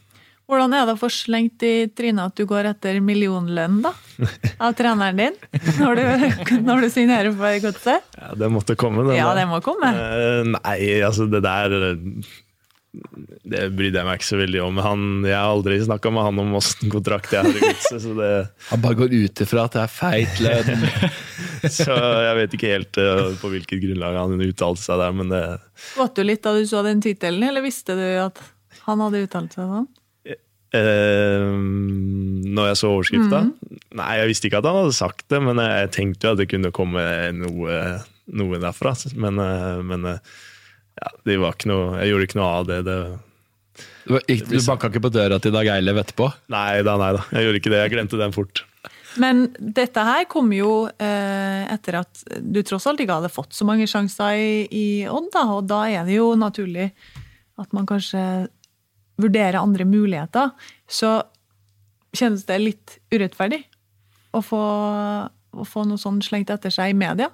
Hvordan 0.51 0.73
er 0.75 0.83
det 0.89 0.97
å 0.97 0.99
få 0.99 1.07
slengt 1.07 1.63
i 1.63 1.87
trynet 1.95 2.25
at 2.33 2.35
du 2.35 2.43
går 2.49 2.67
etter 2.73 2.97
millionlønn 2.99 3.77
da, 3.85 3.93
av 4.59 4.73
treneren 4.75 5.15
din, 5.21 5.37
når 5.79 6.01
du, 6.01 6.55
når 6.67 6.83
du 6.83 6.87
signerer 6.91 7.31
for 7.31 7.55
godset? 7.63 8.09
Ja, 8.19 8.33
det 8.35 8.49
måtte 8.51 8.75
komme. 8.75 9.05
den 9.07 9.15
Ja, 9.15 9.29
det 9.37 9.45
må 9.47 9.61
komme. 9.63 9.93
Uh, 9.95 10.41
nei, 10.57 10.79
altså 11.07 11.29
det 11.31 11.39
der 11.45 11.77
Det 12.91 13.61
brydde 13.71 14.01
jeg 14.01 14.07
meg 14.09 14.19
ikke 14.19 14.27
så 14.27 14.39
veldig 14.41 14.59
om. 14.65 14.81
Han, 14.83 15.05
jeg 15.23 15.37
har 15.37 15.53
aldri 15.53 15.77
snakka 15.85 16.11
med 16.11 16.25
han 16.27 16.41
om 16.43 16.51
åssen 16.59 16.91
kontrakt 16.91 17.31
jeg 17.31 17.45
har 17.47 17.55
i 17.55 17.61
Godset, 17.63 18.01
så, 18.03 18.11
det- 18.19 18.67
Han 18.73 18.83
bare 18.83 18.99
går 18.99 19.15
ut 19.15 19.43
ifra 19.45 19.63
at 19.69 19.77
det 19.77 19.85
er 19.85 19.93
feit 19.95 20.43
lønn. 20.43 20.83
så 21.79 21.95
jeg 21.95 22.35
vet 22.41 22.57
ikke 22.59 22.73
helt 22.75 22.99
uh, 22.99 23.31
på 23.39 23.53
hvilket 23.55 23.79
grunnlag 23.87 24.19
han 24.19 24.35
uttalte 24.49 24.83
seg 24.83 24.99
der, 24.99 25.15
men 25.15 25.31
det 25.31 25.41
Skvatt 25.93 26.19
du 26.19 26.25
litt 26.27 26.43
da 26.43 26.51
du 26.59 26.67
så 26.67 26.83
den 26.83 26.99
tittelen, 27.07 27.47
eller 27.47 27.63
visste 27.63 27.95
du 27.95 28.05
at 28.27 28.43
han 28.83 28.99
hadde 29.07 29.23
uttalt 29.23 29.55
seg 29.55 29.71
sånn? 29.71 29.87
Eh, 30.71 31.47
når 32.55 32.69
jeg 32.71 32.79
så 32.79 32.91
overskrifta? 32.95 33.41
Nei, 33.99 34.11
jeg 34.21 34.29
visste 34.31 34.47
ikke 34.47 34.61
at 34.61 34.67
han 34.69 34.77
hadde 34.81 34.95
sagt 34.95 35.25
det, 35.31 35.41
men 35.43 35.59
jeg, 35.59 35.91
tenkte 35.97 36.29
jo 36.29 36.35
at 36.35 36.41
det 36.41 36.47
kunne 36.51 36.71
komme 36.75 37.03
noe, 37.35 37.81
noe 38.31 38.61
derfra. 38.63 38.93
Men, 39.19 39.41
eh, 39.43 39.81
men 39.87 40.07
eh, 40.13 40.31
ja, 41.01 41.11
det 41.27 41.37
var 41.41 41.57
ikke 41.57 41.71
noe, 41.73 41.99
jeg 42.01 42.13
gjorde 42.13 42.29
ikke 42.29 42.39
noe 42.41 42.49
av 42.61 42.69
det. 42.71 42.79
det 42.87 42.97
Du, 44.07 44.15
gikk- 44.29 44.47
du 44.51 44.57
banka 44.65 44.91
ikke 44.91 45.03
på 45.07 45.13
døra 45.13 45.39
til 45.43 45.53
Dag 45.55 45.67
Eilev 45.75 45.99
etterpå? 46.03 46.31
nei 46.51 46.81
da, 46.87 46.97
nei 47.01 47.11
da. 47.19 47.25
Jeg 47.35 47.47
gjorde 47.47 47.61
ikke 47.63 47.73
det. 47.75 47.81
Jeg 47.85 47.95
glemte 47.97 48.21
den 48.21 48.35
fort. 48.35 48.63
Men 49.19 49.49
dette 49.59 50.03
her 50.07 50.23
kom 50.31 50.53
jo 50.55 50.85
eh, 50.87 51.65
etter 51.73 51.97
at 51.99 52.21
du 52.39 52.61
tross 52.63 52.87
alt 52.87 53.01
ikke 53.03 53.17
hadde 53.19 53.31
fått 53.33 53.51
så 53.57 53.67
mange 53.67 53.83
sjanser 53.91 54.39
i, 54.39 54.53
i 54.71 54.85
Odd, 55.11 55.27
da, 55.35 55.43
og 55.51 55.67
da 55.67 55.81
er 55.91 56.07
det 56.07 56.15
jo 56.15 56.29
naturlig 56.39 56.93
at 57.59 57.75
man 57.75 57.83
kanskje 57.89 58.21
vurderer 59.21 59.59
andre 59.59 59.87
muligheter. 59.87 60.53
Så 60.87 61.19
kjennes 62.15 62.45
det 62.47 62.59
litt 62.61 62.97
urettferdig 63.13 63.63
å 64.35 64.41
få, 64.43 64.61
å 65.27 65.67
få 65.67 65.83
noe 65.87 65.99
sånn 65.99 66.21
slengt 66.23 66.51
etter 66.53 66.73
seg 66.73 66.93
i 66.93 66.97
media. 66.97 67.31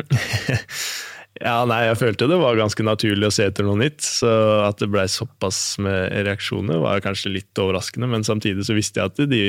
Ja, 1.40 1.62
nei, 1.64 1.86
jeg 1.86 1.96
følte 1.96 2.26
det 2.28 2.36
var 2.36 2.58
ganske 2.58 2.84
naturlig 2.84 3.28
å 3.30 3.32
se 3.32 3.46
etter 3.48 3.64
noe 3.64 3.78
nytt. 3.80 4.02
Så 4.04 4.28
at 4.66 4.80
det 4.82 4.90
blei 4.92 5.06
såpass 5.08 5.78
med 5.80 6.12
reaksjoner 6.26 6.82
var 6.82 7.00
kanskje 7.04 7.32
litt 7.32 7.60
overraskende. 7.62 8.10
Men 8.10 8.26
samtidig 8.26 8.66
så 8.66 8.76
visste 8.76 9.00
jeg 9.00 9.12
at 9.12 9.30
de 9.30 9.40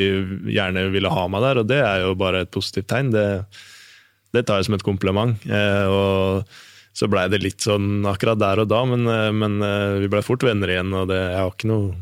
gjerne 0.54 0.86
ville 0.94 1.12
ha 1.12 1.26
meg 1.32 1.44
der, 1.44 1.60
og 1.60 1.68
det 1.72 1.82
er 1.84 2.06
jo 2.06 2.14
bare 2.20 2.46
et 2.46 2.54
positivt 2.54 2.88
tegn. 2.94 3.12
Det, 3.12 3.26
det 4.38 4.46
tar 4.48 4.62
jeg 4.62 4.70
som 4.70 4.78
et 4.78 4.88
kompliment. 4.88 5.36
Eh, 5.50 5.92
og 5.92 6.54
så 6.94 7.08
blei 7.12 7.28
det 7.32 7.42
litt 7.44 7.64
sånn 7.64 8.04
akkurat 8.10 8.40
der 8.42 8.64
og 8.64 8.72
da, 8.72 8.82
men, 8.88 9.06
eh, 9.08 9.30
men 9.36 9.62
eh, 9.66 10.02
vi 10.04 10.12
blei 10.12 10.24
fort 10.26 10.44
venner 10.44 10.74
igjen. 10.74 10.92
Og 10.98 11.08
det, 11.12 11.22
jeg 11.22 11.40
har 11.40 11.54
ikke 11.54 11.72
noe, 11.72 11.96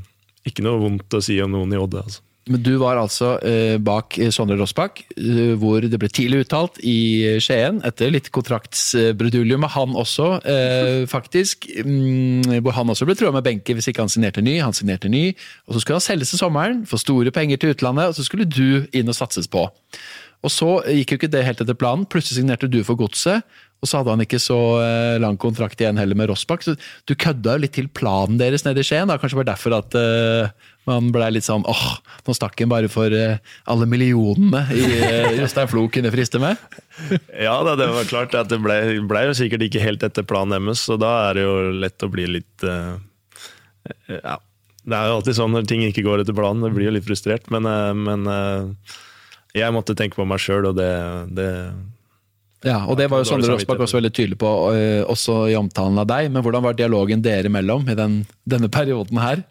ikke 0.49 0.65
noe 0.65 0.82
vondt 0.82 1.19
å 1.19 1.23
si 1.23 1.38
om 1.43 1.54
noen 1.54 1.75
i 1.75 1.82
Odde. 1.82 2.04
altså. 2.06 2.25
Men 2.49 2.63
du 2.65 2.71
var 2.82 2.97
altså 2.97 3.36
eh, 3.45 3.75
bak 3.84 4.17
eh, 4.17 4.32
Sondre 4.34 4.58
Rossbakk, 4.58 5.04
hvor 5.62 5.86
det 5.86 5.99
ble 6.02 6.10
tidlig 6.10 6.45
uttalt 6.45 6.80
i 6.82 7.38
Skien, 7.43 7.78
etter 7.86 8.10
litt 8.13 8.32
kontraktsbrudulje 8.34 9.60
med 9.62 9.69
han 9.75 9.93
også, 9.99 10.30
eh, 10.49 11.04
faktisk. 11.10 11.69
Mm, 11.86 12.63
hvor 12.65 12.73
han 12.80 12.89
også 12.89 13.06
ble 13.06 13.17
trua 13.19 13.34
med 13.36 13.45
benke 13.45 13.75
hvis 13.78 13.91
ikke 13.91 14.02
han 14.02 14.10
signerte 14.12 14.41
ny. 14.45 14.58
Han 14.63 14.73
signerte 14.73 15.12
ny, 15.13 15.28
og 15.67 15.75
så 15.75 15.84
skulle 15.84 15.99
han 15.99 16.08
selges 16.08 16.34
til 16.34 16.41
sommeren, 16.41 16.82
få 16.89 16.97
store 17.02 17.34
penger 17.36 17.62
til 17.62 17.75
utlandet, 17.75 18.10
og 18.10 18.17
så 18.17 18.25
skulle 18.25 18.49
du 18.49 18.89
inn 18.97 19.12
og 19.12 19.19
satses 19.19 19.49
på. 19.52 19.67
Og 20.39 20.54
så 20.54 20.71
gikk 20.88 21.13
jo 21.13 21.19
ikke 21.19 21.34
det 21.34 21.45
helt 21.45 21.62
etter 21.62 21.78
planen. 21.78 22.08
Plutselig 22.10 22.39
signerte 22.39 22.69
du 22.71 22.80
for 22.88 22.97
Godset, 22.97 23.43
og 23.79 23.87
så 23.87 23.99
hadde 23.99 24.11
han 24.11 24.23
ikke 24.25 24.41
så 24.43 24.57
eh, 24.83 25.17
lang 25.23 25.37
kontrakt 25.39 25.79
igjen 25.79 25.99
heller 25.99 26.17
med 26.19 26.27
Rossbakk. 26.31 26.65
Så 26.65 26.75
du 27.07 27.15
kødda 27.15 27.55
jo 27.55 27.63
litt 27.63 27.75
til 27.77 27.87
planen 27.95 28.39
deres 28.39 28.65
nede 28.65 28.83
i 28.83 28.87
Skien. 28.87 29.07
da. 29.07 29.15
Kanskje 29.19 29.37
det 29.37 29.39
var 29.39 29.49
derfor 29.53 29.75
at 29.77 29.95
uh, 29.95 30.71
man 30.89 31.13
ble 31.15 31.29
litt 31.31 31.47
sånn 31.47 31.63
åh, 31.69 31.85
nå 32.27 32.35
stakk 32.35 32.59
han 32.59 32.71
bare 32.73 32.89
for 32.91 33.13
uh, 33.15 33.39
alle 33.71 33.87
millionene 33.87 34.65
i 34.75 34.83
uh, 34.83 35.37
Jostein 35.39 35.71
Flo 35.71 35.85
kunne 35.91 36.11
friste 36.15 36.41
med. 36.43 36.59
Ja 37.39 37.53
da, 37.63 37.77
det 37.79 37.85
var 37.95 38.09
klart 38.09 38.33
at 38.35 38.49
det 38.51 38.57
ble, 38.59 38.75
ble 39.07 39.21
jo 39.29 39.35
sikkert 39.37 39.63
ikke 39.63 39.79
helt 39.79 40.01
etter 40.03 40.25
planen 40.27 40.51
deres, 40.57 40.81
så 40.83 40.97
da 40.99 41.13
er 41.29 41.37
det 41.37 41.45
jo 41.45 41.53
lett 41.80 42.03
å 42.03 42.09
bli 42.11 42.25
litt 42.27 42.65
Ja. 44.11 44.36
Det 44.89 44.97
er 44.97 45.07
jo 45.07 45.15
alltid 45.19 45.38
sånn 45.38 45.53
når 45.55 45.69
ting 45.69 45.86
ikke 45.86 46.03
går 46.03 46.25
etter 46.25 46.36
planen, 46.36 46.65
det 46.65 46.73
blir 46.75 46.89
jo 46.89 46.95
litt 46.97 47.07
frustrert, 47.07 47.47
men, 47.53 47.67
men 48.03 48.27
jeg 49.55 49.75
måtte 49.75 49.95
tenke 49.95 50.19
på 50.19 50.27
meg 50.27 50.41
sjøl, 50.43 50.67
og 50.71 50.75
det, 50.75 50.91
det 51.39 51.47
Ja, 52.66 52.82
og 52.91 52.97
det 52.99 53.07
var 53.07 53.22
jo 53.22 53.28
Sondre 53.30 53.53
Rossbakk 53.53 53.86
også 53.86 53.99
veldig 53.99 54.12
tydelig 54.12 54.38
på, 54.39 54.49
eh, 54.76 54.99
også 55.07 55.45
i 55.51 55.55
omtalen 55.55 55.99
av 56.01 56.10
deg. 56.10 56.28
Men 56.34 56.43
hvordan 56.43 56.66
var 56.66 56.76
dialogen 56.76 57.24
dere 57.24 57.47
imellom 57.47 57.88
i 57.88 57.95
den, 57.95 58.22
denne 58.43 58.68
perioden 58.72 59.20
her? 59.24 59.45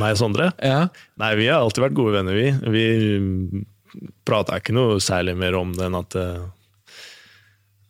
Meg 0.00 0.14
og 0.14 0.20
Sondre? 0.22 0.50
Ja, 0.62 0.88
Nei, 1.20 1.34
vi 1.36 1.50
har 1.50 1.60
alltid 1.60 1.84
vært 1.84 1.96
gode 1.98 2.14
venner, 2.16 2.36
vi. 2.38 2.52
Vi 2.72 4.04
prata 4.24 4.56
ikke 4.58 4.74
noe 4.76 5.00
særlig 5.02 5.36
mer 5.38 5.56
om 5.58 5.74
det 5.76 5.88
enn 5.88 5.98
at 5.98 6.16
eh, 6.18 6.44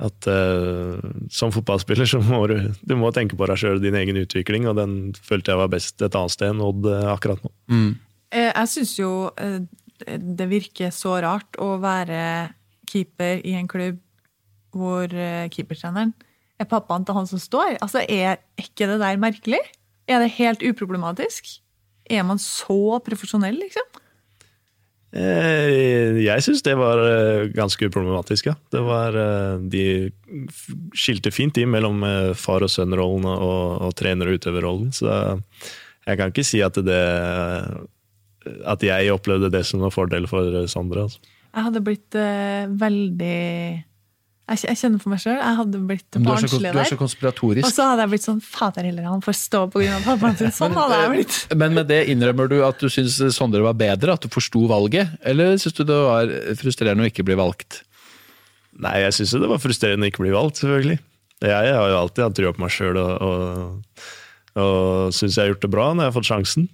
at 0.04 0.26
eh, 0.26 1.04
som 1.30 1.52
fotballspiller 1.54 2.08
så 2.10 2.18
må 2.18 2.42
du, 2.50 2.56
du 2.82 2.96
må 2.98 3.12
tenke 3.14 3.38
på 3.38 3.46
deg 3.46 3.60
sjøl, 3.60 3.78
din 3.80 3.94
egen 3.94 4.18
utvikling, 4.18 4.66
og 4.66 4.74
den 4.80 5.14
følte 5.14 5.54
jeg 5.54 5.60
var 5.60 5.70
best 5.70 6.02
et 6.02 6.18
annet 6.18 6.34
sted 6.34 6.50
enn 6.50 6.64
Odd 6.66 6.88
akkurat 7.14 7.44
nå. 7.46 7.52
Mm. 7.70 7.92
Jeg 8.34 8.70
syns 8.72 8.96
jo 8.98 9.12
det 10.02 10.48
virker 10.50 10.90
så 10.90 11.14
rart 11.22 11.54
å 11.62 11.76
være 11.78 12.50
keeper 12.90 13.38
i 13.46 13.54
en 13.54 13.70
klubb 13.70 14.02
hvor 14.74 15.10
eh, 15.10 15.48
keepertreneren 15.54 16.12
er 16.60 16.68
pappaen 16.70 17.04
til 17.06 17.16
han 17.16 17.26
som 17.30 17.40
står. 17.42 17.78
Altså, 17.82 18.04
Er 18.08 18.38
ikke 18.60 18.86
det 18.90 19.00
der 19.02 19.18
merkelig? 19.18 19.60
Er 20.06 20.20
det 20.22 20.34
helt 20.36 20.62
uproblematisk? 20.62 21.48
Er 22.10 22.22
man 22.28 22.38
så 22.38 22.98
profesjonell, 23.02 23.56
liksom? 23.58 23.86
Eh, 25.14 26.18
Jeg 26.24 26.42
syns 26.44 26.62
det 26.66 26.74
var 26.78 26.98
eh, 27.06 27.48
ganske 27.54 27.86
uproblematisk, 27.88 28.50
ja. 28.50 28.54
Det 28.74 28.82
var, 28.84 29.16
de 29.70 30.10
skilte 30.94 31.30
fint 31.34 31.56
i 31.58 31.66
mellom 31.70 32.02
far 32.38 32.66
og 32.66 32.70
sønn-rollen 32.72 33.26
og, 33.30 33.82
og 33.88 33.94
trener- 33.98 34.30
og 34.30 34.38
utøverrollen. 34.40 34.92
Så 34.94 35.08
jeg 36.04 36.20
kan 36.20 36.30
ikke 36.34 36.44
si 36.46 36.60
at 36.62 36.76
det 36.84 37.02
At 38.68 38.82
jeg 38.84 39.12
opplevde 39.14 39.48
det 39.50 39.64
som 39.64 39.80
noen 39.80 39.94
fordel 39.94 40.26
for 40.28 40.66
Sondre. 40.68 41.06
Altså. 41.06 41.18
Jeg 41.54 41.64
hadde 41.64 41.80
blitt 41.86 42.16
veldig 42.84 43.84
jeg, 44.44 44.60
jeg 44.68 44.76
kjenner 44.76 45.00
for 45.00 45.12
meg 45.14 45.20
sjøl. 45.22 45.38
Jeg 45.38 45.56
hadde 45.58 45.78
blitt 45.88 46.18
barnsleder. 46.20 46.76
Du 46.76 46.80
er 46.82 46.90
så, 46.90 46.98
konspiratorisk. 47.00 47.64
Og 47.64 47.72
så 47.72 47.86
hadde 47.88 48.04
jeg 48.04 48.12
blitt 48.12 48.26
sånn 48.26 48.42
Fader 48.44 48.84
heller, 48.84 49.06
han 49.08 49.24
får 49.24 49.38
stå 49.38 49.62
på 49.72 49.80
grunn 49.80 49.96
av 49.96 50.04
pappaen 50.04 50.36
sin. 50.40 50.52
Sånn 50.58 50.76
hadde 50.76 50.98
jeg 51.00 51.12
blitt. 51.14 51.38
Men 51.62 51.78
med 51.78 51.88
det 51.88 52.02
innrømmer 52.12 52.50
du 52.52 52.58
at 52.66 52.82
du 52.82 52.90
syns 52.92 53.16
Sondre 53.36 53.64
var 53.64 53.78
bedre, 53.80 54.18
at 54.18 54.26
du 54.26 54.28
forsto 54.32 54.66
valget? 54.68 55.16
Eller 55.24 55.56
syns 55.62 55.78
du 55.78 55.82
det 55.88 55.96
var 55.96 56.34
frustrerende 56.60 57.06
å 57.06 57.08
ikke 57.08 57.24
bli 57.24 57.38
valgt? 57.40 57.80
Nei, 58.84 58.98
jeg 59.06 59.16
syns 59.16 59.32
det 59.40 59.48
var 59.48 59.62
frustrerende 59.62 60.04
å 60.04 60.12
ikke 60.12 60.26
bli 60.26 60.34
valgt, 60.34 60.60
selvfølgelig. 60.60 61.00
Jeg 61.44 61.72
har 61.78 61.88
jo 61.90 61.98
alltid 62.02 62.26
hatt 62.26 62.36
trua 62.36 62.54
på 62.54 62.62
meg 62.62 62.72
sjøl 62.72 63.00
og, 63.00 63.10
og, 63.24 64.06
og 64.60 65.16
syns 65.16 65.38
jeg 65.38 65.42
har 65.42 65.52
gjort 65.54 65.64
det 65.64 65.72
bra 65.72 65.88
når 65.92 66.04
jeg 66.04 66.12
har 66.12 66.16
fått 66.18 66.30
sjansen. 66.30 66.68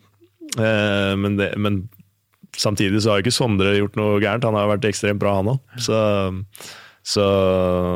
Eh, 0.59 1.15
men, 1.23 1.39
det, 1.39 1.53
men 1.55 1.83
samtidig 2.59 3.03
så 3.05 3.15
har 3.15 3.23
ikke 3.23 3.35
Sondre 3.35 3.79
gjort 3.79 3.99
noe 3.99 4.19
gærent. 4.23 4.47
Han 4.49 4.59
har 4.59 4.71
vært 4.75 4.91
ekstremt 4.91 5.23
bra, 5.23 5.39
han 5.39 5.55
òg. 5.55 5.83
Så, 7.07 7.25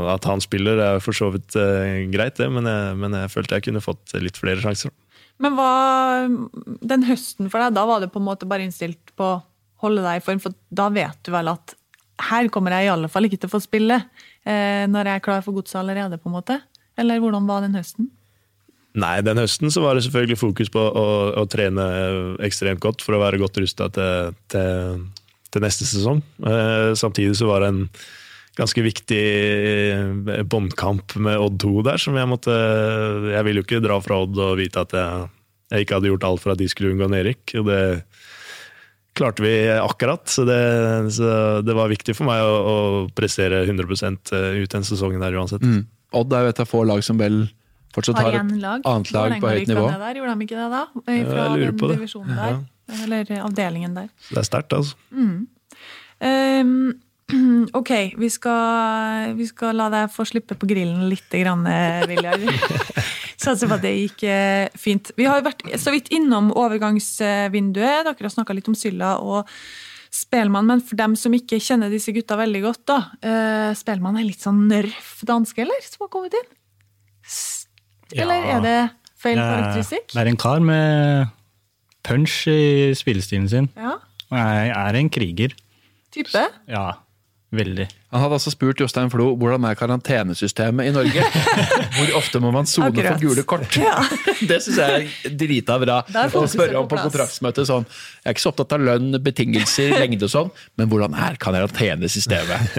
at 0.08 0.24
han 0.24 0.40
spiller 0.40 0.80
er 0.80 1.00
for 1.04 1.16
så 1.16 1.28
vidt 1.34 1.56
eh, 1.60 2.04
greit, 2.12 2.38
det. 2.40 2.48
Men 2.52 2.68
jeg, 2.68 2.98
men 3.00 3.16
jeg 3.18 3.32
følte 3.34 3.58
jeg 3.58 3.66
kunne 3.68 3.84
fått 3.84 4.14
litt 4.22 4.40
flere 4.40 4.62
sjanser. 4.62 4.94
Men 5.42 5.56
hva, 5.58 5.70
den 6.86 7.06
høsten 7.08 7.50
for 7.50 7.60
deg, 7.60 7.74
da 7.76 7.84
var 7.88 8.00
du 8.00 8.08
på 8.12 8.22
en 8.22 8.28
måte 8.28 8.48
bare 8.48 8.64
innstilt 8.66 9.12
på 9.18 9.34
å 9.34 9.40
holde 9.84 10.04
deg 10.04 10.20
i 10.20 10.24
form, 10.24 10.40
for 10.40 10.54
da 10.72 10.88
vet 10.94 11.18
du 11.26 11.32
vel 11.34 11.50
at 11.52 11.74
her 12.30 12.48
kommer 12.54 12.76
jeg 12.76 12.86
i 12.86 12.92
alle 12.92 13.10
fall 13.10 13.26
ikke 13.26 13.40
til 13.42 13.50
å 13.50 13.54
få 13.56 13.60
spille 13.64 13.98
eh, 13.98 14.84
når 14.88 15.10
jeg 15.10 15.18
er 15.18 15.24
klar 15.24 15.42
for 15.44 15.56
godset 15.56 15.80
allerede, 15.82 16.20
på 16.22 16.30
en 16.30 16.36
måte? 16.38 16.60
Eller 17.00 17.18
hvordan 17.20 17.48
var 17.50 17.64
den 17.64 17.74
høsten? 17.74 18.08
Nei, 18.94 19.16
den 19.26 19.40
høsten 19.42 19.72
så 19.74 19.82
var 19.82 19.96
det 19.96 20.04
selvfølgelig 20.06 20.38
fokus 20.38 20.70
på 20.70 20.78
å, 20.78 21.06
å 21.34 21.44
trene 21.50 21.84
ekstremt 22.46 22.82
godt 22.82 23.02
for 23.02 23.16
å 23.16 23.22
være 23.24 23.40
godt 23.42 23.58
rusta 23.58 23.88
til, 23.96 24.36
til, 24.54 25.00
til 25.50 25.64
neste 25.66 25.88
sesong. 25.90 26.22
Eh, 26.46 26.92
samtidig 26.98 27.34
så 27.40 27.50
var 27.50 27.64
det 27.64 27.72
en 27.72 27.80
ganske 28.58 28.84
viktig 28.84 29.22
eh, 29.90 30.42
båndkamp 30.46 31.16
med 31.22 31.40
Odd 31.42 31.58
2 31.62 31.72
der, 31.88 31.98
som 32.02 32.18
jeg 32.18 32.30
måtte 32.30 32.54
Jeg 33.32 33.46
ville 33.46 33.62
jo 33.62 33.66
ikke 33.66 33.82
dra 33.82 33.98
fra 34.04 34.20
Odd 34.22 34.38
og 34.38 34.58
vite 34.60 34.84
at 34.84 34.94
jeg, 34.94 35.26
jeg 35.74 35.86
ikke 35.86 35.98
hadde 35.98 36.12
gjort 36.12 36.28
alt 36.28 36.44
for 36.44 36.54
at 36.54 36.60
de 36.62 36.68
skulle 36.70 36.94
unngå 36.94 37.08
nedrykk. 37.10 37.56
Og 37.60 37.66
det 37.70 37.80
klarte 39.14 39.44
vi 39.44 39.54
akkurat, 39.78 40.26
så 40.30 40.42
det, 40.46 40.60
så 41.14 41.26
det 41.62 41.74
var 41.78 41.90
viktig 41.92 42.16
for 42.18 42.26
meg 42.26 42.42
å, 42.42 42.54
å 42.54 42.76
prestere 43.14 43.62
100% 43.66 44.32
ut 44.34 44.72
den 44.74 44.86
sesongen 44.86 45.22
der 45.22 45.36
uansett. 45.38 45.62
Mm. 45.62 45.84
Odd 46.14 46.34
er 46.34 46.46
jo 46.46 46.54
et 46.54 46.62
av 46.62 46.70
få 46.70 46.82
lag 46.86 47.02
som 47.06 47.18
vel 47.18 47.44
fortsatt 47.94 48.18
Har 48.18 48.30
har 48.32 48.40
et 48.40 48.60
lag? 48.62 48.86
annet 48.90 49.12
lag 49.14 49.36
på 49.38 49.50
høyt 49.50 49.70
nivå. 49.70 49.86
Der, 49.90 50.18
gjorde 50.18 50.34
de 50.34 50.46
ikke 50.48 50.58
det 50.58 50.68
da? 50.72 50.84
Fra 50.94 51.14
jeg 51.14 51.26
lurer 51.30 51.66
den 51.70 51.78
på 51.78 51.90
det. 51.90 51.98
divisjonen 52.00 52.38
der. 52.38 52.60
Eller 53.04 53.30
eh, 53.32 53.44
avdelingen 53.44 53.94
der. 53.96 54.08
Det 54.28 54.40
er 54.42 54.46
sterkt, 54.46 54.74
altså. 54.76 54.98
Ehm, 56.24 56.82
ok, 57.80 57.90
vi 58.20 58.28
skal, 58.30 59.32
vi 59.38 59.46
skal 59.48 59.76
la 59.78 59.86
deg 59.92 60.10
få 60.12 60.26
slippe 60.28 60.56
på 60.60 60.68
grillen 60.68 61.06
litt, 61.08 61.28
grann, 61.32 61.64
eh, 61.66 62.04
Viljar. 62.10 62.38
Satser 63.44 63.68
på 63.68 63.76
at 63.76 63.82
det 63.84 63.94
gikk 63.96 64.22
eh, 64.28 64.68
fint. 64.78 65.10
Vi 65.18 65.24
har 65.28 65.42
vært 65.44 65.64
så 65.80 65.92
vidt 65.94 66.10
innom 66.14 66.52
overgangsvinduet. 66.54 68.04
Dere 68.06 68.14
har 68.28 68.32
snakka 68.32 68.54
litt 68.56 68.68
om 68.70 68.76
Sylla 68.78 69.16
og 69.20 69.48
Spelmann, 70.14 70.68
men 70.68 70.80
for 70.84 70.94
dem 71.00 71.16
som 71.18 71.34
ikke 71.34 71.58
kjenner 71.60 71.90
disse 71.90 72.12
gutta 72.14 72.36
veldig 72.38 72.60
godt, 72.62 72.84
da. 72.86 72.98
eh, 73.24 73.70
Spelmann 73.76 74.20
er 74.20 74.28
litt 74.28 74.44
sånn 74.44 74.68
røff 74.70 75.24
danske, 75.26 75.64
eller? 75.64 75.80
Som 75.82 76.04
har 76.06 76.12
kommet 76.12 76.36
inn? 76.38 76.52
Eller 78.14 78.44
Ja. 78.46 78.58
er 78.58 78.60
det 78.62 78.76
feil 79.18 79.38
er- 79.40 79.48
karakteristikk? 79.50 80.12
Det 80.12 80.20
er 80.22 80.30
en 80.30 80.36
kar 80.38 80.60
med 80.60 81.28
punch 82.04 82.46
i 82.52 82.92
spillestilen 82.94 83.48
sin. 83.50 83.68
Ja, 83.76 83.96
Og 84.30 84.38
jeg 84.38 84.70
er 84.76 84.94
en 85.00 85.10
kriger. 85.10 85.52
type? 86.14 86.44
Ja, 86.68 86.92
veldig. 87.56 87.86
Han 88.14 88.22
hadde 88.22 88.36
altså 88.36 88.52
spurt 88.52 88.80
Jostein 88.82 89.10
Flo 89.10 89.30
hvordan 89.38 89.64
er 89.68 89.76
karantenesystemet 89.78 90.88
i 90.90 90.92
Norge. 90.94 91.24
Hvor 91.96 92.12
ofte 92.20 92.40
må 92.42 92.52
man 92.54 92.68
sone 92.70 92.92
for 92.94 93.18
gule 93.22 93.44
kort? 93.48 93.78
Det 94.50 94.60
syns 94.62 94.78
jeg 94.78 95.08
er 95.08 95.34
drita 95.40 95.78
bra. 95.82 96.00
Å 96.04 96.44
spørre 96.50 96.78
om 96.80 96.88
på 96.90 96.94
på 96.94 97.08
kontraktsmøtet 97.08 97.68
sånn 97.68 97.86
Jeg 97.88 98.28
er 98.28 98.36
ikke 98.36 98.44
så 98.44 98.52
opptatt 98.52 98.74
av 98.76 98.84
lønn, 98.86 99.18
betingelser, 99.24 99.94
lengde 100.02 100.28
og 100.28 100.32
sånn, 100.34 100.52
men 100.78 100.90
hvordan 100.92 101.16
er 101.26 101.38
karantenesystemet? 101.42 102.78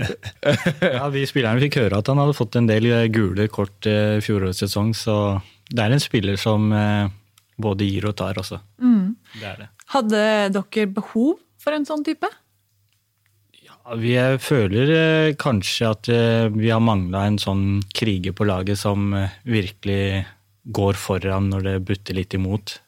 Ja, 0.86 1.10
Vi 1.14 1.26
spillerne 1.30 1.64
fikk 1.66 1.80
høre 1.84 2.00
at 2.00 2.12
han 2.12 2.22
hadde 2.22 2.38
fått 2.38 2.58
en 2.60 2.70
del 2.70 2.88
eh, 2.92 3.08
gule 3.14 3.50
kort 3.52 3.90
i 3.90 4.22
fjorårets 4.24 4.64
sesong, 4.66 4.94
så 4.98 5.18
det 5.72 5.84
er 5.84 5.96
en 5.96 6.04
spiller 6.04 6.40
som 6.40 6.72
eh, 6.76 7.12
både 7.62 7.88
gir 7.88 8.08
og 8.10 8.16
tar 8.20 8.40
også. 8.40 8.62
Det 8.80 9.48
er 9.52 9.66
det. 9.66 9.70
Hadde 9.94 10.24
dere 10.56 10.88
behov 10.96 11.36
for 11.62 11.76
en 11.76 11.86
sånn 11.88 12.04
type? 12.06 12.30
Vi 13.94 14.16
eh, 14.18 14.38
føler 14.42 14.92
eh, 14.96 15.36
kanskje 15.38 15.92
at 15.92 16.10
eh, 16.10 16.48
vi 16.54 16.72
har 16.74 16.82
mangla 16.82 17.28
en 17.28 17.38
sånn 17.42 17.84
kriger 17.94 18.34
på 18.34 18.48
laget 18.50 18.82
som 18.82 19.14
virkelig 19.46 20.26
går 20.74 20.98
foran 20.98 21.52
når 21.52 21.68
det 21.68 21.76
butter 21.86 22.18
litt 22.18 22.34
imot. 22.34 22.80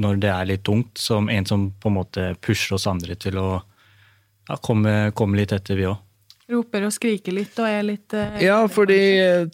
Når 0.00 0.18
det 0.22 0.30
er 0.34 0.48
litt 0.50 0.64
tungt. 0.66 0.98
Som 0.98 1.30
en 1.30 1.46
som 1.46 1.68
på 1.70 1.90
en 1.90 1.98
måte 2.00 2.32
pusher 2.42 2.74
oss 2.78 2.88
andre 2.90 3.14
til 3.14 3.38
å 3.38 3.48
ja, 3.60 4.56
komme, 4.58 5.12
komme 5.14 5.38
litt 5.38 5.54
etter, 5.54 5.78
vi 5.78 5.86
òg. 5.86 6.00
Roper 6.50 6.88
og 6.88 6.94
skriker 6.94 7.34
litt 7.36 7.58
og 7.62 7.68
er 7.68 7.84
litt 7.86 8.14
eh, 8.18 8.40
Ja, 8.48 8.58
fordi 8.66 8.98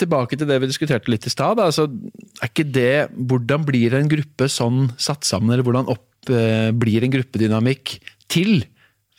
tilbake 0.01 0.39
til 0.39 0.49
det 0.49 0.57
vi 0.63 0.71
diskuterte 0.71 1.13
litt 1.13 1.29
i 1.29 1.33
stad. 1.33 1.61
Altså, 1.61 1.91
er 2.41 2.49
ikke 2.49 2.65
det 2.73 3.11
Hvordan 3.13 3.67
blir 3.69 3.99
en 3.99 4.09
gruppe 4.09 4.49
sånn 4.49 4.87
satt 4.97 5.29
sammen, 5.29 5.53
eller 5.53 5.67
hvordan 5.67 5.93
opp, 5.93 6.09
eh, 6.33 6.71
blir 6.73 7.05
en 7.05 7.13
gruppedynamikk 7.13 7.99
til 8.33 8.65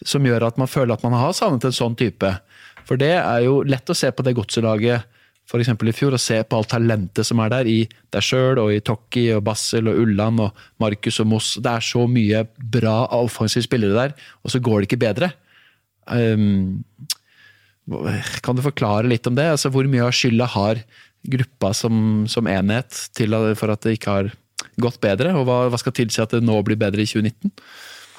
som 0.05 0.25
gjør 0.25 0.47
at 0.49 0.57
man 0.61 0.69
føler 0.69 0.93
at 0.93 1.05
man 1.05 1.15
har 1.17 1.35
savnet 1.37 1.65
en 1.65 1.75
sånn 1.75 1.97
type? 1.97 2.33
For 2.87 2.99
det 2.99 3.15
er 3.17 3.45
jo 3.47 3.61
lett 3.67 3.89
å 3.89 3.97
se 3.97 4.11
på 4.13 4.25
det 4.25 4.35
godselaget 4.37 5.07
f.eks. 5.47 5.69
i 5.71 5.95
fjor, 5.95 6.15
og 6.15 6.19
se 6.21 6.41
på 6.43 6.57
alt 6.57 6.71
talentet 6.73 7.27
som 7.27 7.39
er 7.39 7.51
der, 7.53 7.67
i 7.71 7.85
deg 8.13 8.23
sjøl 8.23 8.59
og 8.59 8.73
i 8.75 8.81
Tokki 8.83 9.29
og 9.37 9.45
Bassel 9.47 9.87
og 9.87 10.01
Ulland 10.03 10.43
og 10.43 10.63
Markus 10.83 11.21
og 11.23 11.29
Moss. 11.31 11.53
Det 11.63 11.71
er 11.71 11.85
så 11.87 12.03
mye 12.11 12.43
bra 12.75 12.97
offensive 13.15 13.63
spillere 13.63 13.95
der, 13.95 14.15
og 14.43 14.51
så 14.51 14.61
går 14.63 14.81
det 14.81 14.89
ikke 14.89 15.03
bedre. 15.05 15.31
Um, 16.07 16.83
kan 18.43 18.57
du 18.57 18.65
forklare 18.65 19.07
litt 19.07 19.27
om 19.29 19.37
det? 19.37 19.47
Altså, 19.55 19.71
hvor 19.71 19.87
mye 19.87 20.03
av 20.03 20.15
skylda 20.15 20.49
har 20.51 20.83
gruppa 21.27 21.71
som, 21.75 22.25
som 22.27 22.47
enhet 22.51 23.07
til, 23.15 23.35
for 23.59 23.71
at 23.71 23.87
det 23.87 23.95
ikke 23.97 24.17
har 24.17 24.33
gått 24.83 24.99
bedre? 25.03 25.31
Og 25.39 25.47
hva, 25.47 25.61
hva 25.71 25.79
skal 25.79 25.95
tilsi 25.95 26.19
at 26.23 26.35
det 26.35 26.43
nå 26.43 26.59
blir 26.67 26.79
bedre 26.79 27.03
i 27.03 27.07
2019? 27.07 27.55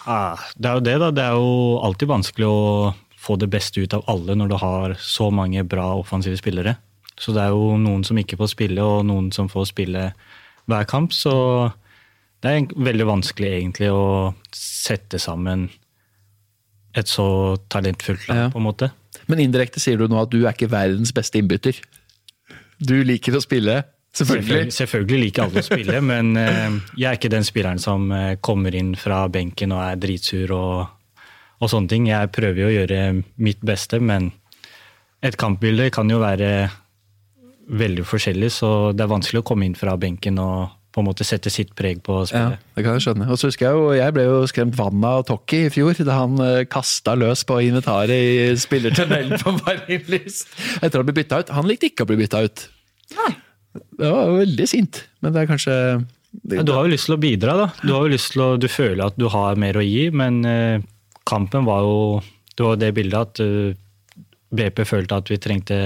Ah, 0.09 0.41
det 0.57 0.69
er 0.71 0.79
jo 0.79 0.85
det, 0.87 0.97
da. 1.03 1.11
Det 1.13 1.25
er 1.29 1.35
jo 1.37 1.79
alltid 1.85 2.09
vanskelig 2.09 2.47
å 2.49 2.95
få 3.19 3.37
det 3.43 3.51
beste 3.53 3.83
ut 3.83 3.93
av 3.99 4.07
alle 4.09 4.37
når 4.39 4.49
du 4.53 4.57
har 4.63 4.95
så 5.03 5.27
mange 5.35 5.65
bra 5.69 5.91
offensive 6.01 6.39
spillere. 6.41 6.77
Så 7.19 7.35
det 7.35 7.43
er 7.43 7.51
jo 7.53 7.75
noen 7.83 8.05
som 8.07 8.17
ikke 8.21 8.39
får 8.39 8.53
spille, 8.55 8.81
og 8.85 9.05
noen 9.09 9.29
som 9.35 9.51
får 9.51 9.67
spille 9.73 10.05
hver 10.71 10.87
kamp. 10.89 11.13
Så 11.13 11.35
det 12.45 12.53
er 12.55 12.73
veldig 12.89 13.09
vanskelig 13.11 13.51
egentlig 13.59 13.91
å 13.93 14.33
sette 14.55 15.19
sammen 15.21 15.67
et 16.97 17.11
så 17.11 17.59
talentfullt 17.71 18.29
lag, 18.31 18.37
Ja. 18.37 18.49
på 18.55 18.59
en 18.63 18.69
måte. 18.71 18.91
Men 19.29 19.43
indirekte 19.45 19.81
sier 19.83 19.99
du 19.99 20.07
nå 20.09 20.23
at 20.23 20.31
du 20.31 20.47
er 20.47 20.53
ikke 20.55 20.71
verdens 20.71 21.13
beste 21.13 21.37
innbytter. 21.39 21.77
Du 22.81 22.95
liker 23.05 23.35
å 23.37 23.43
spille, 23.43 23.83
selvfølgelig. 24.19 24.73
Selvfølgelig, 24.75 25.21
liker 25.25 25.45
alle 25.45 25.63
å 25.63 25.67
spille, 25.67 26.01
men 26.13 26.35
eh, 26.41 26.79
jeg 26.97 27.11
er 27.11 27.19
ikke 27.19 27.33
den 27.33 27.47
spilleren 27.47 27.83
som 27.83 28.11
eh, 28.15 28.35
kommer 28.45 28.75
inn 28.75 28.95
fra 28.99 29.25
benken 29.33 29.75
og 29.77 29.85
er 29.85 30.01
dritsur 30.01 30.55
og, 30.57 31.23
og 31.59 31.73
sånne 31.73 31.93
ting. 31.93 32.11
Jeg 32.11 32.33
prøver 32.35 32.65
jo 32.65 32.71
å 32.71 32.75
gjøre 32.75 33.01
mitt 33.45 33.63
beste, 33.67 34.01
men 34.01 34.33
et 35.25 35.39
kampbilde 35.39 35.91
kan 35.95 36.11
jo 36.11 36.21
være 36.23 36.53
veldig 37.69 38.05
forskjellig, 38.09 38.51
så 38.55 38.73
det 38.97 39.05
er 39.05 39.13
vanskelig 39.13 39.43
å 39.43 39.49
komme 39.51 39.67
inn 39.69 39.77
fra 39.77 39.97
benken 40.01 40.39
og 40.41 40.79
på 40.99 41.03
en 41.03 41.07
måte 41.07 41.27
sette 41.27 41.51
sitt 41.53 41.75
preg 41.79 42.01
på 42.03 42.23
Ja, 42.33 42.57
det 42.75 42.83
kan 42.83 42.97
jeg 42.97 43.05
skjønne. 43.05 43.29
Og 43.31 43.39
så 43.39 43.51
husker 43.51 43.69
Jeg 43.69 43.77
jo, 43.77 43.91
jeg 43.95 44.15
ble 44.17 44.25
jo 44.25 44.39
skremt 44.51 44.79
vann 44.79 45.05
av 45.07 45.27
Tokki 45.29 45.67
i 45.67 45.73
fjor, 45.73 45.99
da 46.07 46.17
han 46.23 46.41
uh, 46.41 46.65
kasta 46.71 47.15
løs 47.19 47.45
på 47.47 47.61
inventaret 47.69 48.15
i 48.17 48.57
spillertunnelen 48.59 49.39
på 49.43 49.55
Marienlyst 49.61 50.49
etter 50.81 50.99
å 50.99 51.03
ha 51.03 51.07
blitt 51.07 51.21
bytta 51.21 51.43
ut. 51.45 51.53
Han 51.59 51.69
likte 51.71 51.93
ikke 51.93 52.07
å 52.07 52.11
bli 52.11 52.19
bytta 52.25 52.43
ut. 52.49 52.65
Nei. 53.19 53.31
Det 53.99 54.13
var 54.13 54.33
veldig 54.37 54.69
sint, 54.71 55.03
men 55.23 55.35
det 55.35 55.43
er 55.43 55.51
kanskje 55.51 55.75
det, 56.29 56.61
du 56.69 56.73
har 56.77 56.85
jo 56.85 56.93
lyst 56.93 57.09
til 57.09 57.17
å 57.17 57.21
bidra, 57.21 57.55
da. 57.57 57.67
Du 57.83 57.93
har 57.95 58.05
jo 58.05 58.13
lyst 58.13 58.35
til 58.35 58.43
å, 58.45 58.49
du 58.61 58.69
føler 58.71 59.07
at 59.07 59.17
du 59.19 59.27
har 59.33 59.57
mer 59.61 59.79
å 59.81 59.85
gi, 59.85 60.09
men 60.15 60.43
eh, 60.47 60.83
kampen 61.29 61.65
var 61.69 61.87
jo 61.87 61.97
Det 62.59 62.67
var 62.67 62.77
det 62.81 62.91
bildet 62.97 63.19
at 63.19 63.41
eh, 63.45 63.77
BP 64.51 64.85
følte 64.89 65.19
at 65.21 65.31
vi 65.31 65.39
trengte 65.41 65.79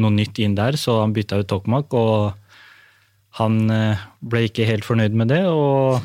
noe 0.00 0.12
nytt 0.14 0.38
inn 0.38 0.54
der, 0.54 0.76
så 0.78 1.00
han 1.02 1.14
bytta 1.16 1.40
ut 1.40 1.48
Tokmak. 1.50 1.94
Og 1.96 2.32
han 3.40 3.60
eh, 3.70 4.02
ble 4.20 4.44
ikke 4.48 4.66
helt 4.68 4.84
fornøyd 4.88 5.16
med 5.16 5.32
det, 5.32 5.44
og 5.48 6.00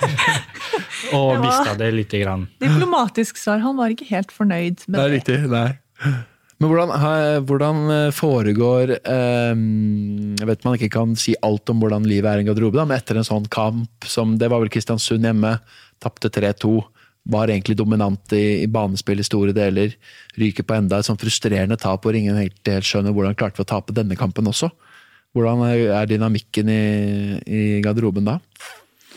Og 1.16 1.40
mista 1.42 1.74
det 1.78 1.90
lite 1.96 2.20
grann. 2.22 2.46
Diplomatisk 2.62 3.38
svar, 3.40 3.60
han 3.64 3.76
var 3.78 3.92
ikke 3.92 4.06
helt 4.10 4.30
fornøyd 4.34 4.84
med 4.86 4.96
Det 4.96 5.02
er 5.02 5.08
det. 5.08 5.16
riktig, 5.18 5.38
nei. 5.50 6.14
Men 6.60 6.68
hvordan, 6.68 6.90
hvordan 7.48 7.78
eh, 7.94 8.10
foregår 8.12 8.90
eh, 8.98 9.60
Jeg 10.36 10.48
vet 10.50 10.64
man 10.66 10.76
ikke 10.76 10.90
kan 10.92 11.14
si 11.16 11.32
alt 11.40 11.72
om 11.72 11.80
hvordan 11.80 12.04
livet 12.08 12.28
er 12.28 12.40
i 12.40 12.44
en 12.44 12.50
garderobe, 12.50 12.76
da, 12.76 12.84
men 12.88 13.00
etter 13.00 13.16
en 13.16 13.26
sånn 13.26 13.48
kamp 13.52 14.08
som 14.08 14.36
Det 14.40 14.50
var 14.52 14.60
vel 14.60 14.72
Kristiansund 14.72 15.24
hjemme, 15.24 15.54
tapte 16.04 16.28
3-2. 16.32 16.74
Var 17.32 17.52
egentlig 17.52 17.78
dominant 17.80 18.36
i, 18.36 18.62
i 18.64 18.68
banespill 18.68 19.20
i 19.20 19.26
store 19.26 19.56
deler. 19.56 19.96
Ryker 20.40 20.68
på 20.68 20.76
enda 20.76 21.00
et 21.00 21.08
sånn 21.08 21.20
frustrerende 21.20 21.80
tap 21.80 22.04
hvor 22.04 22.16
ingen 22.16 22.36
helt, 22.40 22.60
helt 22.68 22.88
skjønner 22.88 23.16
hvordan 23.16 23.36
klarte 23.40 23.60
vi 23.60 23.64
å 23.64 23.72
tape 23.72 23.96
denne 23.96 24.16
kampen 24.20 24.48
også. 24.52 24.68
Hvordan 25.36 25.64
er 25.68 25.82
er 25.94 26.08
dynamikken 26.10 26.68
i, 26.72 26.84
i 27.46 27.64
garderoben 27.84 28.26
da? 28.26 28.40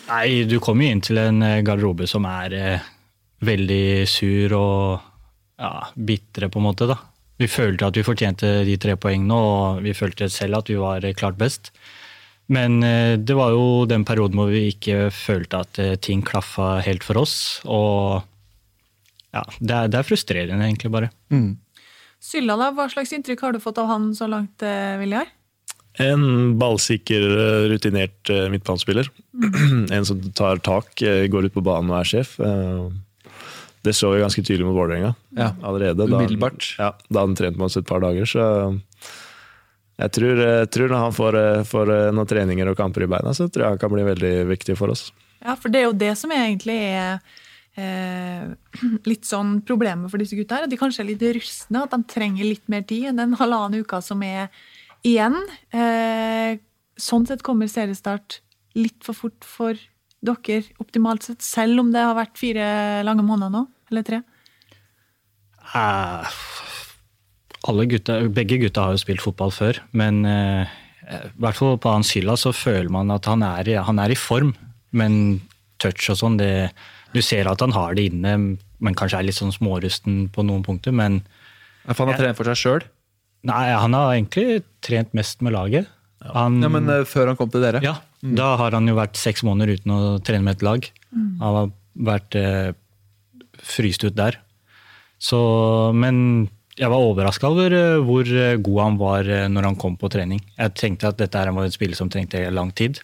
Nei, 0.07 0.43
du 0.47 0.59
kommer 0.63 0.85
jo 0.85 0.95
inn 0.95 1.03
til 1.03 1.19
en 1.21 1.39
eh, 1.43 1.61
garderobe 1.65 2.07
som 2.09 2.27
er 2.27 2.55
eh, 2.57 2.91
veldig 3.43 3.85
sur 4.09 4.55
og 4.57 5.09
ja, 5.59 5.73
bitre, 5.95 6.49
på 6.51 6.59
en 6.59 6.67
måte. 6.67 6.87
da. 6.89 6.99
Vi 7.43 7.49
følte 7.51 7.89
at 7.89 7.97
vi 7.99 8.05
fortjente 8.07 8.49
de 8.63 8.77
tre 8.79 8.95
poengene, 8.95 9.35
og 9.35 9.83
vi 9.83 9.91
følte 9.97 10.29
selv 10.31 10.61
at 10.61 10.69
vi 10.71 10.79
var 10.79 11.03
klart 11.19 11.35
best. 11.39 11.73
Men 12.51 12.81
eh, 12.83 13.15
det 13.19 13.35
var 13.35 13.53
jo 13.55 13.83
den 13.89 14.05
perioden 14.07 14.39
hvor 14.39 14.51
vi 14.51 14.67
ikke 14.73 15.09
følte 15.15 15.63
at 15.63 15.79
eh, 15.79 15.95
ting 15.99 16.23
klaffa 16.25 16.77
helt 16.83 17.03
for 17.03 17.19
oss. 17.19 17.35
Og 17.63 18.23
ja, 19.33 19.43
det 19.59 19.75
er, 19.75 19.91
det 19.91 19.99
er 19.99 20.07
frustrerende, 20.07 20.63
egentlig, 20.67 20.91
bare. 20.93 21.11
Sylla, 22.23 22.57
da, 22.59 22.71
hva 22.75 22.87
slags 22.91 23.11
inntrykk 23.15 23.47
har 23.47 23.55
du 23.55 23.63
fått 23.63 23.79
av 23.81 23.89
han 23.91 24.11
så 24.15 24.29
langt, 24.31 24.63
eh, 24.63 24.95
Viljar? 25.01 25.31
En 26.01 26.55
ballsikker, 26.57 27.23
rutinert 27.69 28.31
midtbanespiller. 28.49 29.11
Mm. 29.35 29.89
en 29.99 30.07
som 30.07 30.21
tar 30.33 30.63
tak, 30.65 30.95
går 30.99 31.49
ut 31.49 31.57
på 31.57 31.65
banen 31.65 31.91
og 31.91 31.99
er 31.99 32.13
sjef. 32.15 32.37
Eh, 33.84 33.89
Det 33.89 33.93
så 33.95 34.11
vi 34.13 34.21
ganske 34.23 34.43
tydelig 34.43 34.65
mot 34.65 34.75
Vålerenga 34.77 35.13
Ja, 35.36 35.51
allerede. 35.61 36.07
Da, 36.07 36.17
umiddelbart. 36.17 36.75
ja, 36.79 36.91
da 37.09 37.19
hadde 37.19 37.27
han 37.27 37.36
trent 37.36 37.57
med 37.57 37.65
oss 37.65 37.77
et 37.77 37.86
par 37.86 37.99
dager, 37.99 38.23
så 38.25 38.79
jeg 39.99 40.11
tror, 40.11 40.39
jeg 40.39 40.69
tror 40.73 40.89
når 40.89 41.01
han 41.03 41.11
får, 41.13 41.36
eh, 41.38 41.63
får 41.69 41.91
eh, 41.93 42.11
noen 42.15 42.27
treninger 42.27 42.69
og 42.71 42.77
kamper 42.79 43.03
i 43.03 43.07
beina, 43.11 43.34
så 43.36 43.45
tror 43.51 43.63
jeg 43.65 43.75
han 43.75 43.81
kan 43.84 43.91
bli 43.93 44.03
veldig 44.07 44.34
viktig 44.49 44.77
for 44.79 44.89
oss. 44.89 45.11
Ja, 45.43 45.55
for 45.55 45.69
det 45.69 45.81
er 45.81 45.89
jo 45.89 45.93
det 45.93 46.13
som 46.17 46.31
egentlig 46.31 46.77
er 46.79 47.19
eh, 47.77 48.47
litt 49.11 49.25
sånn 49.27 49.61
problemet 49.67 50.09
for 50.09 50.17
disse 50.17 50.36
gutta 50.39 50.55
her. 50.57 50.63
At 50.63 50.73
de 50.73 50.79
kanskje 50.79 51.03
er 51.03 51.11
litt 51.11 51.25
rustne, 51.38 51.84
at 51.84 51.91
de 51.93 52.01
trenger 52.09 52.47
litt 52.47 52.65
mer 52.71 52.81
tid 52.88 53.11
enn 53.11 53.19
den 53.21 53.36
halvannen 53.39 53.84
uka 53.84 54.01
som 54.01 54.23
er 54.23 54.47
igjen. 55.05 55.36
Eh, 55.75 56.57
sånn 56.97 57.27
sett 57.27 57.43
kommer 57.43 57.67
seriestart 57.67 58.39
litt 58.79 59.03
for 59.05 59.13
fort 59.13 59.43
for 59.45 59.77
dere, 60.24 60.61
optimalt 60.80 61.26
sett, 61.28 61.41
selv 61.43 61.82
om 61.84 61.91
det 61.93 62.01
har 62.03 62.15
vært 62.15 62.38
fire 62.39 62.65
lange 63.03 63.26
måneder 63.28 63.51
nå, 63.53 63.65
eller 63.91 64.05
tre. 64.07 64.21
Eh, 65.74 66.38
alle 67.69 67.86
gutta, 67.88 68.17
begge 68.36 68.57
gutta 68.61 68.88
har 68.88 68.95
jo 68.97 69.01
spilt 69.03 69.24
fotball 69.24 69.53
før, 69.55 69.80
men 69.95 70.24
eh, 70.28 70.74
i 71.13 71.21
hvert 71.43 71.57
fall 71.59 71.78
på 71.82 71.91
han 71.93 72.05
Sylla 72.07 72.36
så 72.39 72.51
føler 72.55 72.91
man 72.91 73.11
at 73.15 73.28
han 73.30 73.43
er, 73.47 73.74
han 73.88 73.99
er 74.03 74.13
i 74.13 74.19
form. 74.19 74.53
Men 74.93 75.41
touch 75.82 76.09
og 76.13 76.19
sånn, 76.19 76.36
det, 76.39 76.69
du 77.15 77.21
ser 77.26 77.47
at 77.49 77.63
han 77.63 77.74
har 77.76 77.95
det 77.97 78.09
inne, 78.11 78.36
men 78.84 78.97
kanskje 78.99 79.19
er 79.21 79.28
litt 79.28 79.39
sånn 79.39 79.53
smårusten 79.55 80.28
på 80.36 80.43
noen 80.45 80.63
punkter. 80.65 80.93
Men 80.95 81.21
Ja, 81.88 81.95
for 81.95 82.05
han 82.05 82.13
har 82.13 82.21
trent 82.21 82.39
for 82.39 82.47
seg 82.51 82.59
sjøl? 82.61 82.86
nei, 83.43 83.65
han 83.76 83.91
har 83.97 84.13
egentlig 84.13 84.61
trent 84.86 85.11
mest 85.17 85.41
med 85.43 85.51
laget. 85.55 85.89
Han, 86.24 86.61
Ja, 86.63 86.69
men 86.71 86.88
eh, 86.91 87.01
før 87.09 87.32
han 87.34 87.39
kom 87.39 87.49
til 87.51 87.63
dere? 87.65 87.82
ja, 87.84 87.97
da 88.24 88.53
har 88.59 88.71
han 88.71 88.88
jo 88.88 88.95
vært 88.95 89.19
seks 89.19 89.43
måneder 89.43 89.76
uten 89.76 89.91
å 89.91 90.01
trene 90.24 90.45
med 90.47 90.57
et 90.57 90.65
lag. 90.65 90.89
Han 91.11 91.43
har 91.43 91.71
vært 92.07 92.38
eh, 92.39 92.71
fryst 93.59 94.03
ut 94.07 94.15
der. 94.15 94.39
Så, 95.24 95.39
men 95.95 96.47
jeg 96.80 96.89
var 96.89 97.05
overraska 97.05 97.49
over 97.53 97.74
eh, 97.78 98.01
hvor 98.01 98.28
eh, 98.28 98.57
god 98.57 98.80
han 98.82 98.95
var 98.97 99.30
eh, 99.30 99.49
når 99.51 99.69
han 99.69 99.80
kom 99.80 99.97
på 99.99 100.09
trening. 100.11 100.41
Jeg 100.57 100.74
tenkte 100.80 101.11
at 101.11 101.19
dette 101.21 101.43
var 101.45 101.67
en 101.67 101.74
spiller 101.74 101.99
som 101.99 102.09
trengte 102.09 102.41
lang 102.49 102.71
tid. 102.74 103.01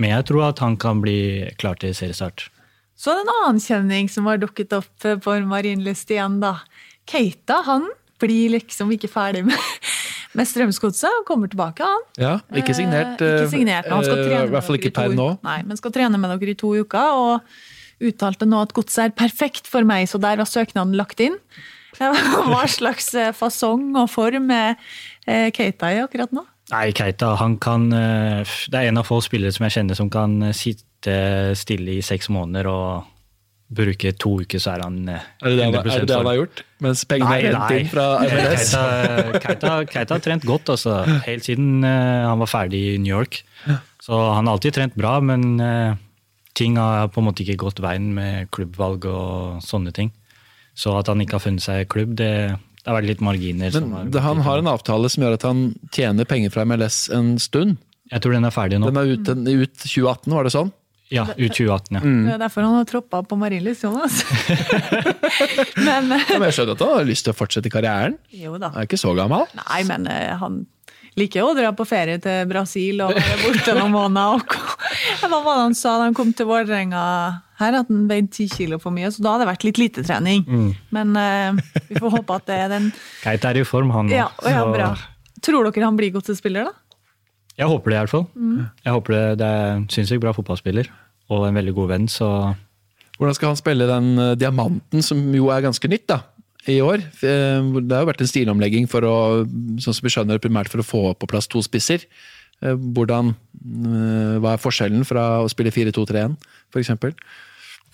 Men 0.00 0.16
jeg 0.16 0.28
tror 0.30 0.48
at 0.48 0.62
han 0.64 0.78
kan 0.80 1.02
bli 1.04 1.50
klar 1.60 1.76
til 1.78 1.94
seriestart. 1.94 2.48
Så 2.98 3.10
er 3.10 3.20
det 3.20 3.26
en 3.26 3.34
annen 3.34 3.60
kjenning 3.62 4.08
som 4.10 4.26
har 4.30 4.40
dukket 4.40 4.72
opp 4.74 5.04
på 5.22 5.36
Marienlyst 5.50 6.10
igjen, 6.14 6.40
da. 6.42 6.56
Keita, 7.10 7.60
han 7.66 7.86
blir 8.22 8.54
liksom 8.54 8.92
ikke 8.94 9.10
ferdig 9.12 9.44
med, 9.46 9.60
med 10.38 10.48
Strømsgodset 10.50 11.20
og 11.20 11.28
kommer 11.28 11.50
tilbake, 11.50 11.86
han. 11.86 12.08
Ja, 12.20 12.34
ikke 12.56 12.74
signert. 12.76 13.22
Eh, 13.22 13.44
ikke 13.44 13.52
signert, 13.56 13.90
han 13.90 14.04
skal 14.06 14.18
eh, 14.18 14.26
trene 14.28 14.48
I 14.48 14.54
hvert 14.56 14.66
fall 14.68 14.80
ikke 14.80 14.94
per 14.96 15.14
nå. 15.14 15.28
Nei, 15.46 15.60
men 15.68 15.80
skal 15.80 15.94
trene 15.94 16.20
med 16.20 16.34
dere 16.34 16.54
i 16.54 16.58
to 16.58 16.74
uker, 16.80 17.20
og 17.20 18.04
uttalte 18.04 18.48
nå 18.48 18.64
at 18.64 18.74
godset 18.76 19.06
er 19.06 19.14
perfekt 19.16 19.70
for 19.70 19.86
meg, 19.86 20.08
så 20.10 20.18
der 20.22 20.40
var 20.42 20.50
søknaden 20.50 20.96
lagt 20.98 21.22
inn. 21.22 21.38
Hva 21.98 22.64
slags 22.70 23.12
eh, 23.14 23.30
fasong 23.36 23.92
og 23.94 24.08
form 24.10 24.50
er 24.54 24.74
eh, 25.26 25.50
Keita 25.54 25.92
i 25.94 26.02
akkurat 26.02 26.34
nå? 26.34 26.42
Nei, 26.72 26.88
Keita 26.96 27.34
han 27.38 27.58
kan 27.60 27.90
eh, 27.92 28.54
Det 28.70 28.78
er 28.78 28.88
en 28.88 29.00
av 29.02 29.08
få 29.08 29.20
spillere 29.24 29.52
som 29.54 29.66
jeg 29.66 29.78
kjenner 29.78 29.98
som 29.98 30.10
kan 30.12 30.38
eh, 30.48 30.56
sitte 30.56 31.52
stille 31.58 31.98
i 31.98 32.04
seks 32.04 32.30
måneder 32.32 32.70
og 32.70 33.13
bruke 33.74 34.12
to 34.20 34.34
uker, 34.44 34.60
så 34.60 34.74
er 34.76 34.82
han 34.84 35.08
eh, 35.08 35.22
Er 35.42 35.48
det 35.50 35.56
det, 35.58 35.64
han- 35.64 35.74
100% 35.74 35.94
er 35.94 36.00
det 36.04 36.08
det 36.10 36.16
han 36.16 36.26
har 36.28 36.36
gjort? 36.36 36.62
Mens 36.84 37.04
pengene 37.08 37.30
Nei, 37.30 37.38
er 37.40 37.54
hentet 37.54 37.80
inn 37.80 37.88
fra 37.88 38.06
MLS? 38.20 38.66
Keita, 38.74 39.38
Keita, 39.40 39.70
Keita 39.90 40.14
har 40.18 40.20
trent 40.26 40.44
godt, 40.44 40.68
altså. 40.74 40.98
Helt 41.24 41.46
siden 41.48 41.84
eh, 41.84 42.26
han 42.28 42.38
var 42.42 42.50
ferdig 42.50 42.82
i 42.94 42.98
New 42.98 43.14
York. 43.16 43.40
Så 44.04 44.12
han 44.34 44.44
har 44.46 44.52
alltid 44.58 44.76
trent 44.76 44.94
bra, 45.00 45.16
men 45.24 45.58
eh, 45.64 45.96
ting 46.54 46.76
har 46.76 47.08
på 47.08 47.22
en 47.22 47.28
måte 47.30 47.42
ikke 47.46 47.56
gått 47.64 47.80
veien 47.82 48.12
med 48.14 48.50
klubbvalg 48.54 49.08
og 49.10 49.64
sånne 49.64 49.94
ting. 49.96 50.12
Så 50.76 50.92
at 50.98 51.08
han 51.08 51.22
ikke 51.24 51.38
har 51.38 51.44
funnet 51.46 51.64
seg 51.64 51.88
klubb, 51.88 52.14
det, 52.18 52.30
det 52.52 52.86
har 52.90 52.98
vært 53.00 53.08
litt 53.14 53.24
marginer. 53.24 53.70
som 53.72 53.88
Men 53.90 54.12
har 54.12 54.28
han 54.28 54.44
har 54.44 54.60
en 54.60 54.70
avtale 54.74 55.08
som 55.10 55.24
gjør 55.24 55.38
at 55.38 55.48
han 55.48 55.66
tjener 55.94 56.28
penger 56.28 56.52
fra 56.54 56.66
MLS 56.68 57.08
en 57.14 57.38
stund. 57.42 57.78
Jeg 58.12 58.20
tror 58.20 58.34
den 58.36 58.44
er 58.44 58.52
ferdig 58.54 58.78
nå. 58.82 58.90
Den 58.92 59.00
er 59.00 59.14
ut, 59.16 59.28
ut 59.64 59.76
2018, 59.88 60.34
var 60.36 60.44
det 60.44 60.52
sånn? 60.52 60.72
Ja, 61.14 61.24
ut 61.30 61.54
2018, 61.54 61.94
ja. 61.94 62.02
Mm. 62.02 62.20
Det 62.26 62.34
er 62.34 62.42
derfor 62.42 62.66
han 62.66 62.76
har 62.80 62.86
troppa 62.90 63.22
på 63.30 63.38
Marienlyst, 63.38 63.84
Jonas. 63.86 64.20
men 65.88 66.12
eh, 66.12 66.28
Ja, 66.30 66.38
men 66.38 66.48
jeg 66.50 66.56
skjønner 66.58 66.76
at 66.76 66.84
han 66.84 66.94
har 66.98 67.08
lyst 67.08 67.26
til 67.28 67.34
å 67.34 67.38
fortsette 67.38 67.72
karrieren. 67.72 68.18
jo 68.34 68.56
da. 68.58 68.72
Han 68.74 68.82
er 68.84 68.88
ikke 68.88 69.00
så 69.00 69.14
gammel. 69.16 69.46
Nei, 69.62 69.80
men 69.88 70.08
eh, 70.10 70.34
han 70.40 70.64
liker 71.18 71.44
jo 71.44 71.52
å 71.52 71.54
dra 71.56 71.70
på 71.78 71.86
ferie 71.86 72.18
til 72.22 72.48
Brasil 72.50 72.98
og 73.04 73.14
være 73.14 73.40
borte 73.44 73.74
noen 73.78 73.94
måneder. 73.98 74.42
Og, 74.42 75.28
hva 75.30 75.40
var 75.44 75.50
det 75.60 75.64
han 75.68 75.76
sa 75.78 75.96
da 76.00 76.08
han 76.08 76.16
kom 76.18 76.32
til 76.36 76.48
Vålerenga 76.50 77.02
her? 77.60 77.76
At 77.80 77.90
han 77.92 78.06
veide 78.10 78.32
ti 78.34 78.48
kilo 78.50 78.80
for 78.82 78.94
mye, 78.94 79.12
så 79.14 79.22
da 79.22 79.36
hadde 79.36 79.46
det 79.46 79.52
vært 79.52 79.66
litt 79.68 79.82
lite 79.82 80.04
trening. 80.06 80.42
Mm. 80.48 80.70
Men 80.96 81.14
uh, 81.14 81.60
vi 81.88 82.00
får 82.02 82.16
håpe 82.18 82.40
at 82.40 82.48
det 82.50 82.56
er 82.64 82.72
den 82.74 82.88
Geit 83.22 83.46
er 83.46 83.60
i 83.62 83.66
form, 83.68 83.94
han 83.94 84.10
nå. 84.10 84.16
Ja, 84.18 84.26
ja, 84.42 84.64
så- 84.64 84.72
bra. 84.74 84.94
Tror 85.44 85.66
dere 85.68 85.84
han 85.84 85.96
blir 85.98 86.08
god 86.14 86.24
til 86.24 86.36
spiller, 86.38 86.70
da? 86.70 86.72
Jeg 87.54 87.68
håper 87.70 87.92
det, 87.92 87.94
i 87.94 88.00
hvert 88.02 88.10
fall. 88.10 88.24
Mm. 88.34 88.62
Jeg 88.82 88.94
håper 88.96 89.14
det, 89.14 89.22
det 89.38 89.48
er 89.60 89.82
sinnssykt 89.94 90.22
bra 90.24 90.32
fotballspiller, 90.34 90.88
og 91.32 91.46
en 91.48 91.56
veldig 91.56 91.74
god 91.76 91.92
venn, 91.94 92.08
så 92.10 92.28
Hvordan 93.14 93.36
skal 93.36 93.52
han 93.52 93.58
spille 93.60 93.86
den 93.86 94.06
uh, 94.18 94.32
diamanten, 94.34 95.02
som 95.06 95.20
jo 95.36 95.46
er 95.54 95.62
ganske 95.62 95.86
nytt 95.86 96.08
da, 96.10 96.16
i 96.66 96.80
år? 96.82 96.98
Eh, 97.22 97.62
Det 97.78 97.94
har 97.94 98.02
jo 98.02 98.08
vært 98.08 98.24
en 98.24 98.30
stilomlegging 98.30 98.88
for 98.90 99.06
å, 99.06 99.12
sånn 99.78 99.94
som 99.94 100.02
vi 100.02 100.10
skjønner, 100.10 100.40
primært 100.42 100.72
for 100.72 100.82
å 100.82 100.86
få 100.88 101.02
på 101.14 101.28
plass 101.30 101.46
to 101.46 101.62
spisser. 101.62 102.02
Eh, 102.58 102.74
Hvordan, 102.74 103.36
Hva 104.42 104.56
er 104.56 104.58
forskjellen 104.64 105.06
fra 105.06 105.44
å 105.44 105.48
spille 105.52 105.70
4-2-3-1, 105.70 106.34
for 106.74 106.82
eksempel? 106.82 107.14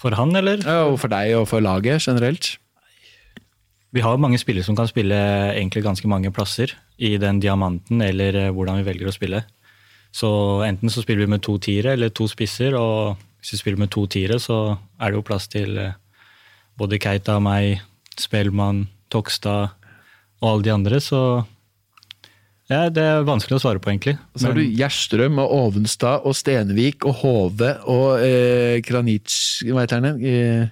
For 0.00 0.16
han, 0.16 0.32
eller? 0.40 0.64
Ja, 0.64 0.86
og 0.88 0.96
for 1.02 1.12
deg 1.12 1.36
og 1.36 1.44
for 1.52 1.60
laget 1.60 2.00
generelt? 2.00 2.54
Vi 3.92 4.00
har 4.00 4.16
mange 4.22 4.38
spillere 4.40 4.64
som 4.64 4.78
kan 4.78 4.88
spille 4.88 5.20
egentlig 5.52 5.84
ganske 5.84 6.08
mange 6.08 6.32
plasser 6.32 6.72
i 6.96 7.18
den 7.20 7.44
diamanten, 7.44 8.00
eller 8.00 8.54
hvordan 8.54 8.80
vi 8.80 8.88
velger 8.88 9.10
å 9.10 9.12
spille. 9.12 9.44
Så 10.12 10.28
enten 10.66 10.90
så 10.90 11.04
spiller 11.04 11.24
vi 11.24 11.34
med 11.34 11.42
to 11.46 11.56
tiere 11.62 11.94
eller 11.94 12.10
to 12.10 12.26
spisser, 12.30 12.74
og 12.78 13.20
hvis 13.40 13.54
vi 13.54 13.60
spiller 13.62 13.84
med 13.84 13.92
to 13.94 14.06
tiere, 14.10 14.40
så 14.42 14.76
er 15.00 15.10
det 15.10 15.20
jo 15.20 15.26
plass 15.26 15.46
til 15.50 15.78
eh, 15.78 15.94
både 16.80 16.98
Keita, 17.00 17.38
meg, 17.42 17.80
Spellemann, 18.20 18.88
Tokstad 19.10 19.70
og 20.40 20.50
alle 20.50 20.66
de 20.66 20.74
andre, 20.74 21.00
så 21.04 21.22
ja, 22.70 22.84
det 22.86 23.02
er 23.02 23.24
vanskelig 23.26 23.56
å 23.58 23.62
svare 23.64 23.80
på, 23.82 23.90
egentlig. 23.90 24.14
Så 24.38 24.46
har 24.46 24.54
du 24.54 24.62
Gjerstrøm 24.62 25.40
og 25.42 25.54
Ovenstad 25.56 26.26
og 26.28 26.36
Stenvik 26.38 27.02
og 27.08 27.16
Hove 27.24 27.72
og 27.90 28.22
eh, 28.22 28.76
Kranitsj... 28.86 29.66
Hva 29.72 29.82
heter 29.82 30.04
han? 30.04 30.20
Eh, 30.22 30.68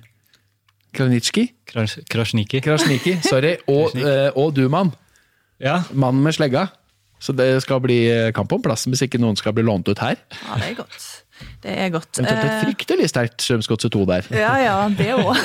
Kranitsjki? 0.94 1.48
Krasjniki. 1.66 2.62
Krasjniki. 2.62 3.16
Sorry. 3.26 3.56
Og, 3.66 3.98
eh, 3.98 4.30
og 4.38 4.54
Duman. 4.54 4.94
Ja, 5.58 5.80
Mannen 5.90 6.22
med 6.22 6.38
slegga. 6.38 6.68
Så 7.18 7.34
det 7.36 7.48
skal 7.64 7.80
bli 7.84 7.98
eh, 8.10 8.28
kamp 8.36 8.52
om 8.54 8.62
plassen 8.62 8.92
hvis 8.94 9.02
ikke 9.08 9.20
noen 9.22 9.36
skal 9.38 9.54
bli 9.56 9.64
lånt 9.66 9.88
ut 9.90 9.98
her. 10.02 10.20
Ja, 10.44 10.58
det 10.60 10.68
er 10.70 10.76
godt. 10.78 11.06
Det 11.62 11.74
er 11.74 11.90
godt. 11.94 12.10
Eventuelt 12.18 12.44
et 12.44 12.52
Eh, 12.52 12.62
fryktelig 12.66 13.08
sterkt 13.12 13.42
Strømsgodset 13.44 13.92
2 13.94 14.04
der. 14.10 14.26
Ja, 14.34 14.54
ja, 14.62 14.76
det 14.90 15.12
òg. 15.14 15.36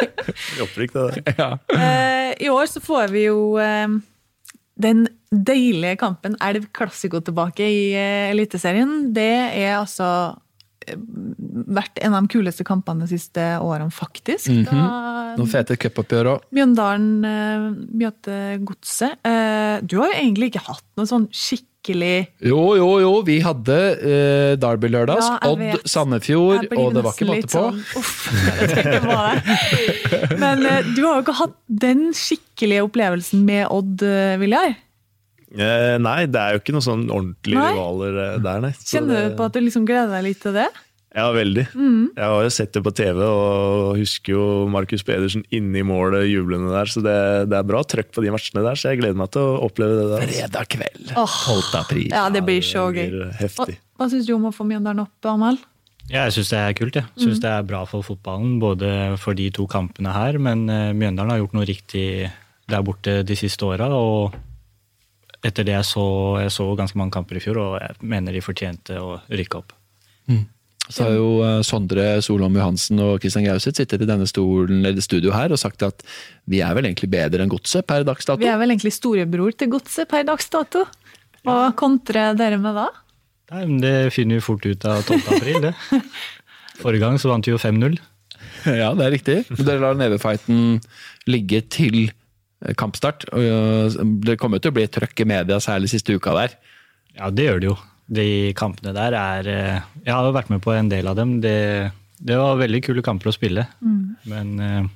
Opprykk, 0.64 0.92
det 0.96 1.06
der. 1.06 1.34
Ja. 1.38 1.50
Eh, 1.76 2.34
I 2.44 2.50
år 2.52 2.68
så 2.72 2.82
får 2.84 3.12
vi 3.12 3.24
jo 3.28 3.56
den 4.80 5.06
deilige 5.30 5.96
kampen 6.00 6.36
Elv 6.42 6.66
Klassiko 6.76 7.20
tilbake 7.24 7.64
i 7.68 7.82
Eliteserien. 8.32 9.10
Det 9.14 9.30
er 9.60 9.78
altså 9.78 10.10
vært 11.70 12.00
en 12.00 12.14
av 12.16 12.24
de 12.24 12.32
kuleste 12.32 12.64
kampene 12.66 13.04
de 13.04 13.14
siste 13.14 13.46
årene, 13.62 13.92
faktisk. 13.94 14.50
da 14.68 15.10
Noen 15.38 15.50
fete 15.50 15.76
cupoppgjør 15.80 16.34
òg. 16.34 16.46
Mjøndalen 16.56 17.10
uh, 17.24 17.66
møter 18.02 18.60
Godset. 18.66 19.18
Uh, 19.26 19.78
du 19.84 20.00
har 20.00 20.12
jo 20.12 20.22
egentlig 20.22 20.50
ikke 20.50 20.64
hatt 20.66 20.86
noe 20.98 21.08
sånn 21.08 21.28
skikkelig 21.30 21.68
Jo, 22.44 22.58
jo, 22.76 22.88
jo. 23.00 23.12
Vi 23.26 23.38
hadde 23.44 23.78
uh, 24.00 24.52
Derby 24.60 24.90
lørdags. 24.92 25.28
Ja, 25.28 25.38
Odd 25.52 25.62
vet. 25.62 25.86
Sandefjord, 25.88 26.68
og 26.74 26.92
det 26.96 27.06
var 27.06 27.16
ikke 27.16 27.30
måte 27.30 27.50
på. 27.52 27.64
Sånn, 27.70 27.80
uff, 28.00 28.14
jeg 28.90 29.00
det. 29.06 30.38
Men 30.42 30.66
uh, 30.66 30.92
du 30.92 31.02
har 31.06 31.18
jo 31.20 31.24
ikke 31.24 31.40
hatt 31.44 31.58
den 31.86 32.08
skikkelige 32.16 32.86
opplevelsen 32.88 33.44
med 33.46 33.68
Odd, 33.70 34.06
Viljar. 34.42 34.78
Eh, 35.50 35.96
nei, 35.98 36.26
det 36.30 36.38
er 36.38 36.54
jo 36.54 36.60
ikke 36.62 36.74
noen 36.76 36.86
sånn 36.86 37.08
ordentlige 37.10 37.58
Nei. 37.58 37.72
rivaler 37.74 38.20
eh, 38.22 38.38
der, 38.44 38.60
nei. 38.62 38.70
Så 38.78 38.98
Kjenner 38.98 39.16
det- 39.16 39.32
du 39.32 39.36
på 39.40 39.48
at 39.48 39.52
du 39.56 39.60
liksom 39.64 39.86
gleder 39.88 40.12
deg 40.14 40.24
litt 40.28 40.40
til 40.44 40.52
det? 40.54 40.68
Ja, 41.10 41.24
veldig. 41.34 41.64
Mm. 41.74 42.02
Jeg 42.14 42.22
har 42.22 42.42
jo 42.44 42.50
sett 42.54 42.70
det 42.72 42.84
på 42.86 42.92
TV 42.94 43.18
og 43.26 43.96
husker 43.98 44.30
jo 44.30 44.42
Markus 44.70 45.02
Pedersen 45.02 45.42
inne 45.50 45.80
i 45.80 45.82
målet 45.82 46.28
jublende 46.30 46.70
der, 46.70 46.86
så 46.86 47.02
det, 47.02 47.16
det 47.50 47.56
er 47.58 47.66
bra 47.66 47.80
trøkk 47.82 48.12
på 48.14 48.22
de 48.22 48.30
matchene 48.30 48.62
der, 48.62 48.78
så 48.78 48.92
jeg 48.92 49.00
gleder 49.00 49.18
meg 49.18 49.32
til 49.34 49.42
å 49.42 49.56
oppleve 49.66 49.96
det 49.98 50.04
der. 50.12 50.28
Fredag 50.30 50.68
kveld, 50.70 51.10
oh. 51.18 51.26
12. 51.26 51.74
april. 51.80 52.06
Ja, 52.14 52.28
det 52.30 52.44
blir 52.46 52.62
så 52.62 52.84
gøy. 52.94 53.10
Hva, 53.42 53.66
hva 53.98 54.08
syns 54.12 54.28
du 54.30 54.36
om 54.36 54.46
å 54.46 54.54
få 54.54 54.62
Mjøndalen 54.70 55.02
opp, 55.02 55.18
Amal? 55.32 55.58
Ja, 56.10 56.28
jeg 56.28 56.36
syns 56.38 56.52
det 56.54 56.60
er 56.62 56.76
kult. 56.78 56.94
Jeg 57.00 57.24
syns 57.24 57.42
det 57.42 57.50
er 57.50 57.66
bra 57.66 57.82
for 57.90 58.06
fotballen, 58.06 58.60
både 58.62 58.92
for 59.18 59.34
de 59.38 59.48
to 59.54 59.66
kampene 59.70 60.14
her, 60.14 60.38
men 60.42 60.62
eh, 60.70 60.92
Mjøndalen 60.94 61.34
har 61.34 61.42
gjort 61.42 61.58
noe 61.58 61.66
riktig 61.66 62.06
der 62.70 62.86
borte 62.86 63.20
de 63.26 63.34
siste 63.38 63.66
åra. 63.66 63.90
Og 63.90 64.38
etter 65.46 65.66
det 65.66 65.76
jeg 65.76 65.88
så, 65.88 66.06
jeg 66.42 66.52
så 66.54 66.66
ganske 66.78 66.98
mange 67.00 67.14
kamper 67.14 67.38
i 67.38 67.42
fjor, 67.44 67.60
og 67.62 67.76
jeg 67.80 68.10
mener 68.12 68.36
de 68.36 68.42
fortjente 68.44 68.98
å 69.00 69.18
rykke 69.28 69.60
opp. 69.60 69.76
Så 70.90 71.06
har 71.06 71.12
jo 71.14 71.28
eh, 71.46 71.60
Sondre 71.66 72.06
Solholm 72.24 72.56
Johansen 72.58 72.98
og 73.04 73.22
Christian 73.22 73.46
Gauseth 73.46 73.78
sittet 73.78 74.02
i 74.02 74.08
denne 74.08 74.26
stolen, 74.26 74.82
eller 74.82 75.04
studio 75.04 75.34
her 75.34 75.52
og 75.54 75.60
sagt 75.62 75.84
at 75.86 76.02
vi 76.50 76.62
er 76.66 76.74
vel 76.76 76.88
egentlig 76.88 77.10
bedre 77.12 77.44
enn 77.44 77.52
Godset 77.52 77.86
per 77.86 78.02
dags 78.06 78.26
dato. 78.26 78.40
Vi 78.42 78.50
er 78.50 78.58
vel 78.58 78.74
egentlig 78.74 78.96
storebror 78.96 79.54
til 79.54 79.70
Godset 79.76 80.10
per 80.10 80.26
dags 80.26 80.50
dato. 80.50 80.84
Hva 81.46 81.70
kontrer 81.78 82.34
dere 82.36 82.58
med 82.60 82.76
da? 82.76 82.88
Nei, 83.54 83.64
men 83.64 83.78
Det 83.82 83.94
finner 84.14 84.38
vi 84.38 84.44
fort 84.44 84.66
ut 84.66 84.84
av 84.86 85.02
12. 85.06 85.20
april, 85.36 85.60
det. 85.68 85.74
Forrige 86.82 87.04
gang 87.04 87.18
så 87.22 87.30
vant 87.30 87.46
vi 87.46 87.54
jo 87.54 87.60
5-0. 87.60 87.96
Ja, 88.66 88.90
det 88.96 89.06
er 89.06 89.14
riktig. 89.14 89.36
Men 89.54 89.66
Dere 89.66 89.82
lar 89.84 89.98
nevefighten 89.98 90.80
ligge 91.30 91.62
til 91.72 92.10
kampstart. 92.78 93.28
og 93.32 93.40
eh, 93.40 94.00
Det 94.26 94.38
kommer 94.40 94.60
til 94.60 94.72
å 94.72 94.76
bli 94.78 94.86
trøkk 94.90 95.24
i 95.24 95.28
media, 95.28 95.60
særlig 95.62 95.92
siste 95.92 96.16
uka 96.16 96.34
der. 96.36 96.58
Ja, 97.16 97.30
det 97.30 97.48
gjør 97.48 97.60
det 97.62 97.70
jo. 97.70 97.76
De 98.10 98.28
kampene 98.58 98.92
der 98.96 99.14
er 99.14 99.48
eh, 99.48 99.82
Jeg 100.04 100.14
har 100.14 100.26
jo 100.26 100.34
vært 100.34 100.50
med 100.50 100.62
på 100.64 100.74
en 100.74 100.90
del 100.90 101.10
av 101.10 101.18
dem. 101.18 101.38
Det, 101.44 101.90
det 102.18 102.38
var 102.38 102.60
veldig 102.60 102.82
kule 102.86 103.04
kamper 103.06 103.30
å 103.30 103.36
spille. 103.36 103.66
Men 104.30 104.56
eh, 104.60 104.88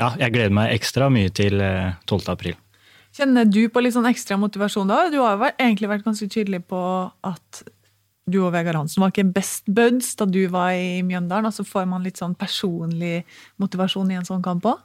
ja, 0.00 0.12
jeg 0.18 0.34
gleder 0.34 0.54
meg 0.54 0.74
ekstra 0.76 1.10
mye 1.12 1.32
til 1.34 1.60
eh, 1.62 1.94
12. 2.06 2.22
april. 2.32 2.58
Kjenner 3.12 3.44
du 3.44 3.66
på 3.68 3.82
litt 3.84 3.92
sånn 3.92 4.08
ekstra 4.08 4.38
motivasjon 4.40 4.88
da? 4.88 5.04
Du 5.12 5.18
har 5.20 5.36
jo 5.36 5.50
egentlig 5.52 5.90
vært 5.90 6.06
ganske 6.06 6.28
tydelig 6.32 6.62
på 6.70 6.80
at 7.28 7.64
du 8.30 8.38
og 8.44 8.52
Vegard 8.54 8.78
Hansen 8.78 9.02
var 9.02 9.10
ikke 9.10 9.32
best 9.34 9.66
buds 9.66 10.14
da 10.16 10.24
du 10.30 10.40
var 10.52 10.72
i 10.78 11.02
Mjøndalen. 11.04 11.50
Og 11.50 11.56
så 11.56 11.66
får 11.66 11.88
man 11.90 12.06
litt 12.06 12.20
sånn 12.22 12.36
personlig 12.38 13.22
motivasjon 13.60 14.14
i 14.14 14.18
en 14.20 14.28
sånn 14.28 14.44
kamp 14.44 14.66
òg? 14.70 14.80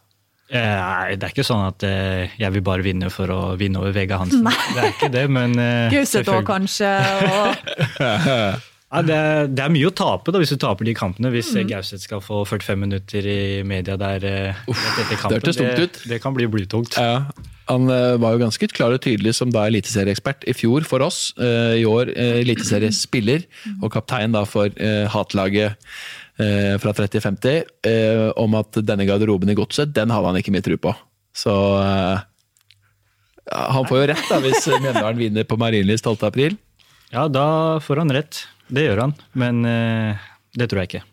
Eh, 0.49 0.63
Nei, 0.79 1.15
det 1.19 1.27
er 1.27 1.33
ikke 1.35 1.43
sånn 1.43 1.65
at 1.67 1.83
eh, 1.83 2.29
jeg 2.39 2.53
vil 2.55 2.63
bare 2.63 2.85
vinne 2.85 3.09
for 3.11 3.27
å 3.35 3.39
vinne 3.59 3.81
over 3.81 3.91
Vega 3.97 4.21
Hansen. 4.21 4.47
Det 4.47 4.79
er 4.79 4.93
ikke 4.93 5.09
det, 5.11 5.25
men 5.29 5.57
eh, 5.59 5.89
Gauseth 5.95 6.31
òg, 6.31 6.45
kanskje. 6.47 6.95
Og... 7.27 8.57
Ja, 8.87 9.01
det, 9.03 9.15
er, 9.19 9.49
det 9.51 9.59
er 9.65 9.71
mye 9.75 9.89
å 9.89 9.91
tape 9.91 10.31
da, 10.31 10.39
hvis 10.39 10.53
du 10.55 10.61
taper 10.63 10.87
de 10.87 10.93
kampene. 10.95 11.27
Hvis 11.33 11.49
Mm. 11.51 11.57
eh, 11.59 11.65
Gauseth 11.73 12.05
skal 12.05 12.21
få 12.23 12.45
45 12.47 12.79
minutter 12.79 13.25
i 13.27 13.39
media 13.67 13.97
der 13.99 14.23
eh, 14.23 14.61
rett 14.63 15.01
etter 15.03 15.19
kampen. 15.19 15.43
det. 15.43 15.65
Det, 15.75 16.05
det 16.13 16.19
kan 16.23 16.31
bli 16.37 16.47
blytungt. 16.47 16.95
Ja, 16.95 17.25
han 17.67 17.89
eh, 17.91 18.13
var 18.23 18.37
jo 18.37 18.45
ganske 18.45 18.69
klar 18.71 18.95
og 18.95 19.01
tydelig 19.03 19.33
som 19.35 19.51
da 19.51 19.65
eliteserieekspert 19.67 20.47
i 20.47 20.55
fjor 20.55 20.87
for 20.87 21.03
oss. 21.03 21.33
eh, 21.35 21.81
I 21.81 21.83
år 21.83 22.13
eh, 22.15 22.39
eliteseriespiller 22.45 23.43
og 23.81 23.91
kaptein 23.91 24.31
da 24.31 24.45
for 24.47 24.71
eh, 24.79 25.03
hatlaget 25.11 25.75
eh, 25.75 26.26
fra 26.37 26.91
30-50. 26.93 27.63
eh, 27.89 28.27
Om 28.37 28.57
at 28.59 28.77
denne 28.85 29.07
garderoben 29.09 29.49
i 29.49 29.55
godset, 29.57 29.93
den 29.95 30.11
hadde 30.13 30.29
han 30.31 30.37
ikke 30.37 30.53
mye 30.53 30.65
tro 30.65 30.77
på. 30.77 30.93
Så 31.37 31.53
eh, 31.81 32.19
han 33.53 33.87
får 33.87 34.01
jo 34.01 34.07
rett 34.11 34.29
da 34.29 34.39
hvis 34.43 34.67
Mjøndalen 34.83 35.19
vinner 35.21 35.47
på 35.47 35.57
Marienlyst 35.59 36.05
12. 36.05 36.27
april. 36.27 36.57
Ja, 37.13 37.27
da 37.31 37.79
får 37.83 38.03
han 38.03 38.11
rett. 38.13 38.43
Det 38.67 38.83
gjør 38.83 39.05
han, 39.05 39.13
men 39.39 39.61
eh, 39.65 40.25
det 40.59 40.67
tror 40.69 40.83
jeg 40.83 40.91
ikke. 40.91 41.03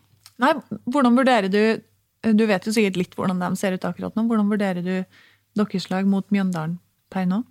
Nei, 0.43 0.51
hvordan 0.91 1.15
vurderer 1.15 1.47
du 1.47 1.61
Du 2.35 2.41
vet 2.49 2.65
jo 2.67 2.73
sikkert 2.75 2.97
litt 2.99 3.13
hvordan 3.15 3.37
de 3.39 3.47
ser 3.55 3.75
ut 3.77 3.85
akkurat 3.87 4.15
nå. 4.17 4.25
Hvordan 4.27 4.49
vurderer 4.51 4.81
du 4.83 4.95
deres 5.55 5.85
lag 5.91 6.07
mot 6.09 6.25
Mjøndalen 6.33 6.79
per 7.13 7.27
nå? 7.29 7.43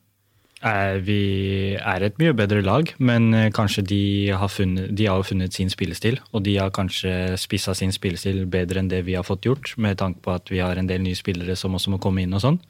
Eh, 0.65 0.97
Vi 1.05 1.77
er 1.77 2.03
et 2.07 2.17
mye 2.19 2.33
bedre 2.37 2.63
lag, 2.65 2.89
men 2.99 3.27
eh, 3.37 3.51
kanskje 3.53 3.83
de 3.85 3.99
har, 4.33 4.49
funnet, 4.49 4.95
de 4.97 5.07
har 5.11 5.23
funnet 5.27 5.53
sin 5.53 5.69
spillestil. 5.73 6.17
Og 6.33 6.43
de 6.47 6.57
har 6.57 6.71
kanskje 6.73 7.35
spissa 7.41 7.75
sin 7.77 7.93
spillestil 7.93 8.45
bedre 8.51 8.81
enn 8.81 8.89
det 8.89 9.03
vi 9.05 9.17
har 9.19 9.27
fått 9.29 9.45
gjort, 9.45 9.75
med 9.77 9.99
tanke 10.01 10.23
på 10.25 10.33
at 10.35 10.49
vi 10.53 10.63
har 10.65 10.77
en 10.81 10.89
del 10.89 11.03
nye 11.05 11.19
spillere 11.19 11.57
som 11.57 11.75
også 11.77 11.93
må 11.93 12.01
komme 12.01 12.25
inn 12.25 12.33
og 12.33 12.41
sånn. 12.45 12.61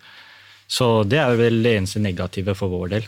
Så 0.67 1.05
det 1.07 1.21
er 1.21 1.37
vel 1.39 1.61
det 1.63 1.77
eneste 1.79 2.01
negative 2.03 2.55
for 2.59 2.73
vår 2.73 2.97
del. 2.97 3.07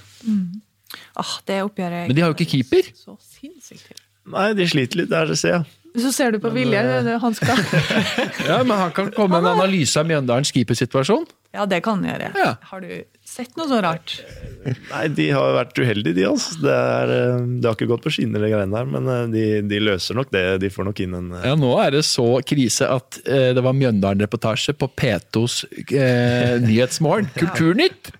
Ah, 1.18 1.32
det 1.48 1.62
oppgjøret 1.64 2.06
Men 2.06 2.14
de 2.14 2.22
har 2.22 2.30
jo 2.30 2.36
ikke 2.36 2.50
keeper. 2.52 2.92
så 2.94 3.16
sinnssykt 3.18 3.88
til. 3.88 3.98
Nei, 4.30 4.52
de 4.58 4.66
sliter 4.70 5.00
litt 5.02 5.10
der, 5.10 5.34
ser 5.38 5.52
jeg. 5.56 5.64
Så 5.96 6.10
ser 6.12 6.30
du 6.34 6.38
på 6.42 6.50
Vilje, 6.52 6.80
det- 7.06 7.20
han 7.22 7.34
skal 7.34 7.56
Ja, 8.48 8.58
Men 8.62 8.76
han 8.76 8.90
kan 8.92 9.10
komme 9.16 9.40
med 9.40 9.46
en 9.48 9.58
analyse 9.58 9.96
av 9.98 10.06
Mjøndalens 10.06 10.52
keepersituasjon. 10.52 11.24
Ja, 11.56 11.64
det 11.68 11.80
kan 11.86 12.02
den 12.02 12.10
gjøre. 12.12 12.30
Ja. 12.36 12.50
Har 12.70 12.82
du 12.84 12.90
sett 13.26 13.56
noe 13.58 13.66
så 13.70 13.78
rart? 13.82 14.18
Nei, 14.66 15.02
de 15.16 15.28
har 15.34 15.54
vært 15.56 15.78
uheldige, 15.80 16.14
de. 16.18 16.26
altså. 16.28 16.58
Det, 16.62 16.74
er, 16.74 17.12
eh, 17.16 17.46
det 17.62 17.68
har 17.70 17.78
ikke 17.78 17.88
gått 17.90 18.04
på 18.04 18.12
skinner, 18.18 18.42
de 18.44 18.50
greiene 18.52 18.76
der, 18.76 18.90
men 18.92 19.10
eh, 19.12 19.24
de, 19.32 19.44
de 19.70 19.80
løser 19.82 20.18
nok 20.18 20.30
det. 20.34 20.44
De 20.62 20.70
får 20.72 20.88
nok 20.90 21.02
inn 21.06 21.16
en 21.18 21.32
eh, 21.38 21.48
Ja, 21.50 21.56
Nå 21.58 21.72
er 21.82 21.96
det 21.96 22.04
så 22.08 22.28
krise 22.46 22.90
at 22.92 23.20
eh, 23.24 23.50
det 23.56 23.64
var 23.64 23.76
Mjøndalen-reportasje 23.78 24.76
på 24.78 24.90
P2s 25.00 25.62
eh, 25.88 26.56
Nyhetsmorgen. 26.66 27.32
Kulturnytt! 27.40 28.12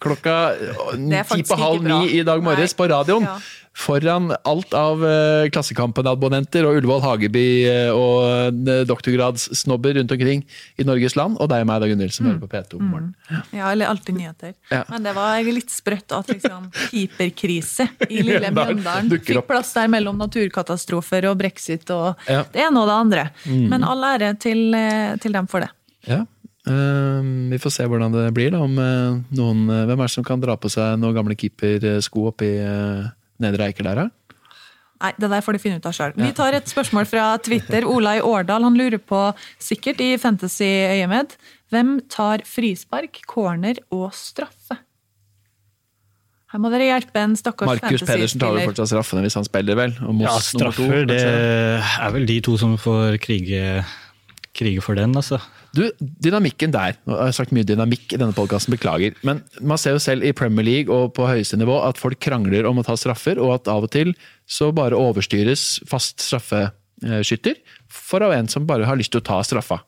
Klokka 0.00 0.36
ti 0.96 1.42
på 1.44 1.58
halv 1.60 1.84
ni 1.84 2.18
i 2.18 2.22
dag 2.26 2.42
morges 2.44 2.76
på 2.76 2.88
radioen. 2.88 3.28
Ja. 3.28 3.38
Foran 3.80 4.32
alt 4.42 4.74
av 4.74 5.02
eh, 5.06 5.46
Klassekampen-abonnenter 5.54 6.66
og 6.66 6.80
Ullevål 6.80 7.04
Hageby 7.04 7.44
eh, 7.70 7.90
og 7.94 8.50
eh, 8.50 8.80
doktorgradssnobber 8.88 9.94
rundt 9.96 10.10
omkring 10.16 10.42
i 10.76 10.84
Norges 10.84 11.14
land. 11.16 11.38
Og 11.38 11.48
deg 11.52 11.62
og 11.62 11.70
meg, 11.70 11.84
Dag 11.84 11.92
Gunhild, 11.92 12.12
som 12.12 12.26
mm. 12.26 12.30
hører 12.32 12.40
på 12.42 12.50
P2 12.50 12.80
om 12.80 12.88
morgenen. 12.90 13.44
Ja, 13.54 13.70
eller 13.70 13.92
alltid 13.92 14.18
nyheter. 14.18 14.56
Ja. 14.72 14.82
Men 14.90 15.06
det 15.06 15.14
var 15.16 15.38
litt 15.46 15.70
sprøtt 15.72 16.16
at 16.18 16.32
liksom 16.34 16.66
hyperkrise 16.90 17.86
i 18.08 18.20
lille 18.26 18.50
Mjøndalen 18.50 19.12
fikk 19.14 19.46
plass 19.48 19.72
der 19.78 19.88
mellom 19.92 20.18
naturkatastrofer 20.20 21.30
og 21.30 21.38
brexit 21.40 21.94
og 21.94 22.20
det 22.26 22.66
ene 22.66 22.82
og 22.82 22.90
det 22.90 22.98
andre. 22.98 23.26
Men 23.46 23.86
all 23.86 24.04
ære 24.10 24.34
til, 24.42 24.74
til 25.22 25.38
dem 25.38 25.48
for 25.50 25.64
det. 25.64 25.70
Ja. 26.10 26.24
Eh, 26.68 27.20
vi 27.50 27.58
får 27.60 27.72
se 27.72 27.86
hvordan 27.88 28.12
det 28.12 28.26
blir. 28.36 28.52
da, 28.52 28.60
om 28.60 28.76
eh, 28.78 29.20
noen, 29.36 29.64
eh, 29.70 29.86
Hvem 29.88 30.00
er 30.00 30.08
det 30.08 30.14
som 30.16 30.26
kan 30.26 30.42
dra 30.42 30.58
på 30.60 30.70
seg 30.72 30.98
noen 31.00 31.16
gamle 31.16 31.36
keepersko 31.38 32.26
oppi 32.32 32.50
uh, 32.60 33.08
Nedre 33.40 33.70
Eiker 33.70 33.86
der, 33.88 34.02
da? 34.02 34.08
Nei, 35.00 35.14
det 35.16 35.30
der 35.32 35.40
får 35.40 35.56
de 35.56 35.62
finne 35.62 35.80
ut 35.80 35.86
av 35.88 35.94
sjøl. 35.96 36.12
Vi 36.12 36.28
tar 36.36 36.52
et 36.58 36.68
spørsmål 36.68 37.06
fra 37.08 37.30
Twitter. 37.40 37.86
Olai 37.88 38.18
Årdal 38.20 38.66
han 38.66 38.76
lurer 38.76 39.00
på, 39.00 39.22
sikkert 39.56 40.02
i 40.04 40.10
fantasy-øyemed, 40.20 41.38
hvem 41.72 41.94
tar 42.12 42.44
frispark, 42.44 43.22
corner 43.30 43.80
og 43.96 44.10
straffe? 44.12 44.76
Her 46.50 46.60
må 46.60 46.68
dere 46.68 46.90
hjelpe 46.90 47.22
en 47.22 47.38
stakkars 47.38 47.70
Markus 47.70 48.04
Pedersen 48.04 48.42
tar 48.42 48.52
vel 48.56 48.66
fortsatt 48.66 48.90
straffene 48.90 49.22
hvis 49.24 49.38
han 49.38 49.46
spiller, 49.46 49.78
vel? 49.78 49.96
Og 50.04 50.18
Moss 50.18 50.26
Ja, 50.26 50.36
straffer. 50.50 50.76
to, 50.76 50.90
straffer, 50.90 51.08
det 51.08 52.04
er 52.04 52.14
vel 52.18 52.28
de 52.28 52.38
to 52.44 52.58
som 52.60 52.76
får 52.76 53.16
krige, 53.24 53.86
krige 54.52 54.84
for 54.84 55.00
den, 55.00 55.16
altså. 55.16 55.40
Du, 55.76 55.84
dynamikken 56.00 56.72
der. 56.74 56.96
Nå 57.06 57.14
har 57.14 57.28
jeg 57.30 57.36
sagt 57.36 57.52
mye 57.54 57.66
dynamikk 57.66 58.14
i 58.14 58.18
denne 58.18 58.34
podkasten, 58.34 58.74
beklager. 58.74 59.14
Men 59.26 59.42
man 59.62 59.78
ser 59.78 59.94
jo 59.94 60.00
selv 60.02 60.26
i 60.26 60.32
Premier 60.34 60.66
League 60.66 60.90
og 60.94 61.12
på 61.14 61.28
høyeste 61.30 61.58
nivå 61.60 61.76
at 61.86 62.00
folk 62.00 62.18
krangler 62.22 62.66
om 62.66 62.80
å 62.82 62.86
ta 62.86 62.96
straffer, 62.98 63.38
og 63.38 63.54
at 63.60 63.70
av 63.70 63.86
og 63.86 63.92
til 63.94 64.10
så 64.50 64.72
bare 64.74 64.98
overstyres 64.98 65.78
fast 65.90 66.24
straffeskytter 66.26 67.60
for 67.90 68.26
av 68.26 68.34
en 68.34 68.50
som 68.50 68.66
bare 68.66 68.88
har 68.88 68.98
lyst 68.98 69.14
til 69.14 69.22
å 69.22 69.28
ta 69.30 69.38
straffa. 69.46 69.78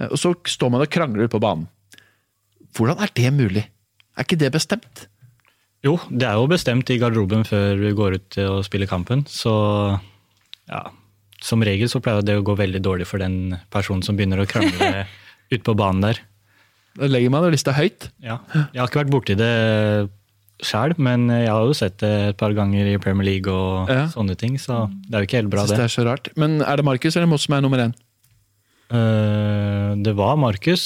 Eh, 0.00 0.08
Og 0.10 0.18
så 0.18 0.34
står 0.50 0.74
man 0.74 0.82
og 0.82 0.90
krangler 0.90 1.30
på 1.30 1.38
banen. 1.42 1.68
Hvordan 2.74 2.98
er 3.06 3.12
det 3.14 3.30
mulig? 3.36 3.62
Er 4.18 4.26
ikke 4.26 4.38
det 4.40 4.50
bestemt? 4.54 5.06
Jo, 5.84 5.98
det 6.10 6.26
er 6.26 6.34
jo 6.40 6.48
bestemt 6.50 6.90
i 6.90 6.98
garderoben 6.98 7.44
før 7.46 7.78
vi 7.78 7.94
går 7.94 8.14
ut 8.18 8.38
og 8.48 8.62
spiller 8.66 8.88
kampen, 8.90 9.22
så 9.30 9.52
ja, 10.66 10.80
som 11.44 11.60
regel 11.66 11.90
så 11.92 12.00
pleier 12.00 12.24
det 12.24 12.38
å 12.40 12.44
gå 12.46 12.54
veldig 12.56 12.80
dårlig 12.84 13.06
for 13.10 13.20
den 13.20 13.58
personen 13.74 14.02
som 14.06 14.16
begynner 14.16 14.40
å 14.40 14.48
krangle 14.48 15.04
ute 15.52 15.62
på 15.66 15.74
banen 15.76 16.00
der. 16.06 16.20
Da 16.96 17.08
legger 17.10 17.32
man 17.34 17.44
lista 17.52 17.74
høyt. 17.76 18.08
Ja. 18.22 18.38
Jeg 18.54 18.78
har 18.80 18.88
ikke 18.88 19.02
vært 19.02 19.12
borti 19.12 19.34
det 19.36 19.50
sjæl, 20.64 20.94
men 21.02 21.26
jeg 21.28 21.50
har 21.50 21.66
jo 21.66 21.74
sett 21.76 21.98
det 22.00 22.12
et 22.30 22.38
par 22.40 22.54
ganger 22.56 22.86
i 22.92 22.98
Premier 23.02 23.26
League 23.26 23.50
og 23.52 23.90
Ja. 23.90 24.04
sånne 24.12 24.36
ting, 24.38 24.54
så 24.62 24.84
det 25.08 25.18
er 25.18 25.24
jo 25.24 25.28
ikke 25.28 25.40
helt 25.42 25.50
bra, 25.52 25.64
Synes 25.66 25.74
det 25.74 25.82
det. 25.82 25.88
er 25.90 25.94
så 25.96 26.04
rart. 26.06 26.30
Men 26.38 26.60
er 26.62 26.76
det 26.80 26.86
Markus 26.86 27.16
eller 27.18 27.26
Moss 27.28 27.44
som 27.48 27.56
er 27.58 27.64
nummer 27.66 27.82
én? 27.82 27.94
Uh, 28.94 29.94
det 30.04 30.14
var 30.16 30.36
Markus. 30.38 30.84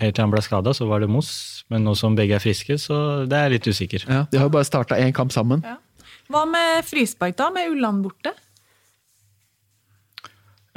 Helt 0.00 0.16
til 0.16 0.24
han 0.24 0.32
ble 0.32 0.40
skada, 0.42 0.72
så 0.74 0.88
var 0.88 1.02
det 1.04 1.10
Moss. 1.12 1.62
Men 1.70 1.84
nå 1.86 1.94
som 1.98 2.16
begge 2.18 2.34
er 2.38 2.42
friske, 2.42 2.74
så 2.80 3.26
det 3.30 3.36
er 3.36 3.48
jeg 3.48 3.54
litt 3.58 3.68
usikker. 3.70 4.06
Ja, 4.10 4.22
de 4.32 4.40
har 4.40 4.48
jo 4.48 4.54
bare 4.56 4.66
starta 4.66 4.98
én 4.98 5.12
kamp 5.14 5.30
sammen. 5.34 5.62
Hva 6.30 6.44
med 6.50 6.86
frispark, 6.88 7.36
da? 7.38 7.50
Med 7.54 7.70
Ulland 7.70 8.02
borte? 8.06 8.32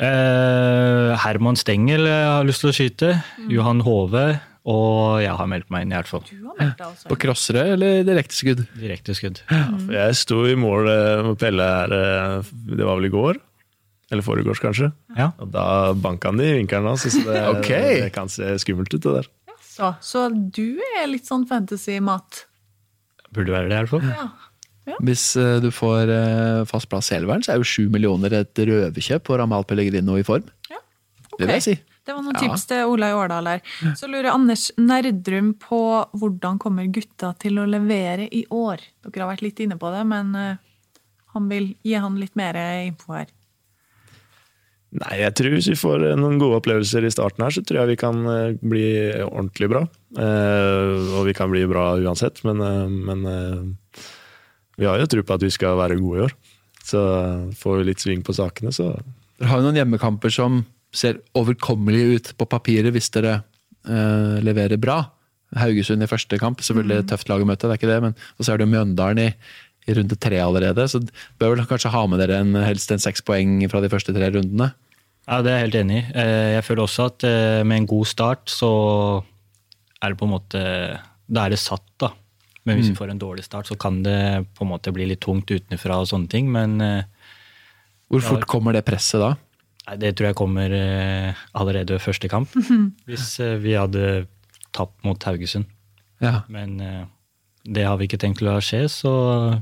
Eh, 0.01 1.11
Herman 1.21 1.57
Stengel 1.59 2.07
jeg 2.09 2.25
har 2.25 2.47
lyst 2.47 2.63
til 2.63 2.71
å 2.71 2.75
skyte. 2.75 3.13
Johan 3.51 3.83
Hove. 3.85 4.25
Og 4.63 5.19
jeg 5.19 5.33
har 5.35 5.47
meldt 5.51 5.67
meg 5.73 5.83
inn, 5.83 5.91
i 5.91 5.97
hvert 5.97 6.07
fall. 6.07 6.23
Du 6.23 6.45
har 6.47 6.55
meldt 6.55 6.77
deg 6.79 6.85
også. 6.87 7.09
På 7.11 7.17
crossere 7.19 7.65
eller 7.73 8.05
direkteskudd? 8.07 8.61
Direkte 8.79 9.15
skudd. 9.17 9.41
For 9.49 9.97
Jeg 9.97 10.19
sto 10.21 10.37
i 10.47 10.55
mål 10.59 10.87
eh, 10.87 11.23
med 11.27 11.39
Pelle 11.41 11.67
her, 11.67 11.95
eh, 11.97 12.53
det 12.71 12.87
var 12.87 13.01
vel 13.01 13.09
i 13.09 13.13
går? 13.13 13.41
Eller 14.13 14.23
foregårs, 14.23 14.61
kanskje. 14.63 14.91
Ja. 15.17 15.31
Og 15.41 15.51
da 15.51 15.65
banka 15.97 16.31
han 16.31 16.39
i 16.39 16.53
vinkelen 16.61 16.87
hans, 16.93 17.03
så 17.03 17.25
det, 17.27 17.43
okay. 17.49 17.99
det 18.05 18.13
kan 18.15 18.31
se 18.31 18.53
skummelt 18.61 18.93
ut, 18.93 19.01
det 19.03 19.17
der. 19.19 19.29
Så, 19.73 19.91
så 20.05 20.27
du 20.31 20.79
er 20.93 21.07
litt 21.09 21.27
sånn 21.27 21.47
fantasy-mat? 21.49 22.45
Burde 23.33 23.55
være 23.55 23.67
det, 23.67 23.75
i 23.75 23.81
hvert 23.81 23.93
fall. 23.95 24.09
Ja. 24.13 24.27
Hvis 25.03 25.23
eh, 25.39 25.59
du 25.63 25.69
får 25.71 26.09
eh, 26.11 26.63
fast 26.67 26.89
plass 26.91 27.11
i 27.13 27.15
elveren, 27.15 27.43
så 27.45 27.53
er 27.53 27.61
jo 27.61 27.67
sju 27.67 27.85
millioner 27.93 28.33
et 28.41 28.59
røverkjøp 28.59 29.29
for 29.29 29.39
Amal 29.43 29.63
Pellegrino 29.69 30.17
i 30.19 30.25
form. 30.27 30.43
Det 31.33 31.47
vil 31.47 31.53
jeg 31.55 31.63
si. 31.65 31.75
Det 32.03 32.11
var 32.13 32.19
noen 32.21 32.35
Ja. 32.35 32.41
tips 32.43 32.65
til 32.67 32.83
Ola 32.91 33.07
i 33.09 33.15
Årdal 33.15 33.47
her. 33.47 33.61
Så 33.95 34.09
lurer 34.11 34.33
Anders 34.33 34.67
Nerdrum 34.77 35.53
på 35.57 35.79
hvordan 36.19 36.59
kommer 36.59 36.85
gutta 36.91 37.31
til 37.39 37.57
å 37.61 37.65
levere 37.65 38.27
i 38.27 38.43
år? 38.51 38.83
Dere 39.07 39.23
har 39.23 39.31
vært 39.31 39.45
litt 39.45 39.61
inne 39.63 39.77
på 39.79 39.89
det, 39.95 40.03
men 40.11 40.35
eh, 40.35 40.59
han 41.33 41.47
vil 41.49 41.71
gi 41.81 41.95
han 41.95 42.19
litt 42.19 42.35
mer 42.37 42.59
info 42.83 43.15
her. 43.15 43.31
Nei, 44.93 45.15
jeg 45.23 45.33
tror 45.39 45.55
hvis 45.55 45.71
vi 45.71 45.77
får 45.79 46.03
noen 46.19 46.35
gode 46.37 46.59
opplevelser 46.59 47.07
i 47.07 47.09
starten 47.15 47.41
her, 47.41 47.55
så 47.55 47.63
tror 47.65 47.79
jeg 47.81 47.95
vi 47.95 48.01
kan 48.03 48.19
bli 48.61 48.83
ordentlig 49.23 49.71
bra. 49.71 49.81
Eh, 50.13 51.15
og 51.17 51.23
vi 51.25 51.33
kan 51.33 51.49
bli 51.49 51.63
bra 51.71 51.95
uansett, 52.03 52.43
men, 52.45 52.61
men 53.07 53.23
vi 54.79 54.87
har 54.89 54.99
jo 54.99 55.09
tro 55.09 55.23
på 55.25 55.35
at 55.37 55.45
vi 55.45 55.51
skal 55.53 55.77
være 55.79 55.99
gode 56.01 56.19
i 56.19 56.23
år. 56.27 56.35
Så 56.83 57.01
får 57.59 57.79
vi 57.79 57.87
litt 57.87 58.03
sving 58.03 58.23
på 58.25 58.35
sakene, 58.35 58.73
så 58.75 58.93
Dere 59.39 59.49
har 59.49 59.59
jo 59.59 59.65
noen 59.65 59.79
hjemmekamper 59.79 60.31
som 60.33 60.61
ser 60.93 61.17
overkommelige 61.35 62.17
ut 62.17 62.31
på 62.37 62.47
papiret 62.47 62.93
hvis 62.93 63.09
dere 63.15 63.39
eh, 63.89 64.39
leverer 64.45 64.79
bra. 64.79 64.99
Haugesund 65.57 66.05
i 66.05 66.09
første 66.09 66.37
kamp, 66.41 66.61
selvfølgelig 66.65 67.03
mm. 67.03 67.07
tøft 67.11 67.29
lag 67.29 67.43
å 67.43 67.47
møte, 67.49 67.67
det 67.67 67.75
er 67.75 67.81
ikke 67.81 67.89
det, 67.89 67.99
men 68.05 68.15
og 68.37 68.45
så 68.45 68.53
er 68.53 68.59
det 68.59 68.67
jo 68.67 68.73
Mjøndalen 68.73 69.21
i, 69.25 69.27
i 69.89 69.97
runde 69.97 70.17
tre 70.21 70.39
allerede, 70.41 70.85
så 70.89 71.01
bør 71.41 71.55
vel 71.55 71.67
kanskje 71.69 71.91
ha 71.93 72.05
med 72.09 72.21
dere 72.23 72.39
en, 72.43 72.55
helst 72.63 72.93
en 72.93 73.03
seks 73.03 73.25
poeng 73.25 73.59
fra 73.71 73.81
de 73.83 73.91
første 73.91 74.15
tre 74.15 74.31
rundene. 74.33 74.71
Ja, 75.27 75.41
Det 75.41 75.51
er 75.51 75.59
jeg 75.59 75.67
helt 75.67 75.79
enig 75.81 75.99
i. 75.99 76.05
Eh, 76.19 76.49
Jeg 76.57 76.65
føler 76.67 76.83
også 76.83 77.07
at 77.11 77.27
eh, 77.27 77.61
med 77.63 77.83
en 77.83 77.91
god 77.93 78.09
start, 78.09 78.49
så 78.51 78.71
er 80.01 80.11
det 80.11 80.19
på 80.19 80.27
en 80.27 80.35
måte 80.35 80.63
Da 81.31 81.45
er 81.45 81.53
det 81.53 81.61
satt, 81.63 81.85
da. 82.01 82.11
Men 82.63 82.79
hvis 82.79 82.93
vi 82.93 82.95
får 82.95 83.11
en 83.11 83.19
dårlig 83.19 83.43
start, 83.43 83.67
så 83.67 83.75
kan 83.79 84.01
det 84.05 84.45
på 84.55 84.63
en 84.63 84.71
måte 84.71 84.93
bli 84.95 85.07
litt 85.09 85.21
tungt 85.23 85.49
utenfra 85.51 85.97
og 85.99 86.07
sånne 86.07 86.29
ting. 86.31 86.47
Men 86.51 86.77
eh, 86.81 87.09
Hvor 88.07 88.23
fort 88.23 88.47
kommer 88.47 88.75
det 88.75 88.85
presset 88.87 89.19
da? 89.23 89.33
nei, 89.83 89.97
det 89.99 90.13
tror 90.15 90.29
jeg 90.29 90.37
kommer 90.39 90.71
eh, 90.71 91.41
allerede 91.59 91.97
ved 91.97 92.05
første 92.05 92.29
kamp. 92.31 92.53
Hvis 93.09 93.33
eh, 93.43 93.57
vi 93.59 93.75
hadde 93.75 94.25
tapt 94.71 95.03
mot 95.03 95.27
Haugesund. 95.27 95.67
Ja. 96.23 96.45
Men 96.47 96.79
det 97.67 97.83
har 97.83 97.97
vi 97.99 98.07
ikke 98.07 98.17
tenkt 98.21 98.41
å 98.41 98.47
la 98.47 98.61
skje, 98.63 98.85
så 98.89 99.11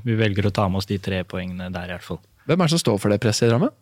vi 0.05 0.13
velger 0.15 0.45
å 0.47 0.53
ta 0.53 0.67
med 0.69 0.79
oss 0.79 0.87
de 0.87 0.99
tre 1.01 1.23
poengene 1.27 1.71
der, 1.73 1.89
i 1.89 1.95
hvert 1.95 2.05
fall. 2.05 2.21
Hvem 2.45 2.61
er 2.61 2.69
det 2.69 2.73
som 2.75 2.83
står 2.83 3.01
for 3.01 3.11
det 3.11 3.17
presset 3.23 3.47
i 3.47 3.51
Drammen? 3.51 3.73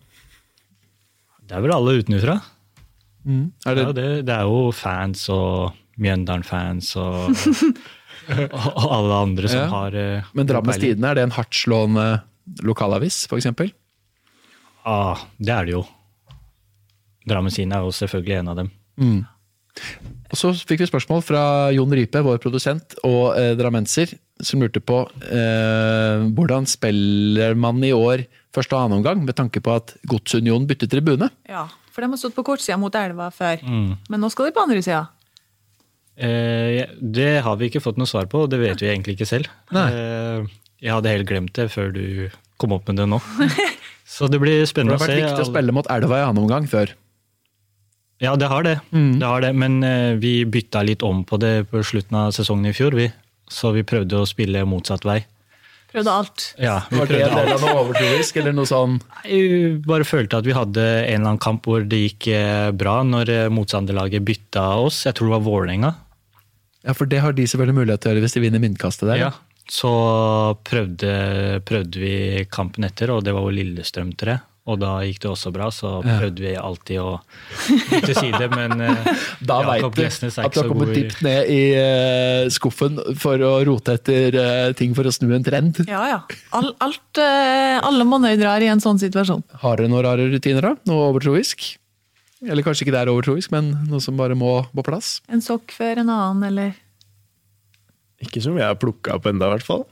Det 1.44 1.58
er 1.58 1.64
vel 1.66 1.76
alle 1.76 2.00
utenfra. 2.00 2.40
Er 3.28 3.76
Det 3.76 3.84
Ja, 3.84 3.92
det, 3.92 4.08
det 4.26 4.34
er 4.34 4.48
jo 4.48 4.72
fans 4.72 5.28
og 5.34 5.76
Mjøndalen-fans 6.00 6.94
og, 6.96 7.36
og 8.80 8.88
alle 8.96 9.20
andre 9.26 9.50
som 9.52 9.64
Ja. 9.64 9.68
har 9.74 9.96
uh, 9.98 10.30
men 10.38 10.48
Drammens. 10.50 10.80
Tidende, 10.82 11.10
er 11.12 11.20
det 11.20 11.24
en 11.28 11.36
hardtslående 11.38 12.08
lokalavis, 12.66 13.24
for 13.30 13.38
eksempel? 13.42 13.72
Ah, 14.88 15.20
det 15.38 15.54
er 15.54 15.68
det 15.68 15.76
jo. 15.78 15.84
Drammens 17.30 17.60
Tidende 17.60 17.78
er 17.78 17.86
jo 17.86 17.94
selvfølgelig 17.94 18.40
en 18.40 18.52
av 18.54 18.58
dem. 18.64 18.72
Og 20.30 20.38
så 20.38 20.52
fikk 20.54 20.84
vi 20.84 20.90
spørsmål 20.90 21.22
fra 21.26 21.42
Jon 21.74 21.94
Rype, 21.96 22.22
vår 22.26 22.40
produsent, 22.44 22.96
og 23.08 23.38
eh, 23.40 23.54
drammenser, 23.58 24.12
som 24.46 24.62
lurte 24.62 24.82
på 24.84 25.02
eh, 25.26 26.26
hvordan 26.38 26.68
spiller 26.70 27.56
man 27.60 27.82
i 27.84 27.92
år 27.96 28.24
første 28.56 28.76
og 28.76 28.84
annen 28.86 29.00
omgang, 29.00 29.24
med 29.26 29.38
tanke 29.38 29.62
på 29.64 29.74
at 29.74 29.96
Godsunionen 30.10 30.68
bytter 30.70 30.90
tribune? 30.92 31.30
Ja, 31.50 31.66
for 31.94 32.06
de 32.06 32.12
har 32.12 32.22
stått 32.22 32.38
på 32.38 32.46
kortsida 32.48 32.78
mot 32.82 32.94
elva 32.96 33.30
før. 33.34 33.62
Mm. 33.66 33.96
Men 34.10 34.24
nå 34.24 34.30
skal 34.34 34.50
de 34.50 34.56
på 34.58 34.64
andre 34.68 34.84
sida. 34.86 35.06
Eh, 36.20 36.84
det 37.00 37.34
har 37.46 37.60
vi 37.60 37.70
ikke 37.70 37.82
fått 37.84 38.00
noe 38.00 38.10
svar 38.10 38.28
på, 38.32 38.44
og 38.44 38.52
det 38.52 38.60
vet 38.60 38.82
vi 38.84 38.92
egentlig 38.92 39.16
ikke 39.16 39.30
selv. 39.30 39.52
Nei. 39.76 39.88
Eh, 39.96 40.58
jeg 40.84 40.96
hadde 40.96 41.14
helt 41.14 41.30
glemt 41.30 41.54
det 41.56 41.70
før 41.72 41.94
du 41.96 42.04
kom 42.60 42.76
opp 42.76 42.90
med 42.92 43.00
det 43.00 43.08
nå. 43.08 43.22
Så 44.10 44.28
det 44.28 44.42
blir 44.42 44.66
For 44.66 44.84
det 44.84 44.98
har 44.98 45.04
vært 45.06 45.22
viktig 45.22 45.46
å 45.46 45.48
spille 45.48 45.76
mot 45.76 45.88
elva 45.92 46.20
i 46.20 46.26
annen 46.26 46.44
omgang 46.44 46.68
før. 46.68 46.92
Ja, 48.20 48.34
det 48.36 48.50
har 48.52 48.66
det. 48.68 48.80
Mm. 48.92 49.20
det, 49.22 49.28
har 49.28 49.44
det. 49.46 49.54
Men 49.56 49.80
eh, 49.86 50.14
vi 50.20 50.44
bytta 50.44 50.84
litt 50.84 51.06
om 51.08 51.24
på 51.24 51.40
det 51.40 51.70
på 51.72 51.84
slutten 51.88 52.18
av 52.26 52.34
sesongen 52.36 52.68
i 52.68 52.76
fjor, 52.76 52.98
vi. 53.00 53.08
Så 53.50 53.72
vi 53.76 53.86
prøvde 53.88 54.20
å 54.20 54.28
spille 54.28 54.66
motsatt 54.68 55.08
vei. 55.08 55.22
Prøvde 55.90 56.12
alt. 56.12 56.50
Ja, 56.62 56.82
vi 56.92 57.00
Var 57.00 57.08
det 57.10 57.22
en 57.30 57.38
del 57.38 57.54
av 57.54 57.64
noe 57.64 57.86
overtroisk, 57.86 58.36
eller 58.42 58.54
noe 58.54 58.68
sånn? 58.70 59.00
Jeg 59.24 59.80
bare 59.88 60.06
følte 60.06 60.38
at 60.38 60.46
vi 60.46 60.54
hadde 60.54 60.84
en 60.84 61.16
eller 61.16 61.32
annen 61.32 61.42
kamp 61.42 61.66
hvor 61.66 61.88
det 61.88 62.04
gikk 62.04 62.28
bra 62.78 63.00
når 63.08 63.32
motstanderlaget 63.56 64.28
bytta 64.28 64.68
oss. 64.84 65.06
Jeg 65.08 65.18
tror 65.18 65.32
det 65.32 65.38
var 65.40 65.48
Vålerenga. 65.48 65.96
Ja, 66.88 66.96
for 66.96 67.10
det 67.10 67.22
har 67.24 67.36
de 67.36 67.48
selvfølgelig 67.50 67.82
mulighet 67.82 68.04
til 68.04 68.12
å 68.12 68.14
gjøre 68.14 68.26
hvis 68.26 68.38
de 68.38 68.44
vinner 68.44 68.64
myntkastet 68.64 69.10
der. 69.12 69.24
Ja. 69.28 69.32
Så 69.70 69.90
prøvde, 70.66 71.10
prøvde 71.68 72.02
vi 72.02 72.46
kampen 72.50 72.88
etter, 72.88 73.12
og 73.14 73.26
det 73.26 73.36
var 73.36 73.46
jo 73.46 73.54
Lillestrøm, 73.54 74.16
3. 74.18 74.40
Og 74.70 74.78
da 74.78 74.92
gikk 75.02 75.22
det 75.24 75.30
også 75.32 75.50
bra, 75.54 75.70
så 75.74 75.96
prøvde 76.06 76.44
vi 76.44 76.52
alltid 76.54 77.00
å 77.02 77.16
til 78.06 78.14
side, 78.14 78.50
men 78.58 78.84
eh, 78.86 79.08
Da 79.42 79.60
veit 79.66 79.82
du 79.82 80.04
at 80.04 80.20
du 80.22 80.60
har 80.60 80.70
kommet 80.70 80.94
dypt 80.94 81.24
ned 81.26 81.50
i 81.50 81.62
eh, 81.80 82.44
skuffen 82.54 83.00
for 83.18 83.42
å 83.46 83.54
rote 83.66 83.98
etter 83.98 84.38
eh, 84.38 84.70
ting 84.78 84.94
for 84.98 85.10
å 85.10 85.14
snu 85.16 85.32
en 85.34 85.46
trend. 85.46 85.82
Ja, 85.90 86.04
ja. 86.12 86.20
All, 86.54 86.70
alt, 86.86 87.22
alle 87.22 88.06
monner 88.06 88.38
drar 88.40 88.62
i 88.62 88.70
en 88.70 88.84
sånn 88.84 89.02
situasjon. 89.02 89.46
Har 89.64 89.80
dere 89.82 89.90
noen 89.90 90.06
rare 90.06 90.30
rutiner, 90.30 90.70
da? 90.70 90.76
Noe 90.92 91.10
overtroisk? 91.14 91.72
Eller 92.48 92.64
kanskje 92.64 92.86
ikke 92.86 92.94
det 92.96 93.02
er 93.04 93.12
overtroisk, 93.12 93.52
men 93.52 93.74
noe 93.90 94.00
som 94.04 94.16
bare 94.20 94.36
må 94.40 94.52
på 94.72 94.84
plass? 94.88 95.18
En 95.28 95.42
sokk 95.44 95.74
før 95.76 96.00
en 96.04 96.10
annen, 96.14 96.44
eller 96.48 96.78
ikke 98.24 98.42
som 98.44 98.56
jeg 98.60 98.68
har 98.68 98.76
plukka 98.80 99.16
opp 99.16 99.28
enda 99.32 99.48
i 99.48 99.54
hvert 99.56 99.66
fall. 99.68 99.86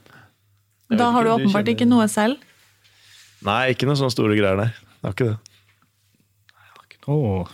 Jeg 0.88 0.98
Da 1.00 1.10
har 1.12 1.24
du 1.24 1.30
åpenbart 1.34 1.64
kjenner- 1.64 1.74
ikke 1.76 1.88
noe 1.88 2.08
selv. 2.08 2.36
Nei, 3.44 3.70
ikke 3.72 3.86
noen 3.88 3.96
sånne 4.00 4.12
store 4.12 4.36
greier, 4.36 4.56
nei. 4.56 4.70
Det 4.72 5.04
har 5.04 5.12
ikke 5.12 5.28
det. 5.30 5.38
Åh. 7.08 7.48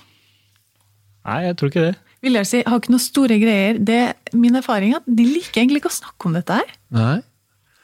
Nei, 1.25 1.41
jeg 1.47 1.57
tror 1.57 1.71
ikke 1.71 1.85
det. 1.91 1.97
Vil 2.25 2.33
jeg 2.39 2.47
si, 2.49 2.63
har 2.67 2.81
ikke 2.81 2.91
noe 2.95 3.03
store 3.05 3.37
greier. 3.39 3.79
Det 3.79 4.01
min 4.33 4.57
erfaring 4.57 4.95
er 4.95 4.97
at 5.03 5.07
de 5.07 5.27
liker 5.29 5.61
egentlig 5.63 5.83
ikke 5.83 5.93
å 5.93 5.99
snakke 6.01 6.27
om 6.27 6.33
dette 6.39 6.57
her. 6.59 6.73
Nei. 6.91 7.21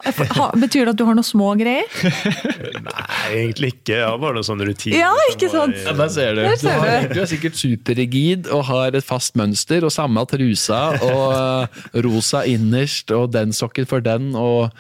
Betyr 0.01 0.87
det 0.89 0.93
at 0.95 0.99
du 0.99 1.05
har 1.09 1.17
noen 1.19 1.27
små 1.27 1.51
greier? 1.61 1.85
Nei, 2.87 3.05
egentlig 3.37 3.73
ikke. 3.75 3.97
Jeg 3.99 4.07
har 4.07 4.19
bare 4.23 4.39
noen 4.39 4.47
sånne 4.47 4.67
rutiner. 4.69 4.97
Ja, 5.03 5.11
ikke 5.33 5.51
sant? 5.53 5.77
Ja, 5.85 5.93
der 5.99 6.09
ser 6.15 6.35
du. 6.39 6.43
Der 6.45 6.57
Du, 6.57 6.63
ser 6.63 6.79
har, 6.81 7.05
du. 7.09 7.15
du 7.15 7.21
er 7.25 7.29
sikkert 7.31 7.59
superrigid 7.61 8.49
og 8.55 8.65
har 8.71 8.97
et 8.97 9.07
fast 9.07 9.37
mønster 9.41 9.85
og 9.87 9.93
samme 9.95 10.25
trusa 10.31 10.81
og 11.05 11.25
eh, 11.37 11.83
rosa 12.07 12.45
innerst 12.49 13.13
og 13.17 13.31
den 13.37 13.53
sokken 13.57 13.89
for 13.91 14.05
den 14.05 14.33
og 14.39 14.71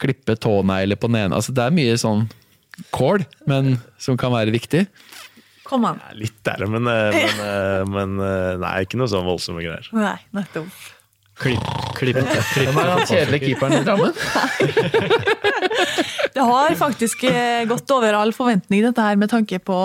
klippe 0.00 0.36
tånegler 0.40 0.96
på 1.00 1.10
den 1.10 1.18
ene. 1.26 1.36
Altså, 1.40 1.52
det 1.56 1.66
er 1.66 1.74
mye 1.76 1.98
sånn 2.00 2.26
kål, 2.94 3.26
men 3.50 3.74
som 4.00 4.16
kan 4.20 4.32
være 4.32 4.54
viktig. 4.54 4.86
Kom 5.66 5.84
an. 5.86 5.98
Ja, 6.02 6.14
Litt 6.18 6.38
der, 6.46 6.64
men, 6.70 6.86
eh, 6.88 7.18
men, 7.18 7.42
eh, 7.44 7.82
men 7.90 8.16
nei, 8.62 8.72
ikke 8.86 8.98
noe 9.02 9.10
sånn 9.12 9.26
voldsomme 9.28 9.62
greier. 9.66 9.90
Nei, 9.94 10.16
nettopp. 10.34 10.70
Klipp, 11.40 11.68
klipp, 11.96 12.18
klipp. 12.20 12.68
Hvem 12.68 12.78
er 12.82 12.90
han 12.92 13.06
kjedelige 13.08 13.46
keeperen 13.48 13.78
i 13.78 13.84
Drammen? 13.86 14.12
Det 16.34 16.44
har 16.46 16.74
faktisk 16.78 17.24
eh, 17.28 17.64
gått 17.68 17.90
over 17.90 18.14
all 18.16 18.32
forventning, 18.36 18.84
dette 18.84 19.02
her, 19.02 19.16
med 19.18 19.32
tanke 19.32 19.58
på 19.64 19.76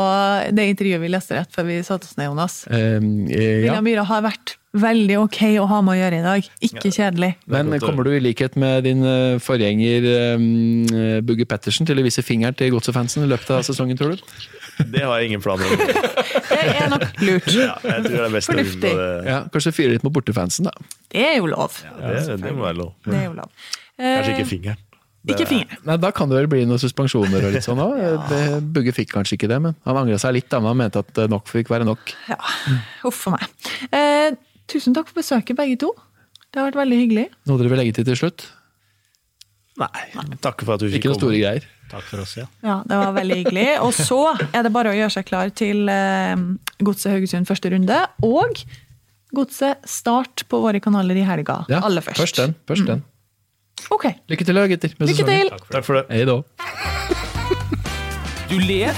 det 0.54 0.68
intervjuet 0.74 1.02
vi 1.02 1.10
leste 1.10 1.40
rett 1.40 1.56
før 1.56 1.68
vi 1.70 1.80
satte 1.84 2.06
oss 2.08 2.18
ned, 2.20 2.30
Jonas. 2.30 2.60
Um, 2.70 3.26
eh, 3.32 3.66
ja. 3.66 3.80
Myhre 3.84 4.06
har 4.08 4.22
vært 4.28 4.58
veldig 4.76 5.18
ok 5.24 5.40
å 5.62 5.68
ha 5.70 5.80
med 5.86 5.96
å 5.96 5.98
gjøre 6.00 6.20
i 6.20 6.26
dag. 6.26 6.50
Ikke 6.68 6.92
kjedelig. 6.94 7.32
Men 7.52 7.74
kommer 7.84 8.08
du 8.08 8.12
i 8.16 8.22
likhet 8.24 8.58
med 8.60 8.86
din 8.88 9.04
eh, 9.08 9.38
forgjenger 9.44 10.08
um, 10.36 10.86
Bugge 11.26 11.48
Pettersen 11.50 11.88
til 11.88 12.02
å 12.02 12.06
vise 12.06 12.24
fingeren 12.26 12.58
til 12.58 12.74
godsefansen 12.76 13.26
i 13.26 13.30
løpet 13.32 13.54
av 13.56 13.66
sesongen, 13.68 14.00
tror 14.00 14.16
du? 14.16 14.24
Det 14.92 15.06
har 15.06 15.22
jeg 15.22 15.32
ingen 15.32 15.44
planer 15.44 15.72
om. 15.72 15.84
Det 16.52 16.74
er 16.76 16.90
nok 16.92 17.06
lurt. 17.24 17.48
Ja, 17.56 17.78
jeg 17.80 18.08
tror 18.08 18.16
det 18.18 18.26
er 18.26 18.34
best 18.34 18.52
Fornuftig. 18.52 18.92
Ja, 19.28 19.38
Kanskje 19.54 19.72
fyre 19.76 19.96
litt 19.96 20.04
mot 20.04 20.14
bortefansen, 20.16 20.68
da. 20.68 20.74
Det 21.12 21.24
er 21.24 21.38
jo 21.40 21.48
lov. 21.52 21.78
Det, 22.02 22.36
det 22.42 22.52
må 22.52 22.66
være 22.68 22.80
lov. 22.82 22.92
Det 23.06 23.16
er 23.16 23.30
jo 23.30 23.38
lov. 23.40 23.54
Kanskje 23.96 24.34
Eh, 24.34 24.36
ikke 24.36 24.50
fingeren. 24.50 24.82
Ikke 25.26 25.46
fingeren. 25.50 25.80
Nei, 25.88 25.96
Da 26.02 26.12
kan 26.14 26.30
det 26.30 26.38
vel 26.38 26.50
bli 26.52 26.66
noen 26.70 26.82
suspensjoner 26.82 27.48
og 27.48 27.56
litt 27.56 27.66
sånn 27.66 27.80
òg. 27.82 27.96
Bugge 28.76 28.94
fikk 28.96 29.14
kanskje 29.16 29.40
ikke 29.40 29.50
det, 29.50 29.62
men 29.64 29.78
han 29.88 30.02
angra 30.02 30.20
seg 30.22 30.36
litt 30.38 30.50
da, 30.52 30.60
men 30.62 30.74
han 30.74 30.82
mente 30.84 31.02
at 31.02 31.24
nok 31.32 31.48
fikk 31.50 31.72
være 31.74 31.88
nok. 31.88 32.14
Ja, 32.30 32.38
Uff 33.08 33.24
a 33.32 33.38
meg. 33.38 33.72
Eh, 33.96 34.36
tusen 34.72 34.96
takk 34.98 35.10
for 35.12 35.22
besøket, 35.22 35.56
begge 35.60 35.78
to. 35.86 35.92
Det 36.52 36.62
har 36.62 36.70
vært 36.72 36.80
veldig 36.86 36.98
hyggelig. 37.04 37.26
Noe 37.50 37.60
dere 37.60 37.72
vil 37.74 37.82
legge 37.84 37.96
til 37.98 38.06
til 38.08 38.18
slutt? 38.20 38.46
Nei, 39.76 39.90
Takk 40.40 40.62
for 40.64 40.78
at 40.78 40.80
du 40.80 40.88
fikk 40.88 41.02
Ikke 41.02 41.10
noen 41.12 41.20
store 41.20 41.40
greier. 41.42 41.66
Takk 41.92 42.06
for 42.08 42.22
oss, 42.24 42.38
ja. 42.40 42.46
Ja, 42.64 42.78
Det 42.88 42.96
var 43.02 43.12
veldig 43.18 43.36
hyggelig. 43.42 43.66
Og 43.84 43.92
så 43.94 44.20
er 44.56 44.64
det 44.64 44.72
bare 44.74 44.94
å 44.94 44.96
gjøre 44.96 45.12
seg 45.18 45.28
klar 45.28 45.52
til 45.52 45.90
eh, 45.92 46.46
Godset 46.80 47.12
Haugesund 47.12 47.50
første 47.50 47.72
runde. 47.76 47.98
Og 48.24 48.64
Godset 49.36 49.84
Start 49.90 50.46
på 50.48 50.62
våre 50.64 50.80
kanaler 50.80 51.20
i 51.20 51.26
helga. 51.28 51.60
Ja, 51.70 51.82
aller 51.84 52.02
først. 52.06 52.22
Først 52.24 52.40
den. 52.40 52.56
først 52.72 52.88
den. 52.88 53.04
Ok, 53.92 54.08
Lykke 54.32 54.46
til, 54.48 54.56
gutter. 54.72 54.96
med 54.98 55.10
Lykke 55.12 55.26
sesongen. 55.26 55.50
til! 55.52 55.68
Takk 55.76 55.86
for 55.86 56.00
det. 56.00 56.06
Hei 56.10 56.24
da. 56.26 56.40
Du 58.50 58.56
ler? 58.64 58.96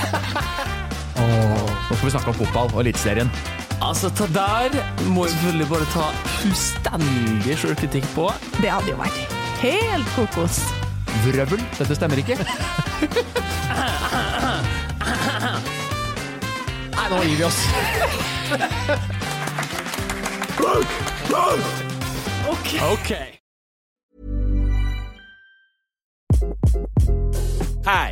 Nå 1.18 1.96
skal 1.96 2.06
vi 2.06 2.14
snakke 2.14 2.30
om 2.36 2.38
fotball 2.46 2.70
og 2.76 2.84
Eliteserien. 2.86 3.34
Altså, 3.82 4.10
det 4.10 4.36
der 4.36 4.70
må 5.14 5.26
jeg 5.26 5.32
selvfølgelig 5.34 5.68
bare 5.70 5.86
ta 5.94 6.06
fullstendig 6.40 7.58
sjølkritikk 7.62 8.06
på. 8.16 8.26
Det 8.62 8.70
hadde 8.72 8.90
jo 8.92 8.98
vært 9.00 9.20
helt 9.62 10.08
kokos. 10.16 10.60
Vrøvl. 11.24 11.62
Dette 11.78 11.96
stemmer 11.98 12.18
ikke. 12.22 12.38
Nei, 16.98 17.08
nå 17.12 17.22
gir 17.24 17.38
vi 17.38 17.44
oss. 17.48 17.60
Okay. 22.92 23.28
Hi, 27.88 28.12